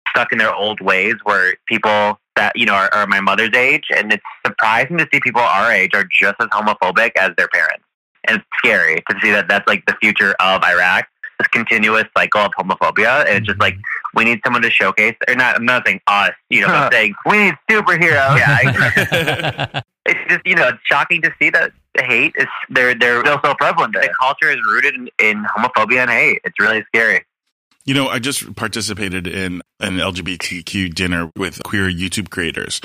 stuck 0.10 0.32
in 0.32 0.38
their 0.38 0.54
old 0.54 0.82
ways 0.82 1.16
where 1.24 1.56
people 1.68 2.20
that 2.36 2.54
you 2.56 2.66
know 2.66 2.74
are, 2.74 2.94
are 2.94 3.08
my 3.08 3.20
mother's 3.20 3.54
age, 3.56 3.86
and 3.96 4.14
it's 4.14 4.24
surprising 4.46 4.98
to 4.98 5.08
see 5.12 5.20
people 5.20 5.42
our 5.42 5.72
age 5.72 5.92
are 5.94 6.06
just 6.06 6.36
as 6.40 6.48
homophobic 6.48 7.12
as 7.18 7.32
their 7.38 7.48
parents 7.50 7.84
and 8.30 8.38
it's 8.38 8.46
scary 8.58 9.04
to 9.10 9.16
see 9.22 9.32
that 9.32 9.48
that's 9.48 9.68
like 9.68 9.86
the 9.86 9.96
future 10.02 10.36
of 10.40 10.64
Iraq. 10.64 11.08
This 11.40 11.48
continuous 11.48 12.04
cycle 12.18 12.42
of 12.42 12.52
homophobia, 12.52 13.26
and 13.26 13.38
it's 13.38 13.48
just 13.48 13.62
like 13.62 13.78
we 14.14 14.26
need 14.26 14.42
someone 14.44 14.62
to 14.62 14.70
showcase. 14.70 15.16
Or 15.26 15.36
not, 15.36 15.56
I'm 15.56 15.64
not 15.64 15.88
saying 15.88 16.02
us, 16.08 16.32
you 16.50 16.60
know, 16.60 16.68
I'm 16.68 16.92
saying 16.92 17.16
we 17.26 17.38
need 17.38 17.54
superheroes. 17.72 18.38
Yeah, 18.38 19.82
it's 20.06 20.20
just 20.30 20.42
you 20.46 20.56
know 20.56 20.68
it's 20.68 20.80
shocking 20.84 21.22
to 21.22 21.34
see 21.40 21.50
that 21.52 21.72
the 21.96 22.04
hate 22.04 22.34
is 22.38 22.48
they're 22.70 22.94
they're 22.94 23.22
still 23.22 23.40
so 23.42 23.54
prevalent. 23.56 23.94
The 23.94 24.14
culture 24.20 24.50
is 24.50 24.58
rooted 24.70 24.96
in, 24.96 25.10
in 25.18 25.46
homophobia 25.46 26.00
and 26.00 26.12
hate. 26.12 26.42
It's 26.44 26.60
really 26.60 26.84
scary. 26.88 27.24
You 27.86 27.94
know, 27.94 28.08
I 28.08 28.20
just 28.20 28.56
participated 28.56 29.26
in 29.26 29.62
an 29.80 29.98
LGBTQ 29.98 30.94
dinner 30.94 31.32
with 31.36 31.64
queer 31.64 31.90
YouTube 31.90 32.30
creators. 32.30 32.82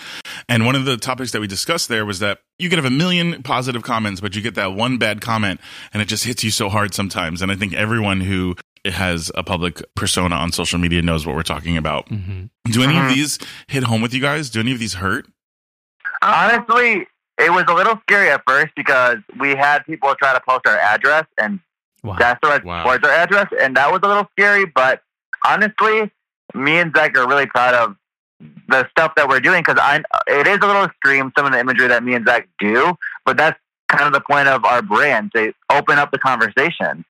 And 0.48 0.64
one 0.64 0.76
of 0.76 0.84
the 0.84 0.96
topics 0.96 1.32
that 1.32 1.40
we 1.40 1.46
discussed 1.46 1.88
there 1.88 2.06
was 2.06 2.20
that 2.20 2.38
you 2.58 2.70
can 2.70 2.78
have 2.78 2.84
a 2.84 2.90
million 2.90 3.42
positive 3.42 3.82
comments, 3.82 4.20
but 4.20 4.34
you 4.34 4.40
get 4.40 4.54
that 4.54 4.74
one 4.74 4.96
bad 4.96 5.20
comment 5.20 5.60
and 5.92 6.00
it 6.00 6.06
just 6.06 6.24
hits 6.24 6.44
you 6.44 6.50
so 6.50 6.68
hard 6.68 6.94
sometimes. 6.94 7.42
And 7.42 7.50
I 7.50 7.56
think 7.56 7.74
everyone 7.74 8.20
who 8.20 8.56
has 8.86 9.32
a 9.34 9.42
public 9.42 9.82
persona 9.94 10.36
on 10.36 10.52
social 10.52 10.78
media 10.78 11.02
knows 11.02 11.26
what 11.26 11.34
we're 11.34 11.42
talking 11.42 11.76
about. 11.76 12.08
Mm-hmm. 12.08 12.70
Do 12.70 12.82
any 12.82 12.98
of 12.98 13.08
these 13.08 13.38
hit 13.66 13.84
home 13.84 14.02
with 14.02 14.14
you 14.14 14.20
guys? 14.20 14.50
Do 14.50 14.60
any 14.60 14.72
of 14.72 14.78
these 14.78 14.94
hurt? 14.94 15.26
Honestly, 16.22 17.06
it 17.38 17.50
was 17.50 17.64
a 17.68 17.74
little 17.74 17.98
scary 18.02 18.30
at 18.30 18.42
first 18.46 18.74
because 18.76 19.18
we 19.38 19.50
had 19.50 19.84
people 19.86 20.14
try 20.14 20.32
to 20.32 20.40
post 20.46 20.66
our 20.66 20.78
address 20.78 21.24
and 21.38 21.60
Wow. 22.04 22.16
That's 22.18 22.38
the 22.42 22.48
right 22.48 22.64
wow. 22.64 22.84
our 22.84 22.96
address, 22.96 23.48
and 23.60 23.76
that 23.76 23.90
was 23.90 24.00
a 24.02 24.06
little 24.06 24.28
scary. 24.32 24.66
But 24.66 25.00
honestly, 25.44 26.10
me 26.54 26.76
and 26.76 26.94
Zach 26.94 27.16
are 27.16 27.26
really 27.26 27.46
proud 27.46 27.74
of 27.74 27.96
the 28.68 28.86
stuff 28.90 29.14
that 29.16 29.26
we're 29.26 29.40
doing 29.40 29.62
because 29.62 29.78
I 29.80 30.02
it 30.26 30.46
is 30.46 30.58
a 30.62 30.66
little 30.66 30.84
extreme 30.84 31.32
some 31.36 31.46
of 31.46 31.52
the 31.52 31.58
imagery 31.58 31.88
that 31.88 32.04
me 32.04 32.14
and 32.14 32.26
Zach 32.26 32.46
do, 32.58 32.94
but 33.24 33.38
that's 33.38 33.58
kind 33.88 34.04
of 34.04 34.12
the 34.12 34.20
point 34.20 34.48
of 34.48 34.66
our 34.66 34.82
brand 34.82 35.32
to 35.34 35.54
open 35.70 35.98
up 35.98 36.10
the 36.10 36.18
conversation. 36.18 37.06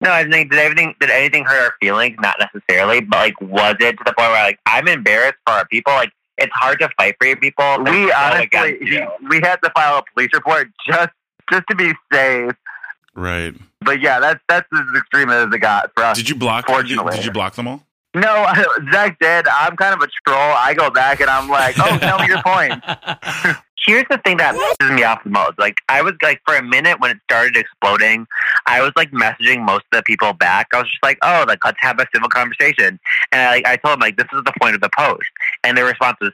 No, 0.00 0.10
I 0.10 0.28
think 0.28 0.50
did 0.50 0.58
everything 0.58 0.96
did 1.00 1.10
anything 1.10 1.44
hurt 1.44 1.64
our 1.64 1.74
feelings? 1.80 2.16
Not 2.20 2.36
necessarily, 2.40 3.00
but 3.02 3.18
like 3.18 3.40
was 3.40 3.76
it 3.78 3.92
to 3.92 4.04
the 4.04 4.12
point 4.18 4.30
where 4.30 4.42
like 4.42 4.58
I'm 4.66 4.88
embarrassed 4.88 5.38
for 5.46 5.52
our 5.52 5.66
people? 5.68 5.92
Like 5.92 6.10
it's 6.38 6.52
hard 6.54 6.80
to 6.80 6.90
fight 6.96 7.14
for 7.20 7.28
your 7.28 7.36
people. 7.36 7.64
We 7.84 8.10
oh 8.10 8.16
honestly 8.16 8.78
we 9.28 9.40
had 9.42 9.56
to 9.62 9.70
file 9.76 9.98
a 9.98 10.04
police 10.12 10.30
report 10.34 10.70
just 10.88 11.10
just 11.50 11.62
to 11.70 11.76
be 11.76 11.92
safe 12.12 12.52
Right. 13.16 13.54
But 13.80 14.00
yeah, 14.00 14.20
that's 14.20 14.40
that's 14.48 14.68
as 14.72 14.80
extreme 14.96 15.30
as 15.30 15.52
it 15.52 15.58
got 15.58 15.90
for 15.94 16.04
us. 16.04 16.16
Did 16.16 16.28
you 16.28 16.34
block? 16.34 16.66
Did, 16.66 16.86
did 16.86 17.24
you 17.24 17.30
block 17.30 17.54
them 17.54 17.66
all? 17.66 17.82
No, 18.16 18.46
Zach 18.92 19.18
did. 19.18 19.46
I'm 19.46 19.76
kind 19.76 19.94
of 19.94 20.00
a 20.00 20.08
troll. 20.26 20.54
I 20.56 20.74
go 20.74 20.90
back 20.90 21.20
and 21.20 21.28
I'm 21.28 21.48
like, 21.48 21.76
oh, 21.78 21.98
tell 21.98 22.18
me 22.18 22.26
your 22.26 22.42
point. 22.42 22.82
Here's 23.86 24.06
the 24.10 24.18
thing 24.24 24.38
that 24.38 24.54
pisses 24.54 24.94
me 24.94 25.04
off 25.04 25.22
the 25.22 25.30
most. 25.30 25.58
Like, 25.58 25.80
I 25.88 26.02
was 26.02 26.14
like, 26.20 26.40
for 26.44 26.56
a 26.56 26.62
minute 26.62 26.98
when 26.98 27.10
it 27.12 27.18
started 27.30 27.56
exploding, 27.56 28.26
I 28.64 28.80
was 28.80 28.90
like 28.96 29.12
messaging 29.12 29.64
most 29.64 29.84
of 29.92 29.98
the 29.98 30.02
people 30.02 30.32
back. 30.32 30.68
I 30.72 30.78
was 30.78 30.88
just 30.88 31.02
like, 31.02 31.18
oh, 31.22 31.44
like 31.46 31.64
let's 31.64 31.76
have 31.80 32.00
a 32.00 32.06
civil 32.12 32.28
conversation. 32.28 32.98
And 33.30 33.42
I, 33.42 33.50
like, 33.50 33.66
I 33.66 33.76
told 33.76 33.92
them 33.92 34.00
like, 34.00 34.16
this 34.16 34.26
is 34.32 34.42
the 34.44 34.52
point 34.60 34.74
of 34.74 34.80
the 34.80 34.90
post. 34.98 35.28
And 35.62 35.76
their 35.76 35.84
response 35.84 36.16
was, 36.20 36.32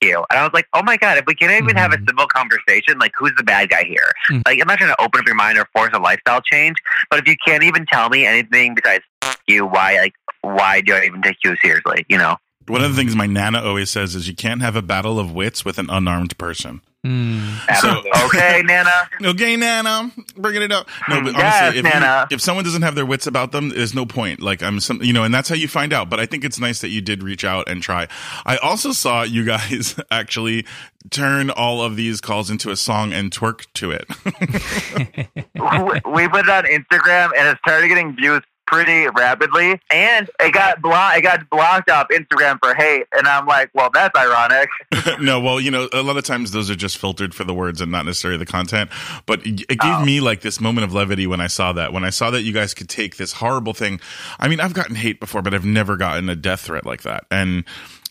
you. 0.00 0.24
And 0.30 0.38
I 0.38 0.42
was 0.44 0.52
like, 0.52 0.66
oh 0.74 0.82
my 0.82 0.96
God, 0.96 1.18
if 1.18 1.24
we 1.26 1.34
can't 1.34 1.52
even 1.52 1.68
mm-hmm. 1.68 1.78
have 1.78 1.92
a 1.92 1.96
mm-hmm. 1.96 2.06
civil 2.08 2.26
conversation, 2.26 2.98
like 2.98 3.12
who's 3.16 3.32
the 3.36 3.44
bad 3.44 3.70
guy 3.70 3.84
here? 3.84 4.12
Mm-hmm. 4.30 4.42
Like, 4.46 4.60
I'm 4.60 4.66
not 4.66 4.78
trying 4.78 4.94
to 4.94 5.02
open 5.02 5.20
up 5.20 5.26
your 5.26 5.34
mind 5.34 5.58
or 5.58 5.68
force 5.72 5.90
a 5.92 5.98
lifestyle 5.98 6.40
change, 6.40 6.76
but 7.10 7.18
if 7.18 7.28
you 7.28 7.36
can't 7.46 7.62
even 7.62 7.86
tell 7.86 8.08
me 8.08 8.26
anything 8.26 8.74
besides 8.74 9.04
you, 9.46 9.66
why, 9.66 9.98
like, 9.98 10.14
why 10.42 10.80
do 10.80 10.94
I 10.94 11.04
even 11.04 11.22
take 11.22 11.36
you 11.44 11.56
seriously, 11.62 12.04
you 12.08 12.18
know? 12.18 12.36
One 12.68 12.82
of 12.82 12.90
the 12.90 12.96
things 12.96 13.16
my 13.16 13.26
nana 13.26 13.62
always 13.62 13.90
says 13.90 14.14
is 14.14 14.28
you 14.28 14.34
can't 14.34 14.62
have 14.62 14.76
a 14.76 14.82
battle 14.82 15.18
of 15.18 15.32
wits 15.32 15.64
with 15.64 15.78
an 15.78 15.88
unarmed 15.90 16.36
person. 16.38 16.80
Mm. 17.06 17.58
So, 17.80 18.02
okay, 18.26 18.62
Nana. 18.64 19.08
Okay, 19.22 19.56
Nana. 19.56 20.10
Bringing 20.36 20.62
it 20.62 20.72
up. 20.72 20.88
No, 21.08 21.22
but 21.22 21.32
yes, 21.34 21.62
honestly, 21.62 21.78
if, 21.78 21.84
Nana. 21.84 22.26
You, 22.28 22.34
if 22.34 22.40
someone 22.40 22.64
doesn't 22.64 22.82
have 22.82 22.96
their 22.96 23.06
wits 23.06 23.26
about 23.26 23.52
them, 23.52 23.68
there's 23.68 23.94
no 23.94 24.04
point. 24.04 24.40
Like 24.40 24.62
I'm 24.62 24.80
some, 24.80 25.00
you 25.02 25.12
know, 25.12 25.22
and 25.22 25.32
that's 25.32 25.48
how 25.48 25.54
you 25.54 25.68
find 25.68 25.92
out. 25.92 26.10
But 26.10 26.18
I 26.18 26.26
think 26.26 26.44
it's 26.44 26.58
nice 26.58 26.80
that 26.80 26.88
you 26.88 27.00
did 27.00 27.22
reach 27.22 27.44
out 27.44 27.68
and 27.68 27.82
try. 27.82 28.08
I 28.44 28.56
also 28.56 28.92
saw 28.92 29.22
you 29.22 29.44
guys 29.44 29.98
actually 30.10 30.66
turn 31.10 31.50
all 31.50 31.82
of 31.82 31.94
these 31.94 32.20
calls 32.20 32.50
into 32.50 32.70
a 32.70 32.76
song 32.76 33.12
and 33.12 33.30
twerk 33.30 33.66
to 33.74 33.92
it. 33.92 34.04
we 36.04 36.28
put 36.28 36.46
it 36.46 36.50
on 36.50 36.64
Instagram 36.64 37.30
and 37.38 37.48
it 37.48 37.58
started 37.58 37.88
getting 37.88 38.16
views 38.16 38.42
pretty 38.70 39.08
rapidly, 39.08 39.80
and 39.90 40.30
it 40.40 40.52
got 40.52 40.82
blocked. 40.82 41.16
It 41.16 41.22
got 41.22 41.48
blocked 41.48 41.90
off 41.90 42.08
Instagram 42.08 42.58
for 42.62 42.74
hate, 42.74 43.06
and 43.12 43.26
I'm 43.26 43.46
like, 43.46 43.70
well, 43.74 43.90
that's 43.92 44.16
ironic. 44.16 44.68
no, 45.20 45.40
well, 45.40 45.58
you 45.58 45.70
know, 45.70 45.88
a 45.92 46.02
lot 46.02 46.16
of 46.18 46.24
times 46.24 46.50
those 46.50 46.70
are 46.70 46.76
just 46.76 46.98
filtered 46.98 47.34
for 47.34 47.44
the 47.44 47.54
words 47.54 47.80
and 47.80 47.90
not 47.90 48.04
necessarily 48.04 48.38
the 48.38 48.46
content. 48.46 48.90
But 49.24 49.44
it 49.46 49.66
gave 49.66 49.78
oh. 49.82 50.04
me 50.04 50.20
like 50.20 50.42
this 50.42 50.60
moment 50.60 50.84
of 50.84 50.92
levity 50.92 51.26
when 51.26 51.40
I 51.40 51.46
saw 51.46 51.72
that. 51.72 51.92
When 51.92 52.04
I 52.04 52.10
saw 52.10 52.30
that 52.30 52.42
you 52.42 52.52
guys 52.52 52.74
could 52.74 52.88
take 52.88 53.16
this 53.16 53.32
horrible 53.32 53.72
thing. 53.72 54.00
I 54.38 54.48
mean, 54.48 54.60
I've 54.60 54.74
gotten 54.74 54.96
hate 54.96 55.18
before, 55.18 55.40
but 55.40 55.54
I've 55.54 55.64
never 55.64 55.96
gotten 55.96 56.28
a 56.28 56.36
death 56.36 56.60
threat 56.60 56.84
like 56.84 57.02
that, 57.02 57.24
and 57.30 57.64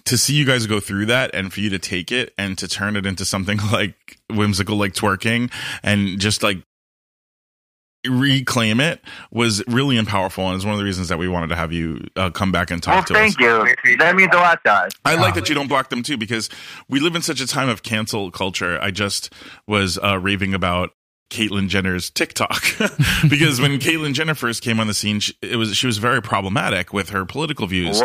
to 0.05 0.17
see 0.17 0.33
you 0.33 0.45
guys 0.45 0.65
go 0.67 0.79
through 0.79 1.05
that 1.05 1.29
and 1.33 1.51
for 1.51 1.59
you 1.59 1.69
to 1.69 1.77
take 1.77 2.13
it 2.13 2.33
and 2.37 2.57
to 2.57 2.65
turn 2.65 2.95
it 2.95 3.05
into 3.05 3.25
something 3.25 3.59
like 3.71 4.17
whimsical 4.29 4.77
like 4.77 4.93
twerking 4.93 5.51
and 5.83 6.19
just 6.19 6.41
like 6.41 6.59
reclaim 8.09 8.79
it 8.79 9.01
was 9.31 9.63
really 9.67 10.03
powerful 10.05 10.47
and 10.47 10.57
is 10.57 10.65
one 10.65 10.73
of 10.73 10.79
the 10.79 10.85
reasons 10.85 11.09
that 11.09 11.17
we 11.17 11.27
wanted 11.27 11.47
to 11.47 11.55
have 11.55 11.71
you 11.71 11.99
uh, 12.15 12.29
come 12.29 12.51
back 12.51 12.71
and 12.71 12.81
talk 12.81 12.95
well, 12.95 13.03
to 13.03 13.13
thank 13.13 13.41
us. 13.41 13.63
Thank 13.63 13.77
you. 13.85 13.97
That 13.97 14.15
means 14.15 14.29
a 14.33 14.37
lot 14.37 14.59
us. 14.65 14.91
I 15.05 15.15
like 15.15 15.35
that 15.35 15.49
you 15.49 15.55
don't 15.55 15.67
block 15.67 15.89
them 15.89 16.03
too 16.03 16.17
because 16.17 16.49
we 16.89 16.99
live 16.99 17.15
in 17.15 17.21
such 17.21 17.41
a 17.41 17.47
time 17.47 17.69
of 17.69 17.83
cancel 17.83 18.31
culture. 18.31 18.79
I 18.81 18.91
just 18.91 19.33
was 19.65 19.97
uh, 19.97 20.19
raving 20.19 20.53
about 20.53 20.91
Caitlyn 21.29 21.67
Jenner's 21.67 22.09
TikTok 22.09 22.63
because 23.29 23.59
when 23.59 23.79
Caitlyn 23.79 24.13
Jenner 24.13 24.35
first 24.35 24.61
came 24.61 24.79
on 24.79 24.87
the 24.87 24.93
scene, 24.93 25.19
she, 25.19 25.33
it 25.41 25.57
was 25.57 25.75
she 25.75 25.87
was 25.87 25.97
very 25.97 26.21
problematic 26.21 26.93
with 26.93 27.09
her 27.09 27.25
political 27.25 27.67
views. 27.67 28.01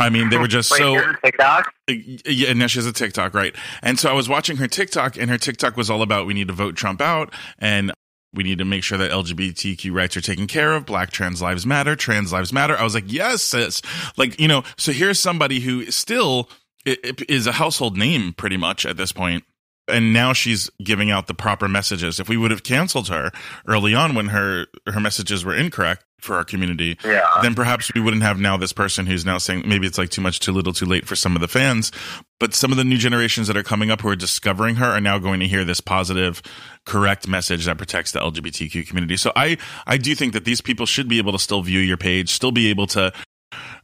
I 0.00 0.10
mean, 0.10 0.30
they 0.30 0.38
were 0.38 0.46
just 0.46 0.70
Wait, 0.70 0.78
so. 0.78 1.12
TikTok? 1.24 1.74
Yeah, 1.88 2.52
now 2.52 2.68
she 2.68 2.78
has 2.78 2.86
a 2.86 2.92
TikTok, 2.92 3.34
right? 3.34 3.54
And 3.82 3.98
so 3.98 4.08
I 4.08 4.12
was 4.12 4.28
watching 4.28 4.56
her 4.58 4.68
TikTok, 4.68 5.16
and 5.16 5.28
her 5.28 5.38
TikTok 5.38 5.76
was 5.76 5.90
all 5.90 6.02
about 6.02 6.24
we 6.24 6.34
need 6.34 6.48
to 6.48 6.54
vote 6.54 6.76
Trump 6.76 7.00
out, 7.00 7.34
and 7.58 7.92
we 8.34 8.42
need 8.42 8.58
to 8.58 8.64
make 8.64 8.84
sure 8.84 8.98
that 8.98 9.10
LGBTQ 9.10 9.92
rights 9.92 10.16
are 10.16 10.20
taken 10.20 10.46
care 10.46 10.72
of. 10.72 10.86
Black 10.86 11.10
trans 11.10 11.40
lives 11.40 11.64
matter. 11.64 11.96
Trans 11.96 12.32
lives 12.32 12.52
matter. 12.52 12.76
I 12.76 12.84
was 12.84 12.94
like, 12.94 13.10
yes, 13.10 13.42
sis. 13.42 13.80
Like, 14.16 14.38
you 14.38 14.48
know, 14.48 14.64
so 14.76 14.92
here's 14.92 15.18
somebody 15.18 15.60
who 15.60 15.90
still 15.90 16.50
is 16.84 17.46
a 17.46 17.52
household 17.52 17.96
name 17.96 18.32
pretty 18.32 18.56
much 18.56 18.86
at 18.86 18.96
this 18.96 19.12
point 19.12 19.44
and 19.88 20.12
now 20.12 20.32
she's 20.32 20.70
giving 20.82 21.10
out 21.10 21.26
the 21.26 21.34
proper 21.34 21.66
messages. 21.66 22.20
If 22.20 22.28
we 22.28 22.36
would 22.36 22.50
have 22.50 22.62
canceled 22.62 23.08
her 23.08 23.30
early 23.66 23.94
on 23.94 24.14
when 24.14 24.28
her 24.28 24.66
her 24.86 25.00
messages 25.00 25.44
were 25.44 25.54
incorrect 25.54 26.04
for 26.20 26.36
our 26.36 26.44
community, 26.44 26.98
yeah. 27.04 27.26
then 27.42 27.54
perhaps 27.54 27.92
we 27.94 28.00
wouldn't 28.00 28.22
have 28.22 28.38
now 28.38 28.56
this 28.56 28.72
person 28.72 29.06
who's 29.06 29.24
now 29.24 29.38
saying 29.38 29.62
maybe 29.66 29.86
it's 29.86 29.98
like 29.98 30.10
too 30.10 30.20
much, 30.20 30.40
too 30.40 30.52
little, 30.52 30.72
too 30.72 30.86
late 30.86 31.06
for 31.06 31.16
some 31.16 31.36
of 31.36 31.40
the 31.40 31.48
fans. 31.48 31.92
But 32.40 32.54
some 32.54 32.70
of 32.70 32.76
the 32.76 32.84
new 32.84 32.98
generations 32.98 33.46
that 33.48 33.56
are 33.56 33.62
coming 33.62 33.90
up 33.90 34.00
who 34.00 34.08
are 34.08 34.16
discovering 34.16 34.76
her 34.76 34.86
are 34.86 35.00
now 35.00 35.18
going 35.18 35.40
to 35.40 35.48
hear 35.48 35.64
this 35.64 35.80
positive, 35.80 36.42
correct 36.86 37.28
message 37.28 37.66
that 37.66 37.78
protects 37.78 38.12
the 38.12 38.20
LGBTQ 38.20 38.86
community. 38.86 39.16
So 39.16 39.32
I 39.36 39.58
I 39.86 39.96
do 39.96 40.14
think 40.14 40.32
that 40.32 40.44
these 40.44 40.60
people 40.60 40.86
should 40.86 41.08
be 41.08 41.18
able 41.18 41.32
to 41.32 41.38
still 41.38 41.62
view 41.62 41.80
your 41.80 41.96
page, 41.96 42.30
still 42.30 42.52
be 42.52 42.68
able 42.68 42.86
to 42.88 43.12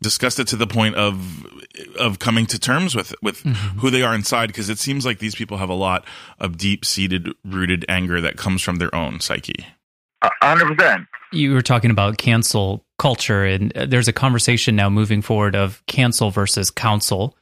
discussed 0.02 0.38
it 0.38 0.46
to 0.48 0.56
the 0.56 0.66
point 0.66 0.94
of 0.96 1.46
of 1.98 2.18
coming 2.18 2.46
to 2.46 2.58
terms 2.58 2.94
with 2.94 3.14
with 3.22 3.42
mm-hmm. 3.42 3.78
who 3.78 3.90
they 3.90 4.02
are 4.02 4.14
inside 4.14 4.48
because 4.48 4.68
it 4.68 4.78
seems 4.78 5.06
like 5.06 5.18
these 5.18 5.34
people 5.34 5.56
have 5.56 5.70
a 5.70 5.74
lot 5.74 6.04
of 6.38 6.56
deep 6.56 6.84
seated 6.84 7.30
rooted 7.44 7.84
anger 7.88 8.20
that 8.20 8.36
comes 8.36 8.62
from 8.62 8.76
their 8.76 8.94
own 8.94 9.20
psyche. 9.20 9.66
Hundred 10.42 10.76
percent. 10.76 11.06
You 11.32 11.52
were 11.52 11.62
talking 11.62 11.90
about 11.90 12.18
cancel 12.18 12.84
culture, 12.98 13.44
and 13.44 13.72
there's 13.72 14.08
a 14.08 14.12
conversation 14.12 14.76
now 14.76 14.88
moving 14.88 15.22
forward 15.22 15.56
of 15.56 15.84
cancel 15.86 16.30
versus 16.30 16.70
counsel. 16.70 17.36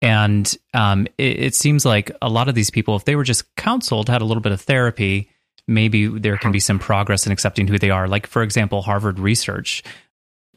And 0.00 0.54
um, 0.72 1.06
it, 1.18 1.40
it 1.40 1.54
seems 1.54 1.84
like 1.84 2.10
a 2.20 2.28
lot 2.28 2.48
of 2.48 2.54
these 2.54 2.70
people, 2.70 2.96
if 2.96 3.04
they 3.04 3.16
were 3.16 3.24
just 3.24 3.54
counseled, 3.56 4.08
had 4.08 4.22
a 4.22 4.24
little 4.24 4.42
bit 4.42 4.52
of 4.52 4.60
therapy, 4.60 5.30
maybe 5.66 6.06
there 6.06 6.36
can 6.36 6.52
be 6.52 6.60
some 6.60 6.78
progress 6.78 7.26
in 7.26 7.32
accepting 7.32 7.66
who 7.66 7.78
they 7.78 7.90
are. 7.90 8.08
Like, 8.08 8.26
for 8.26 8.42
example, 8.42 8.82
Harvard 8.82 9.18
research 9.18 9.82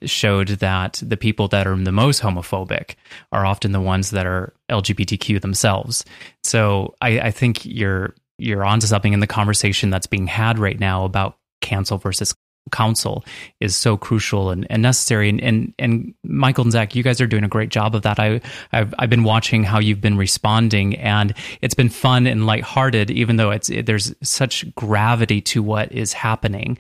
showed 0.04 0.50
that 0.50 1.02
the 1.06 1.18
people 1.18 1.48
that 1.48 1.68
are 1.68 1.76
the 1.76 1.92
most 1.92 2.22
homophobic 2.22 2.96
are 3.32 3.46
often 3.46 3.72
the 3.72 3.82
ones 3.82 4.12
that 4.12 4.26
are 4.26 4.54
LGBTQ 4.70 5.42
themselves. 5.42 6.06
So 6.44 6.94
I, 7.02 7.20
I 7.20 7.32
think 7.32 7.66
you're 7.66 8.16
you're 8.40 8.63
onto 8.63 8.86
something 8.86 9.13
in 9.13 9.20
the 9.20 9.28
conversation 9.28 9.90
that's 9.90 10.06
being 10.06 10.28
had 10.28 10.60
right 10.60 10.80
now 10.80 11.06
about 11.06 11.38
cancel 11.62 11.98
versus 11.98 12.34
counsel 12.72 13.24
is 13.60 13.76
so 13.76 13.98
crucial 13.98 14.50
and, 14.50 14.67
and 14.70 14.82
necessary. 14.82 15.30
And, 15.30 15.41
and, 15.41 15.74
and 15.80 16.13
Michael 16.24 16.63
and 16.63 16.72
Zach, 16.72 16.96
you 16.96 17.04
guys 17.04 17.22
are 17.22 17.28
doing 17.28 17.43
a 17.43 17.50
great 17.50 17.70
job 17.70 17.96
of 17.96 18.02
that. 18.04 18.20
I, 18.20 18.41
I've, 18.72 18.93
I've 19.00 19.10
been 19.10 19.24
watching 19.24 19.63
how 19.63 19.80
you've 19.80 20.02
been 20.02 20.17
responding 20.17 20.96
and 20.98 21.34
it's 21.62 21.74
been 21.74 21.89
fun 21.89 22.28
and 22.28 22.46
lighthearted, 22.46 23.12
even 23.12 23.38
though 23.38 23.52
it's, 23.52 23.70
it, 23.70 23.86
there's 23.86 24.13
such 24.22 24.74
gravity 24.76 25.41
to 25.41 25.63
what 25.63 25.91
is 25.91 26.13
happening. 26.13 26.78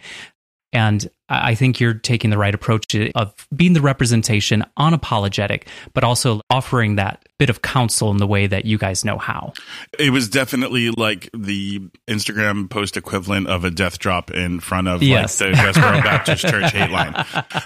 And 0.73 1.09
I 1.29 1.55
think 1.55 1.79
you're 1.79 1.93
taking 1.93 2.29
the 2.29 2.37
right 2.37 2.53
approach 2.53 2.95
of 2.95 3.33
being 3.55 3.73
the 3.73 3.81
representation, 3.81 4.63
unapologetic, 4.79 5.63
but 5.93 6.03
also 6.03 6.41
offering 6.49 6.95
that 6.95 7.23
bit 7.37 7.49
of 7.49 7.61
counsel 7.61 8.09
in 8.09 8.17
the 8.17 8.25
way 8.25 8.47
that 8.47 8.65
you 8.65 8.77
guys 8.77 9.05
know 9.05 9.17
how. 9.17 9.53
It 9.99 10.11
was 10.11 10.27
definitely 10.27 10.89
like 10.89 11.29
the 11.33 11.79
Instagram 12.07 12.69
post 12.69 12.97
equivalent 12.97 13.47
of 13.47 13.63
a 13.63 13.69
death 13.69 13.99
drop 13.99 14.31
in 14.31 14.59
front 14.59 14.87
of 14.87 15.03
yes. 15.03 15.39
like 15.39 15.51
the 15.51 15.57
Westboro 15.57 16.03
Baptist 16.03 16.47
Church 16.47 16.71
hate 16.71 16.89
line. 16.89 17.13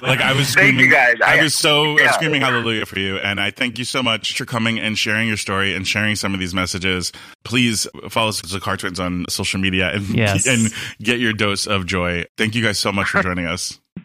Like 0.01 0.19
I 0.19 0.33
was 0.33 0.49
screaming, 0.49 0.89
guys. 0.89 1.15
I, 1.23 1.39
I 1.39 1.43
was 1.43 1.55
so 1.55 1.97
yeah. 1.97 2.11
screaming 2.11 2.41
hallelujah 2.41 2.85
for 2.85 2.99
you, 2.99 3.17
and 3.17 3.39
I 3.39 3.51
thank 3.51 3.79
you 3.79 3.85
so 3.85 4.03
much 4.03 4.37
for 4.37 4.45
coming 4.45 4.79
and 4.79 4.97
sharing 4.97 5.27
your 5.27 5.37
story 5.37 5.73
and 5.73 5.87
sharing 5.87 6.15
some 6.15 6.33
of 6.33 6.39
these 6.39 6.53
messages. 6.53 7.11
Please 7.43 7.87
follow 8.09 8.29
us 8.29 8.41
the 8.41 8.59
Cann 8.59 8.77
Twins 8.77 8.99
on 8.99 9.25
social 9.29 9.59
media 9.59 9.91
and 9.93 10.09
yes. 10.09 10.47
and 10.51 10.73
get 11.01 11.19
your 11.19 11.33
dose 11.33 11.67
of 11.67 11.85
joy. 11.85 12.25
Thank 12.37 12.55
you 12.55 12.63
guys 12.63 12.79
so 12.79 12.91
much 12.91 13.09
for 13.09 13.21
joining 13.23 13.45
us. 13.45 13.50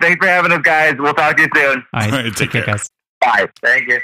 Thanks 0.00 0.24
for 0.24 0.28
having 0.28 0.52
us, 0.52 0.62
guys. 0.62 0.94
We'll 0.98 1.14
talk 1.14 1.36
to 1.36 1.42
you 1.42 1.48
soon. 1.54 1.84
All 1.92 2.00
right, 2.00 2.12
All 2.12 2.18
right 2.18 2.24
take, 2.24 2.34
take 2.34 2.50
care, 2.50 2.62
care, 2.62 2.74
guys. 2.74 2.90
Bye. 3.20 3.48
Thank 3.62 3.88
you. 3.88 4.00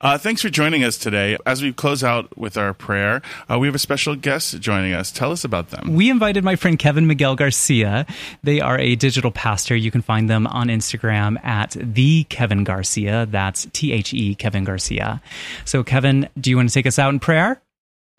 Uh, 0.00 0.18
thanks 0.18 0.42
for 0.42 0.48
joining 0.48 0.82
us 0.82 0.98
today. 0.98 1.38
As 1.46 1.62
we 1.62 1.72
close 1.72 2.02
out 2.02 2.36
with 2.36 2.56
our 2.56 2.74
prayer, 2.74 3.22
uh, 3.48 3.56
we 3.56 3.68
have 3.68 3.74
a 3.76 3.78
special 3.78 4.16
guest 4.16 4.58
joining 4.60 4.92
us. 4.92 5.12
Tell 5.12 5.30
us 5.30 5.44
about 5.44 5.70
them. 5.70 5.94
We 5.94 6.10
invited 6.10 6.42
my 6.42 6.56
friend 6.56 6.76
Kevin 6.76 7.06
Miguel 7.06 7.36
Garcia. 7.36 8.04
They 8.42 8.60
are 8.60 8.76
a 8.80 8.96
digital 8.96 9.30
pastor. 9.30 9.76
You 9.76 9.92
can 9.92 10.02
find 10.02 10.28
them 10.28 10.48
on 10.48 10.66
Instagram 10.66 11.42
at 11.44 11.76
the 11.80 12.24
Kevin 12.24 12.64
Garcia. 12.64 13.26
That's 13.30 13.68
T 13.72 13.92
H 13.92 14.12
E 14.12 14.34
Kevin 14.34 14.64
Garcia. 14.64 15.22
So, 15.64 15.84
Kevin, 15.84 16.28
do 16.36 16.50
you 16.50 16.56
want 16.56 16.68
to 16.68 16.74
take 16.74 16.88
us 16.88 16.98
out 16.98 17.14
in 17.14 17.20
prayer? 17.20 17.62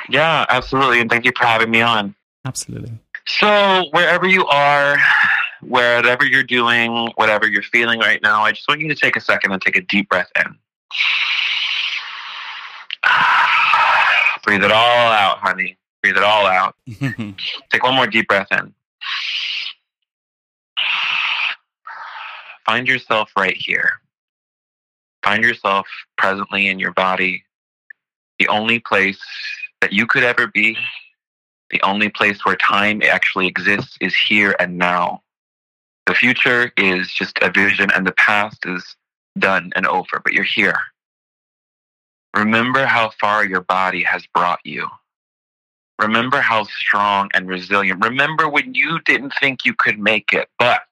Yeah, 0.08 0.46
absolutely. 0.48 1.02
And 1.02 1.10
thank 1.10 1.26
you 1.26 1.34
for 1.38 1.46
having 1.46 1.70
me 1.70 1.82
on. 1.82 2.16
Absolutely. 2.46 2.94
So, 3.28 3.86
wherever 3.92 4.28
you 4.28 4.46
are, 4.48 4.98
whatever 5.62 6.26
you're 6.26 6.44
doing, 6.44 7.10
whatever 7.16 7.48
you're 7.48 7.64
feeling 7.64 8.00
right 8.00 8.22
now, 8.22 8.44
I 8.44 8.52
just 8.52 8.68
want 8.68 8.82
you 8.82 8.90
to 8.90 8.96
take 8.96 9.16
a 9.16 9.22
second 9.22 9.52
and 9.52 9.62
take 9.62 9.78
a 9.78 9.82
deep 9.82 10.10
breath 10.10 10.30
in. 10.36 10.58
Breathe 14.44 14.64
it 14.64 14.72
all 14.72 15.12
out, 15.12 15.38
honey. 15.40 15.78
Breathe 16.02 16.18
it 16.18 16.24
all 16.24 16.46
out. 16.46 16.76
Take 17.72 17.82
one 17.82 17.96
more 17.96 18.08
deep 18.08 18.28
breath 18.28 18.50
in. 18.52 18.74
Find 22.66 22.88
yourself 22.88 23.32
right 23.38 23.56
here. 23.56 23.90
Find 25.24 25.44
yourself 25.44 25.88
presently 26.18 26.68
in 26.68 26.80
your 26.80 26.92
body, 26.92 27.46
the 28.38 28.50
only 28.50 28.80
place 28.80 29.20
that 29.80 29.94
you 29.94 30.06
could 30.06 30.24
ever 30.24 30.48
be, 30.48 30.78
the 31.74 31.82
only 31.82 32.08
place 32.08 32.46
where 32.46 32.56
time 32.56 33.02
actually 33.02 33.48
exists 33.48 33.98
is 34.00 34.16
here 34.16 34.56
and 34.60 34.78
now. 34.78 35.24
The 36.06 36.14
future 36.14 36.72
is 36.78 37.12
just 37.12 37.40
a 37.42 37.50
vision 37.50 37.90
and 37.96 38.06
the 38.06 38.12
past 38.12 38.60
is 38.66 38.96
done 39.40 39.72
and 39.76 39.88
over, 39.88 40.22
but 40.24 40.34
you're 40.34 40.44
here. 40.44 40.78
Remember 42.36 42.86
how 42.86 43.12
far 43.20 43.44
your 43.44 43.62
body 43.62 44.04
has 44.04 44.24
brought 44.36 44.60
you. 44.64 44.88
Remember 46.00 46.42
how 46.42 46.66
strong 46.66 47.32
and 47.34 47.48
resilient. 47.48 48.04
Remember 48.04 48.48
when 48.48 48.76
you 48.76 49.00
didn't 49.06 49.34
think 49.40 49.66
you 49.66 49.74
could 49.74 49.98
make 49.98 50.32
it, 50.32 50.50
but 50.60 50.86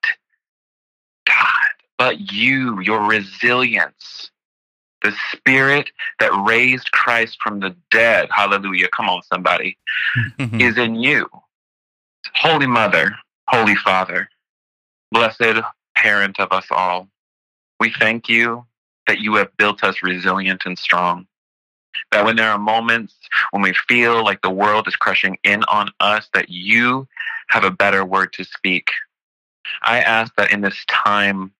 God, 1.27 1.69
but 1.99 2.31
you, 2.31 2.79
your 2.81 3.01
resilience, 3.01 4.30
the 5.01 5.13
spirit 5.31 5.89
that 6.19 6.31
raised 6.45 6.91
Christ 6.91 7.37
from 7.41 7.59
the 7.59 7.75
dead, 7.89 8.29
hallelujah, 8.31 8.87
come 8.95 9.09
on, 9.09 9.21
somebody, 9.23 9.77
is 10.53 10.77
in 10.77 10.95
you. 10.95 11.27
Holy 12.35 12.67
Mother, 12.67 13.15
Holy 13.47 13.75
Father, 13.75 14.29
blessed 15.11 15.61
parent 15.95 16.39
of 16.39 16.51
us 16.51 16.65
all, 16.71 17.07
we 17.79 17.91
thank 17.99 18.29
you 18.29 18.65
that 19.07 19.19
you 19.19 19.35
have 19.35 19.55
built 19.57 19.83
us 19.83 20.03
resilient 20.03 20.63
and 20.65 20.77
strong. 20.77 21.27
That 22.11 22.23
when 22.23 22.35
there 22.35 22.49
are 22.49 22.59
moments 22.59 23.15
when 23.51 23.61
we 23.61 23.73
feel 23.87 24.23
like 24.23 24.41
the 24.41 24.49
world 24.49 24.87
is 24.87 24.95
crushing 24.95 25.37
in 25.43 25.63
on 25.65 25.89
us, 25.99 26.29
that 26.33 26.49
you 26.49 27.07
have 27.49 27.63
a 27.63 27.71
better 27.71 28.05
word 28.05 28.33
to 28.33 28.43
speak. 28.43 28.89
I 29.81 30.01
ask 30.01 30.33
that 30.35 30.51
in 30.51 30.61
this 30.61 30.85
time 30.87 31.51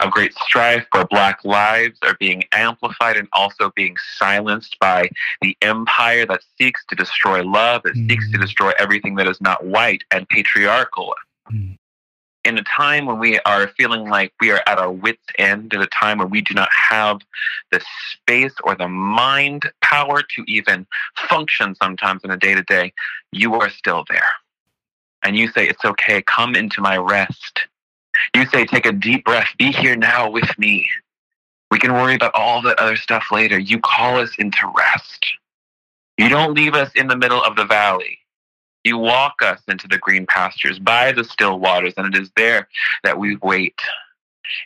of 0.00 0.10
great 0.10 0.34
strife 0.34 0.86
where 0.92 1.04
Black 1.06 1.44
lives 1.44 1.98
are 2.02 2.16
being 2.18 2.44
amplified 2.52 3.16
and 3.16 3.28
also 3.32 3.70
being 3.74 3.96
silenced 4.16 4.78
by 4.78 5.08
the 5.40 5.56
empire 5.62 6.26
that 6.26 6.42
seeks 6.58 6.84
to 6.86 6.96
destroy 6.96 7.42
love, 7.42 7.82
that 7.84 7.94
mm. 7.94 8.08
seeks 8.08 8.30
to 8.32 8.38
destroy 8.38 8.72
everything 8.78 9.14
that 9.16 9.28
is 9.28 9.40
not 9.40 9.64
white 9.64 10.02
and 10.10 10.28
patriarchal. 10.28 11.14
Mm. 11.52 11.76
In 12.44 12.58
a 12.58 12.64
time 12.64 13.06
when 13.06 13.20
we 13.20 13.38
are 13.40 13.68
feeling 13.78 14.08
like 14.08 14.32
we 14.40 14.50
are 14.50 14.62
at 14.66 14.78
our 14.78 14.90
wits' 14.90 15.22
end, 15.38 15.72
in 15.72 15.80
a 15.80 15.86
time 15.86 16.18
when 16.18 16.28
we 16.28 16.40
do 16.40 16.54
not 16.54 16.68
have 16.72 17.20
the 17.70 17.80
space 18.12 18.54
or 18.64 18.74
the 18.74 18.88
mind 18.88 19.70
power 19.80 20.22
to 20.22 20.44
even 20.48 20.84
function 21.28 21.76
sometimes 21.76 22.22
in 22.24 22.32
a 22.32 22.36
day 22.36 22.54
to 22.54 22.62
day, 22.64 22.92
you 23.30 23.54
are 23.54 23.70
still 23.70 24.04
there. 24.10 24.32
And 25.22 25.36
you 25.36 25.48
say, 25.52 25.68
It's 25.68 25.84
okay, 25.84 26.20
come 26.22 26.56
into 26.56 26.80
my 26.80 26.96
rest 26.96 27.68
you 28.34 28.46
say, 28.46 28.64
take 28.64 28.86
a 28.86 28.92
deep 28.92 29.24
breath, 29.24 29.48
be 29.58 29.72
here 29.72 29.96
now 29.96 30.30
with 30.30 30.58
me. 30.58 30.88
We 31.70 31.78
can 31.78 31.92
worry 31.92 32.14
about 32.14 32.34
all 32.34 32.60
that 32.62 32.78
other 32.78 32.96
stuff 32.96 33.26
later. 33.30 33.58
You 33.58 33.80
call 33.80 34.18
us 34.18 34.30
into 34.38 34.70
rest. 34.76 35.26
You 36.18 36.28
don't 36.28 36.54
leave 36.54 36.74
us 36.74 36.90
in 36.94 37.08
the 37.08 37.16
middle 37.16 37.42
of 37.42 37.56
the 37.56 37.64
valley. 37.64 38.18
You 38.84 38.98
walk 38.98 39.42
us 39.42 39.60
into 39.68 39.88
the 39.88 39.98
green 39.98 40.26
pastures 40.26 40.78
by 40.78 41.12
the 41.12 41.24
still 41.24 41.58
waters, 41.58 41.94
and 41.96 42.14
it 42.14 42.20
is 42.20 42.30
there 42.36 42.68
that 43.04 43.18
we 43.18 43.36
wait. 43.36 43.78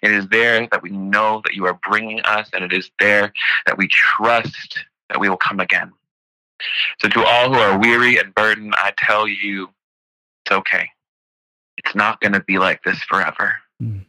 It 0.02 0.10
is 0.10 0.26
there 0.28 0.66
that 0.72 0.82
we 0.82 0.90
know 0.90 1.42
that 1.44 1.54
you 1.54 1.66
are 1.66 1.78
bringing 1.88 2.20
us, 2.22 2.48
and 2.52 2.64
it 2.64 2.72
is 2.72 2.90
there 2.98 3.32
that 3.66 3.78
we 3.78 3.88
trust 3.88 4.78
that 5.10 5.20
we 5.20 5.28
will 5.28 5.36
come 5.36 5.60
again. 5.60 5.92
So, 7.00 7.08
to 7.10 7.24
all 7.24 7.52
who 7.52 7.60
are 7.60 7.78
weary 7.78 8.18
and 8.18 8.34
burdened, 8.34 8.74
I 8.78 8.92
tell 8.96 9.28
you, 9.28 9.68
it's 10.44 10.52
okay 10.52 10.88
it's 11.86 11.94
not 11.94 12.20
going 12.20 12.32
to 12.32 12.40
be 12.40 12.58
like 12.58 12.82
this 12.82 12.98
forever. 13.04 13.54
Mm. 13.82 14.04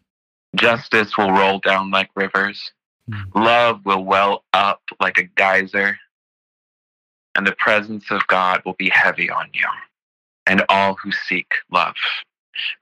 Justice 0.55 1.17
will 1.17 1.31
roll 1.31 1.59
down 1.59 1.91
like 1.91 2.09
rivers. 2.15 2.71
Mm. 3.09 3.23
Love 3.35 3.85
will 3.85 4.03
well 4.03 4.43
up 4.53 4.81
like 4.99 5.17
a 5.17 5.23
geyser. 5.23 5.97
And 7.35 7.45
the 7.45 7.55
presence 7.59 8.09
of 8.09 8.25
God 8.27 8.61
will 8.65 8.73
be 8.73 8.89
heavy 8.89 9.29
on 9.29 9.47
you 9.53 9.67
and 10.47 10.63
all 10.69 10.95
who 10.95 11.11
seek 11.11 11.53
love. 11.71 11.93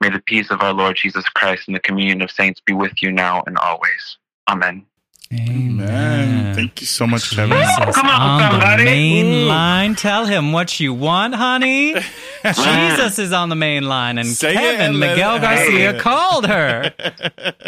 May 0.00 0.08
the 0.08 0.20
peace 0.20 0.50
of 0.50 0.62
our 0.62 0.72
Lord 0.72 0.96
Jesus 0.96 1.28
Christ 1.30 1.68
and 1.68 1.76
the 1.76 1.80
communion 1.80 2.22
of 2.22 2.30
saints 2.30 2.62
be 2.64 2.72
with 2.72 3.02
you 3.02 3.12
now 3.12 3.42
and 3.46 3.58
always. 3.58 4.16
Amen. 4.48 4.86
Amen. 5.32 6.54
Thank 6.54 6.80
you 6.80 6.86
so 6.86 7.04
much, 7.04 7.30
Kevin. 7.30 7.58
Jesus, 7.58 7.96
Come 7.96 8.06
on, 8.06 8.42
on 8.42 8.78
the 8.78 8.84
main 8.84 9.26
Ooh. 9.26 9.46
line. 9.46 9.96
Tell 9.96 10.24
him 10.24 10.52
what 10.52 10.78
you 10.78 10.94
want, 10.94 11.34
honey. 11.34 11.94
Jesus 12.44 13.18
is 13.18 13.32
on 13.32 13.48
the 13.48 13.56
main 13.56 13.88
line, 13.88 14.18
and 14.18 14.28
Say 14.28 14.54
Kevin 14.54 15.00
Miguel 15.00 15.40
Garcia 15.40 16.00
called 16.00 16.46
her. 16.46 16.92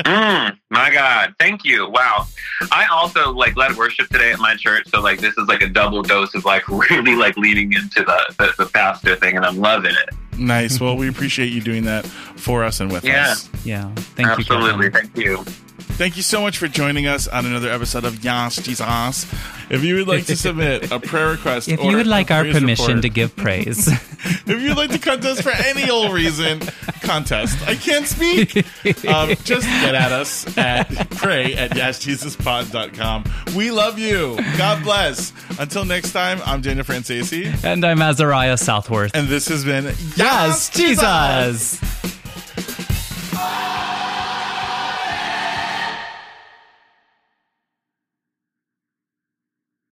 Mm, 0.08 0.56
my 0.70 0.90
God, 0.90 1.34
thank 1.38 1.64
you. 1.64 1.88
Wow. 1.90 2.26
I 2.72 2.86
also 2.86 3.32
like 3.32 3.56
led 3.56 3.76
worship 3.76 4.08
today 4.08 4.32
at 4.32 4.38
my 4.38 4.54
church, 4.54 4.86
so 4.88 5.00
like 5.00 5.20
this 5.20 5.36
is 5.36 5.46
like 5.48 5.60
a 5.60 5.68
double 5.68 6.02
dose 6.02 6.34
of 6.34 6.44
like 6.44 6.66
really 6.90 7.14
like 7.14 7.36
leaning 7.36 7.72
into 7.72 8.04
the 8.04 8.34
the, 8.38 8.64
the 8.64 8.70
pastor 8.70 9.16
thing, 9.16 9.36
and 9.36 9.44
I'm 9.44 9.58
loving 9.58 9.92
it. 9.92 10.38
Nice. 10.38 10.80
Well, 10.80 10.96
we 10.96 11.08
appreciate 11.08 11.52
you 11.52 11.60
doing 11.60 11.84
that 11.84 12.06
for 12.06 12.64
us 12.64 12.80
and 12.80 12.90
with 12.90 13.04
yeah. 13.04 13.32
us. 13.32 13.50
Yeah. 13.64 13.88
Yeah. 13.88 13.94
Thank 13.96 14.28
Absolutely. 14.28 14.86
you. 14.86 14.90
Absolutely. 14.90 14.90
Thank 14.90 15.16
you. 15.16 15.67
Thank 15.98 16.16
you 16.16 16.22
so 16.22 16.40
much 16.40 16.58
for 16.58 16.68
joining 16.68 17.08
us 17.08 17.26
on 17.26 17.44
another 17.44 17.72
episode 17.72 18.04
of 18.04 18.22
Yass 18.22 18.54
Jesus. 18.54 19.26
If 19.68 19.82
you 19.82 19.96
would 19.96 20.06
like 20.06 20.26
to 20.26 20.36
submit 20.36 20.92
a 20.92 21.00
prayer 21.00 21.30
request, 21.30 21.68
if 21.68 21.82
you 21.82 21.96
would 21.96 22.06
like 22.06 22.30
our 22.30 22.44
permission 22.44 22.86
report, 22.86 23.02
to 23.02 23.08
give 23.08 23.34
praise, 23.34 23.88
if 24.22 24.62
you'd 24.62 24.76
like 24.76 24.90
to 24.90 25.00
contest 25.00 25.42
for 25.42 25.50
any 25.50 25.90
old 25.90 26.12
reason, 26.12 26.60
contest. 27.00 27.60
I 27.66 27.74
can't 27.74 28.06
speak. 28.06 28.64
Um, 29.08 29.30
just 29.42 29.66
get 29.66 29.96
at 29.96 30.12
us 30.12 30.56
at 30.56 30.88
pray 31.10 31.54
at 31.54 31.72
yassjesuspod.com. 31.72 33.24
We 33.56 33.72
love 33.72 33.98
you. 33.98 34.38
God 34.56 34.84
bless. 34.84 35.32
Until 35.58 35.84
next 35.84 36.12
time, 36.12 36.40
I'm 36.46 36.60
Daniel 36.60 36.86
Franzese. 36.86 37.64
And 37.64 37.84
I'm 37.84 38.00
Azariah 38.00 38.56
Southworth. 38.56 39.16
And 39.16 39.26
this 39.26 39.48
has 39.48 39.64
been 39.64 39.92
Yass, 40.16 40.70
Jesus. 40.70 41.80
Jesus. 41.80 42.08